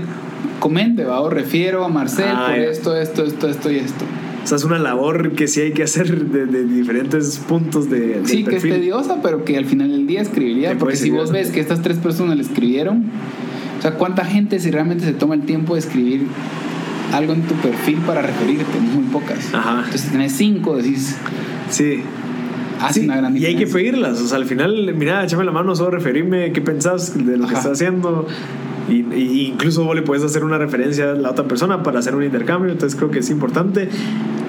comente, 0.59 1.03
va, 1.03 1.19
o 1.21 1.29
refiero 1.29 1.83
a 1.83 1.89
Marcel 1.89 2.25
Ah, 2.29 2.47
por 2.49 2.55
ya. 2.57 2.69
esto, 2.69 2.95
esto, 2.95 3.23
esto, 3.25 3.47
esto 3.49 3.71
y 3.71 3.77
esto. 3.77 4.05
O 4.43 4.47
sea, 4.47 4.57
es 4.57 4.63
una 4.63 4.77
labor 4.77 5.31
que 5.31 5.47
sí 5.47 5.59
hay 5.61 5.71
que 5.73 5.81
hacer 5.83 6.25
de, 6.27 6.45
de 6.45 6.63
diferentes 6.65 7.39
puntos 7.39 7.89
de, 7.89 8.21
Sí, 8.25 8.43
que 8.43 8.57
es 8.57 8.61
perfil. 8.61 8.73
tediosa, 8.75 9.19
pero 9.23 9.43
que 9.43 9.57
al 9.57 9.65
final 9.65 9.89
del 9.91 10.05
día 10.05 10.21
escribiría. 10.21 10.69
Que 10.71 10.75
Porque 10.77 10.95
si 10.95 11.09
vos 11.09 11.31
ves 11.31 11.49
que 11.49 11.59
estas 11.59 11.81
tres 11.81 11.97
personas 11.97 12.37
le 12.37 12.43
escribieron, 12.43 13.05
sea, 13.89 13.97
¿cuánta 13.97 14.25
gente 14.25 14.59
si 14.59 14.71
realmente 14.71 15.05
se 15.05 15.13
toma 15.13 15.35
el 15.35 15.41
tiempo 15.41 15.73
de 15.73 15.79
escribir 15.79 16.27
algo 17.13 17.33
en 17.33 17.43
tu 17.43 17.53
perfil 17.55 17.97
para 17.99 18.21
referirte? 18.21 18.79
Muy 18.79 19.03
pocas. 19.05 19.53
Ajá. 19.53 19.77
Entonces, 19.79 20.01
si 20.01 20.09
tenés 20.09 20.31
cinco, 20.33 20.75
decís, 20.77 21.17
Sí. 21.69 22.01
hace 22.81 22.99
Sí, 23.01 23.05
una 23.05 23.17
gran 23.17 23.35
y 23.37 23.45
hay 23.45 23.55
que 23.55 23.65
diferencia. 23.65 23.91
pedirlas. 23.91 24.21
O 24.21 24.27
sea, 24.27 24.37
al 24.37 24.45
final, 24.45 24.93
mira, 24.95 25.23
échame 25.23 25.43
la 25.45 25.51
mano, 25.51 25.75
solo 25.75 25.91
referirme 25.91 26.51
qué 26.51 26.61
pensás 26.61 27.15
de 27.17 27.37
lo 27.37 27.47
que 27.47 27.53
está 27.53 27.71
haciendo. 27.71 28.27
Y, 28.89 29.01
y 29.15 29.47
incluso 29.47 29.83
vos 29.83 29.95
le 29.95 30.01
puedes 30.03 30.23
hacer 30.23 30.43
una 30.43 30.57
referencia 30.57 31.11
a 31.11 31.15
la 31.15 31.31
otra 31.31 31.45
persona 31.47 31.81
para 31.83 31.99
hacer 31.99 32.15
un 32.15 32.23
intercambio. 32.23 32.71
Entonces 32.71 32.95
creo 32.97 33.09
que 33.11 33.19
es 33.19 33.29
importante. 33.29 33.89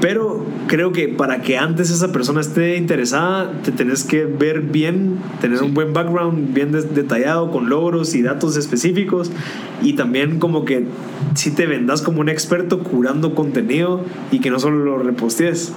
Pero 0.00 0.44
creo 0.66 0.92
que 0.92 1.08
para 1.08 1.40
que 1.40 1.56
antes 1.56 1.90
esa 1.90 2.12
persona 2.12 2.42
esté 2.42 2.76
interesada, 2.76 3.50
te 3.62 3.72
tenés 3.72 4.04
que 4.04 4.26
ver 4.26 4.60
bien, 4.60 5.16
tener 5.40 5.58
Sí. 5.58 5.64
un 5.64 5.72
buen 5.72 5.94
background 5.94 6.52
bien 6.52 6.72
detallado 6.72 7.50
con 7.50 7.70
logros 7.70 8.14
y 8.14 8.20
datos 8.22 8.56
específicos. 8.58 9.30
Y 9.82 9.94
también 9.94 10.38
como 10.38 10.64
que 10.66 10.84
si 11.34 11.50
te 11.50 11.66
vendas 11.66 12.02
como 12.02 12.20
un 12.20 12.28
experto 12.28 12.80
curando 12.80 13.34
contenido 13.34 14.02
y 14.30 14.40
que 14.40 14.50
no 14.50 14.58
solo 14.60 14.84
lo 14.84 14.98
repostees. 14.98 15.72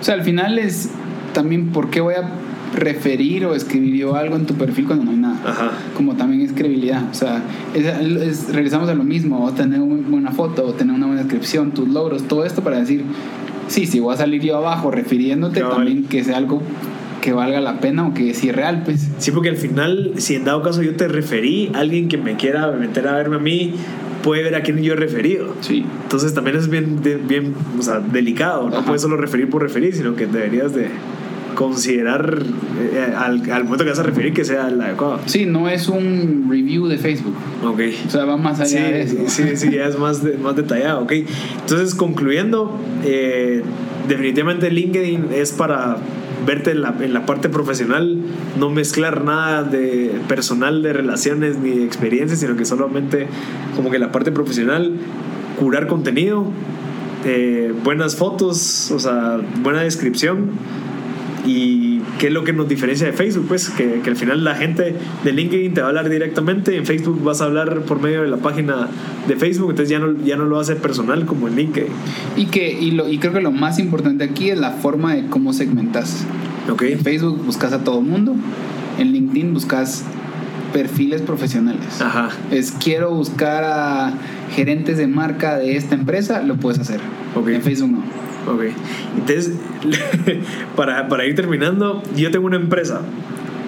O 0.00 0.04
sea, 0.04 0.14
al 0.14 0.22
final 0.22 0.58
es 0.60 0.90
también 1.32 1.72
por 1.72 1.90
qué 1.90 2.00
voy 2.00 2.14
a 2.14 2.30
referir 2.74 3.44
o 3.46 3.54
escribir 3.54 3.94
yo 3.96 4.14
algo 4.16 4.36
en 4.36 4.46
tu 4.46 4.54
perfil 4.54 4.86
cuando 4.86 5.04
no 5.04 5.10
hay 5.12 5.16
nada. 5.16 5.40
Ajá. 5.44 5.70
Como 5.96 6.14
también 6.16 6.42
es 6.42 6.52
credibilidad. 6.52 7.02
O 7.10 7.14
sea, 7.14 7.42
es- 7.74 7.86
es- 7.86 8.52
regresamos 8.54 8.88
a 8.88 8.94
lo 8.94 9.04
mismo, 9.04 9.44
o 9.44 9.52
tener 9.52 9.80
una 9.80 10.08
buena 10.08 10.30
foto, 10.32 10.66
o 10.66 10.72
tener 10.74 10.94
una 10.94 11.06
buena 11.06 11.22
descripción, 11.22 11.72
tus 11.72 11.88
logros, 11.88 12.24
todo 12.28 12.44
esto 12.44 12.62
para 12.62 12.78
decir, 12.80 13.02
sí, 13.68 13.86
si 13.86 14.00
voy 14.00 14.14
a 14.14 14.16
salir 14.18 14.42
yo 14.42 14.56
abajo 14.56 14.90
refiriéndote, 14.90 15.60
Cabal. 15.60 15.76
también 15.76 16.04
que 16.04 16.24
sea 16.24 16.36
algo 16.36 16.62
que 17.20 17.32
valga 17.32 17.60
la 17.60 17.80
pena 17.80 18.06
o 18.06 18.14
que 18.14 18.32
sí 18.34 18.48
es 18.48 18.54
real, 18.56 18.82
pues. 18.84 19.08
Sí, 19.18 19.32
porque 19.32 19.48
al 19.48 19.56
final, 19.56 20.12
si 20.18 20.36
en 20.36 20.44
dado 20.44 20.62
caso 20.62 20.82
yo 20.82 20.94
te 20.94 21.08
referí, 21.08 21.70
alguien 21.74 22.08
que 22.08 22.16
me 22.16 22.36
quiera 22.36 22.70
meter 22.72 23.08
a 23.08 23.12
verme 23.12 23.36
a 23.36 23.40
mí, 23.40 23.74
puede 24.22 24.42
ver 24.44 24.54
a 24.54 24.62
quién 24.62 24.78
yo 24.82 24.92
he 24.92 24.96
referido. 24.96 25.54
Sí. 25.60 25.84
Entonces 26.04 26.32
también 26.34 26.56
es 26.56 26.68
bien, 26.68 27.00
bien 27.26 27.54
o 27.78 27.82
sea, 27.82 27.98
delicado. 28.00 28.68
No 28.70 28.76
Ajá. 28.76 28.86
puedes 28.86 29.02
solo 29.02 29.16
referir 29.16 29.50
por 29.50 29.62
referir, 29.62 29.94
sino 29.94 30.14
que 30.14 30.26
deberías 30.26 30.74
de 30.74 30.88
considerar 31.58 32.40
eh, 32.80 33.12
al, 33.18 33.50
al 33.50 33.64
momento 33.64 33.82
que 33.82 33.90
vas 33.90 33.98
a 33.98 34.04
referir 34.04 34.32
que 34.32 34.44
sea 34.44 34.68
el 34.68 34.80
adecuado. 34.80 35.18
Sí, 35.26 35.44
no 35.44 35.68
es 35.68 35.88
un 35.88 36.46
review 36.48 36.86
de 36.86 36.98
Facebook. 36.98 37.34
Ok. 37.64 37.80
O 38.06 38.10
sea, 38.10 38.24
va 38.26 38.36
más 38.36 38.60
allá 38.60 38.68
Sí, 38.86 38.92
de 38.92 39.02
eso. 39.02 39.16
sí, 39.26 39.42
sí, 39.56 39.70
ya 39.72 39.86
es 39.88 39.98
más, 39.98 40.22
de- 40.22 40.38
más 40.38 40.54
detallado, 40.54 41.00
ok. 41.00 41.12
Entonces, 41.62 41.96
concluyendo, 41.96 42.78
eh, 43.04 43.64
definitivamente 44.08 44.70
LinkedIn 44.70 45.30
es 45.34 45.50
para 45.50 45.96
verte 46.46 46.70
en 46.70 46.82
la, 46.82 46.94
en 47.00 47.12
la 47.12 47.26
parte 47.26 47.48
profesional, 47.48 48.16
no 48.56 48.70
mezclar 48.70 49.24
nada 49.24 49.64
de 49.64 50.12
personal, 50.28 50.80
de 50.84 50.92
relaciones 50.92 51.58
ni 51.58 51.70
de 51.70 51.84
experiencias, 51.84 52.38
sino 52.38 52.54
que 52.56 52.64
solamente 52.66 53.26
como 53.74 53.90
que 53.90 53.98
la 53.98 54.12
parte 54.12 54.30
profesional, 54.30 54.92
curar 55.58 55.88
contenido, 55.88 56.44
eh, 57.24 57.74
buenas 57.82 58.14
fotos, 58.14 58.92
o 58.92 59.00
sea, 59.00 59.40
buena 59.60 59.80
descripción 59.82 60.50
y 61.48 62.02
qué 62.18 62.26
es 62.26 62.32
lo 62.32 62.44
que 62.44 62.52
nos 62.52 62.68
diferencia 62.68 63.06
de 63.06 63.12
Facebook, 63.14 63.46
pues 63.48 63.70
que, 63.70 64.00
que 64.02 64.10
al 64.10 64.16
final 64.16 64.44
la 64.44 64.54
gente 64.54 64.94
de 65.24 65.32
LinkedIn 65.32 65.72
te 65.72 65.80
va 65.80 65.86
a 65.86 65.90
hablar 65.90 66.10
directamente, 66.10 66.76
en 66.76 66.84
Facebook 66.84 67.22
vas 67.22 67.40
a 67.40 67.44
hablar 67.44 67.80
por 67.80 68.02
medio 68.02 68.22
de 68.22 68.28
la 68.28 68.36
página 68.36 68.88
de 69.26 69.36
Facebook, 69.36 69.70
entonces 69.70 69.88
ya 69.88 69.98
no, 69.98 70.14
ya 70.24 70.36
no 70.36 70.44
lo 70.44 70.60
hace 70.60 70.76
personal 70.76 71.24
como 71.24 71.48
en 71.48 71.56
LinkedIn. 71.56 71.92
Y, 72.36 72.46
que, 72.46 72.70
y, 72.70 72.90
lo, 72.90 73.08
y 73.08 73.18
creo 73.18 73.32
que 73.32 73.40
lo 73.40 73.50
más 73.50 73.78
importante 73.78 74.24
aquí 74.24 74.50
es 74.50 74.58
la 74.58 74.72
forma 74.72 75.14
de 75.14 75.26
cómo 75.28 75.52
segmentas. 75.52 76.26
Ok, 76.70 76.82
En 76.82 77.00
Facebook 77.00 77.42
buscas 77.46 77.72
a 77.72 77.82
todo 77.82 78.02
mundo, 78.02 78.36
en 78.98 79.12
LinkedIn 79.12 79.54
buscas 79.54 80.04
perfiles 80.72 81.22
profesionales. 81.22 82.00
ajá, 82.00 82.28
Es 82.50 82.72
quiero 82.72 83.10
buscar 83.10 83.64
a 83.64 84.12
gerentes 84.54 84.98
de 84.98 85.06
marca 85.06 85.56
de 85.56 85.76
esta 85.76 85.94
empresa, 85.94 86.42
lo 86.42 86.56
puedes 86.56 86.78
hacer. 86.78 87.00
Ok. 87.34 87.48
En 87.48 87.62
Facebook 87.62 87.90
no. 87.90 88.02
Ok. 88.54 88.62
Entonces, 89.16 89.52
para, 90.76 91.08
para 91.08 91.26
ir 91.26 91.34
terminando, 91.34 92.02
yo 92.16 92.30
tengo 92.30 92.46
una 92.46 92.56
empresa 92.56 93.02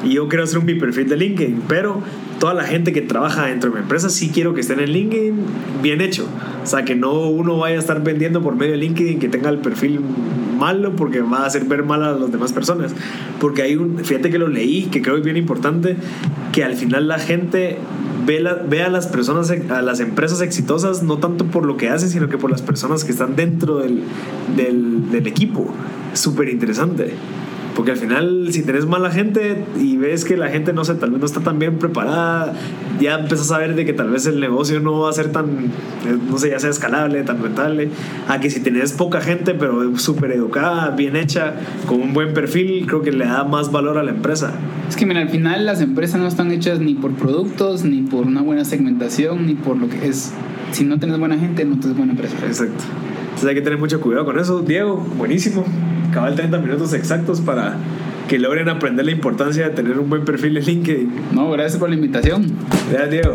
y 0.05 0.15
yo 0.15 0.29
quiero 0.29 0.45
hacer 0.45 0.59
un 0.59 0.65
mi 0.65 0.75
perfil 0.75 1.09
de 1.09 1.17
LinkedIn, 1.17 1.63
pero 1.69 2.03
toda 2.39 2.55
la 2.55 2.65
gente 2.65 2.93
que 2.93 3.03
trabaja 3.03 3.47
dentro 3.47 3.71
de 3.71 3.77
mi 3.77 3.83
empresa 3.83 4.09
sí 4.09 4.31
quiero 4.33 4.55
que 4.55 4.63
estén 4.63 4.81
en 4.81 4.91
LinkedIn 4.91 5.35
bien 5.83 6.01
hecho. 6.01 6.27
O 6.63 6.67
sea, 6.67 6.85
que 6.85 6.95
no 6.95 7.29
uno 7.29 7.59
vaya 7.59 7.77
a 7.77 7.79
estar 7.79 8.03
vendiendo 8.03 8.41
por 8.43 8.57
medio 8.57 8.73
de 8.73 8.79
LinkedIn 8.79 9.19
que 9.19 9.29
tenga 9.29 9.51
el 9.51 9.59
perfil 9.59 10.01
malo 10.59 10.95
porque 10.97 11.21
va 11.21 11.39
a 11.39 11.47
hacer 11.47 11.65
ver 11.65 11.85
mal 11.85 12.03
a 12.03 12.13
las 12.13 12.33
demás 12.33 12.53
personas. 12.53 12.95
Porque 13.41 13.63
hay 13.63 13.77
un, 13.77 13.99
fíjate 13.99 14.31
que 14.31 14.39
lo 14.39 14.49
leí, 14.49 14.85
que 14.85 15.03
creo 15.03 15.17
que 15.17 15.21
es 15.21 15.25
bien 15.25 15.37
importante, 15.37 15.97
que 16.53 16.65
al 16.65 16.77
final 16.77 17.09
la 17.09 17.19
gente 17.19 17.77
ve, 18.69 18.83
a 18.83 18.89
las 18.89 19.07
personas, 19.07 19.51
a 19.51 19.83
las 19.83 20.01
empresas 20.01 20.41
exitosas, 20.41 21.03
no 21.03 21.19
tanto 21.19 21.47
por 21.47 21.67
lo 21.67 21.77
que 21.77 21.89
hacen, 21.89 22.09
sino 22.09 22.29
que 22.29 22.39
por 22.39 22.51
las 22.51 22.63
personas 22.63 23.05
que 23.05 23.13
están 23.13 23.37
dentro 23.37 23.79
del, 23.79 24.03
del, 24.57 25.11
del 25.11 25.27
equipo. 25.27 25.73
Súper 26.13 26.49
interesante. 26.49 27.15
Porque 27.81 27.93
al 27.93 27.97
final, 27.97 28.49
si 28.51 28.63
tenés 28.63 28.85
mala 28.85 29.11
gente 29.11 29.65
y 29.81 29.97
ves 29.97 30.27
que 30.27 30.37
la 30.37 30.51
gente, 30.51 30.75
no 30.75 30.85
sé, 30.85 30.97
tal 30.97 31.13
vez 31.13 31.21
no 31.21 31.25
está 31.25 31.41
tan 31.41 31.59
bien 31.59 31.79
preparada, 31.79 32.53
ya 33.01 33.21
empiezas 33.21 33.51
a 33.53 33.57
ver 33.57 33.75
de 33.75 33.87
que 33.87 33.95
tal 33.95 34.11
vez 34.11 34.27
el 34.27 34.39
negocio 34.39 34.81
no 34.81 35.01
va 35.01 35.09
a 35.09 35.15
ser 35.15 35.33
tan, 35.33 35.47
eh, 35.47 36.19
no 36.29 36.37
sé, 36.37 36.51
ya 36.51 36.59
sea 36.59 36.69
escalable, 36.69 37.23
tan 37.23 37.43
rentable. 37.43 37.89
A 38.29 38.39
que 38.39 38.51
si 38.51 38.61
tenés 38.61 38.93
poca 38.93 39.23
gente, 39.23 39.55
pero 39.55 39.97
súper 39.97 40.33
educada, 40.33 40.91
bien 40.91 41.17
hecha, 41.17 41.55
con 41.87 42.03
un 42.03 42.13
buen 42.13 42.35
perfil, 42.35 42.85
creo 42.87 43.01
que 43.01 43.13
le 43.13 43.25
da 43.25 43.45
más 43.45 43.73
valor 43.73 43.97
a 43.97 44.03
la 44.03 44.11
empresa. 44.11 44.53
Es 44.87 44.95
que, 44.97 45.07
mira, 45.07 45.23
al 45.23 45.31
final 45.31 45.65
las 45.65 45.81
empresas 45.81 46.21
no 46.21 46.27
están 46.27 46.53
hechas 46.53 46.81
ni 46.81 46.93
por 46.93 47.13
productos, 47.13 47.83
ni 47.83 48.03
por 48.03 48.27
una 48.27 48.43
buena 48.43 48.67
segmentación, 48.67 49.47
ni 49.47 49.55
por 49.55 49.79
lo 49.79 49.89
que 49.89 50.07
es. 50.07 50.35
Si 50.73 50.85
no 50.85 50.99
tenés 50.99 51.19
buena 51.19 51.39
gente, 51.39 51.65
no 51.65 51.81
tenés 51.81 51.97
buena 51.97 52.13
empresa. 52.13 52.37
Exacto. 52.47 52.85
Entonces 53.23 53.49
hay 53.49 53.55
que 53.55 53.63
tener 53.63 53.79
mucho 53.79 54.03
cuidado 54.03 54.27
con 54.27 54.39
eso. 54.39 54.61
Diego, 54.61 54.99
buenísimo 55.17 55.65
cabal 56.11 56.35
30 56.35 56.59
minutos 56.59 56.93
exactos 56.93 57.41
para 57.41 57.77
que 58.29 58.39
logren 58.39 58.69
aprender 58.69 59.05
la 59.05 59.13
importancia 59.13 59.69
de 59.69 59.75
tener 59.75 59.99
un 59.99 60.09
buen 60.11 60.25
perfil 60.25 60.57
en 60.57 60.65
LinkedIn. 60.65 61.13
No, 61.33 61.51
gracias 61.51 61.79
por 61.79 61.89
la 61.89 61.97
invitación. 61.97 62.47
Gracias, 62.91 63.11
Diego. 63.11 63.35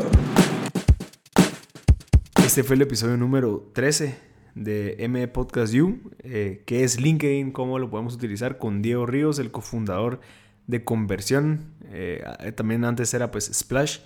Este 2.46 2.64
fue 2.64 2.76
el 2.76 2.82
episodio 2.84 3.18
número 3.18 3.70
13 3.74 4.18
de 4.56 4.96
M 5.00 5.28
Podcast 5.28 5.74
U, 5.76 6.00
eh, 6.20 6.64
que 6.66 6.84
es 6.84 7.00
LinkedIn, 7.00 7.52
cómo 7.52 7.80
lo 7.80 7.90
podemos 7.90 8.16
utilizar 8.16 8.58
con 8.58 8.82
Diego 8.82 9.06
Ríos, 9.06 9.40
el 9.40 9.52
cofundador 9.52 10.22
de 10.68 10.84
Conversión. 10.84 11.74
Eh, 11.92 12.24
también 12.56 12.86
antes 12.86 13.14
era 13.14 13.32
pues 13.32 13.52
Splash. 13.54 14.00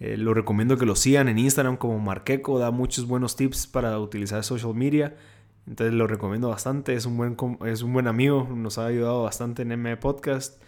Eh, 0.00 0.16
lo 0.16 0.34
recomiendo 0.34 0.76
que 0.76 0.86
lo 0.86 0.96
sigan 0.96 1.28
en 1.28 1.38
Instagram 1.38 1.76
como 1.76 1.98
Marqueco, 1.98 2.58
da 2.58 2.70
muchos 2.70 3.06
buenos 3.06 3.36
tips 3.36 3.66
para 3.66 3.98
utilizar 3.98 4.44
social 4.44 4.74
media. 4.74 5.16
Entonces 5.66 5.94
lo 5.94 6.06
recomiendo 6.06 6.48
bastante, 6.48 6.94
es 6.94 7.06
un 7.06 7.16
buen, 7.16 7.36
es 7.66 7.82
un 7.82 7.92
buen 7.92 8.06
amigo, 8.06 8.48
nos 8.54 8.78
ha 8.78 8.86
ayudado 8.86 9.22
bastante 9.22 9.62
en 9.62 9.72
M 9.72 9.96
Podcast 9.96 10.62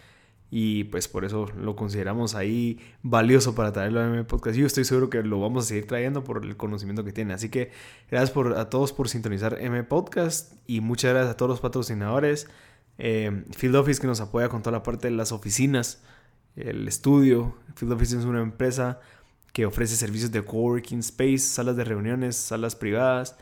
y 0.49 0.85
pues 0.85 1.07
por 1.07 1.25
eso 1.25 1.47
lo 1.57 1.75
consideramos 1.75 2.33
ahí 2.33 2.79
valioso 3.03 3.53
para 3.53 3.71
traerlo 3.73 3.99
a 3.99 4.07
M 4.07 4.23
Podcast. 4.23 4.57
Yo 4.57 4.65
estoy 4.65 4.85
seguro 4.85 5.09
que 5.09 5.21
lo 5.21 5.39
vamos 5.39 5.65
a 5.65 5.67
seguir 5.67 5.85
trayendo 5.85 6.23
por 6.23 6.43
el 6.43 6.57
conocimiento 6.57 7.03
que 7.03 7.11
tiene. 7.11 7.33
Así 7.33 7.49
que 7.49 7.71
gracias 8.09 8.31
por, 8.31 8.57
a 8.57 8.69
todos 8.69 8.93
por 8.93 9.09
sintonizar 9.09 9.57
M 9.59 9.83
Podcast 9.83 10.53
y 10.65 10.81
muchas 10.81 11.11
gracias 11.11 11.33
a 11.33 11.37
todos 11.37 11.49
los 11.49 11.59
patrocinadores. 11.59 12.47
Eh, 12.97 13.43
Field 13.55 13.75
Office 13.75 14.01
que 14.01 14.07
nos 14.07 14.21
apoya 14.21 14.49
con 14.49 14.63
toda 14.63 14.77
la 14.77 14.83
parte 14.83 15.09
de 15.09 15.15
las 15.15 15.31
oficinas, 15.31 16.01
el 16.55 16.87
estudio. 16.87 17.55
Field 17.75 17.93
Office 17.93 18.17
es 18.17 18.25
una 18.25 18.41
empresa 18.41 18.99
que 19.53 19.65
ofrece 19.65 19.95
servicios 19.95 20.31
de 20.31 20.43
coworking 20.43 20.99
space, 20.99 21.39
salas 21.39 21.75
de 21.75 21.83
reuniones, 21.83 22.35
salas 22.35 22.75
privadas 22.75 23.37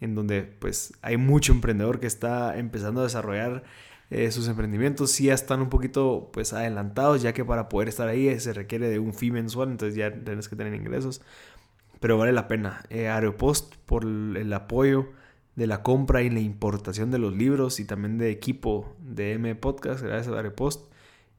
en 0.00 0.14
donde 0.14 0.42
pues 0.42 0.92
hay 1.02 1.16
mucho 1.16 1.52
emprendedor 1.52 2.00
que 2.00 2.06
está 2.06 2.58
empezando 2.58 3.00
a 3.00 3.04
desarrollar 3.04 3.64
eh, 4.10 4.30
sus 4.30 4.48
emprendimientos. 4.48 5.12
Sí 5.12 5.24
ya 5.24 5.34
están 5.34 5.60
un 5.60 5.68
poquito 5.68 6.30
pues 6.32 6.52
adelantados, 6.52 7.22
ya 7.22 7.32
que 7.32 7.44
para 7.44 7.68
poder 7.68 7.88
estar 7.88 8.08
ahí 8.08 8.38
se 8.40 8.52
requiere 8.52 8.88
de 8.88 8.98
un 8.98 9.14
fee 9.14 9.30
mensual, 9.30 9.70
entonces 9.70 9.96
ya 9.96 10.12
tienes 10.12 10.48
que 10.48 10.56
tener 10.56 10.74
ingresos. 10.74 11.20
Pero 12.00 12.16
vale 12.16 12.32
la 12.32 12.48
pena. 12.48 12.84
Eh, 12.90 13.08
Aeropost 13.08 13.74
por 13.86 14.04
el 14.04 14.52
apoyo 14.52 15.10
de 15.56 15.66
la 15.66 15.82
compra 15.82 16.22
y 16.22 16.30
la 16.30 16.40
importación 16.40 17.10
de 17.10 17.18
los 17.18 17.34
libros 17.36 17.80
y 17.80 17.84
también 17.84 18.18
de 18.18 18.30
equipo 18.30 18.96
de 19.00 19.32
M 19.32 19.54
Podcast, 19.56 20.02
gracias 20.02 20.32
a 20.34 20.36
Aeropost. 20.38 20.92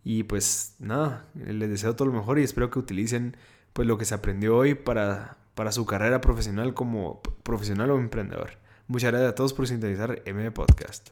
Y 0.04 0.24
pues 0.24 0.76
nada, 0.80 1.28
les 1.36 1.70
deseo 1.70 1.96
todo 1.96 2.08
lo 2.08 2.14
mejor 2.14 2.40
y 2.40 2.44
espero 2.44 2.70
que 2.70 2.80
utilicen 2.80 3.38
pues 3.74 3.88
lo 3.88 3.98
que 3.98 4.06
se 4.06 4.16
aprendió 4.16 4.58
hoy 4.58 4.76
para 4.76 5.39
para 5.60 5.74
su 5.74 5.86
carrera 5.86 6.22
profesional 6.22 6.74
como 6.74 7.22
profesional 7.44 7.92
o 7.92 8.00
emprendedor. 8.00 8.52
Muchas 8.88 9.12
gracias 9.12 9.34
a 9.34 9.36
todos 9.36 9.52
por 9.52 9.68
sintonizar 9.68 10.22
M 10.24 10.52
Podcast. 10.52 11.10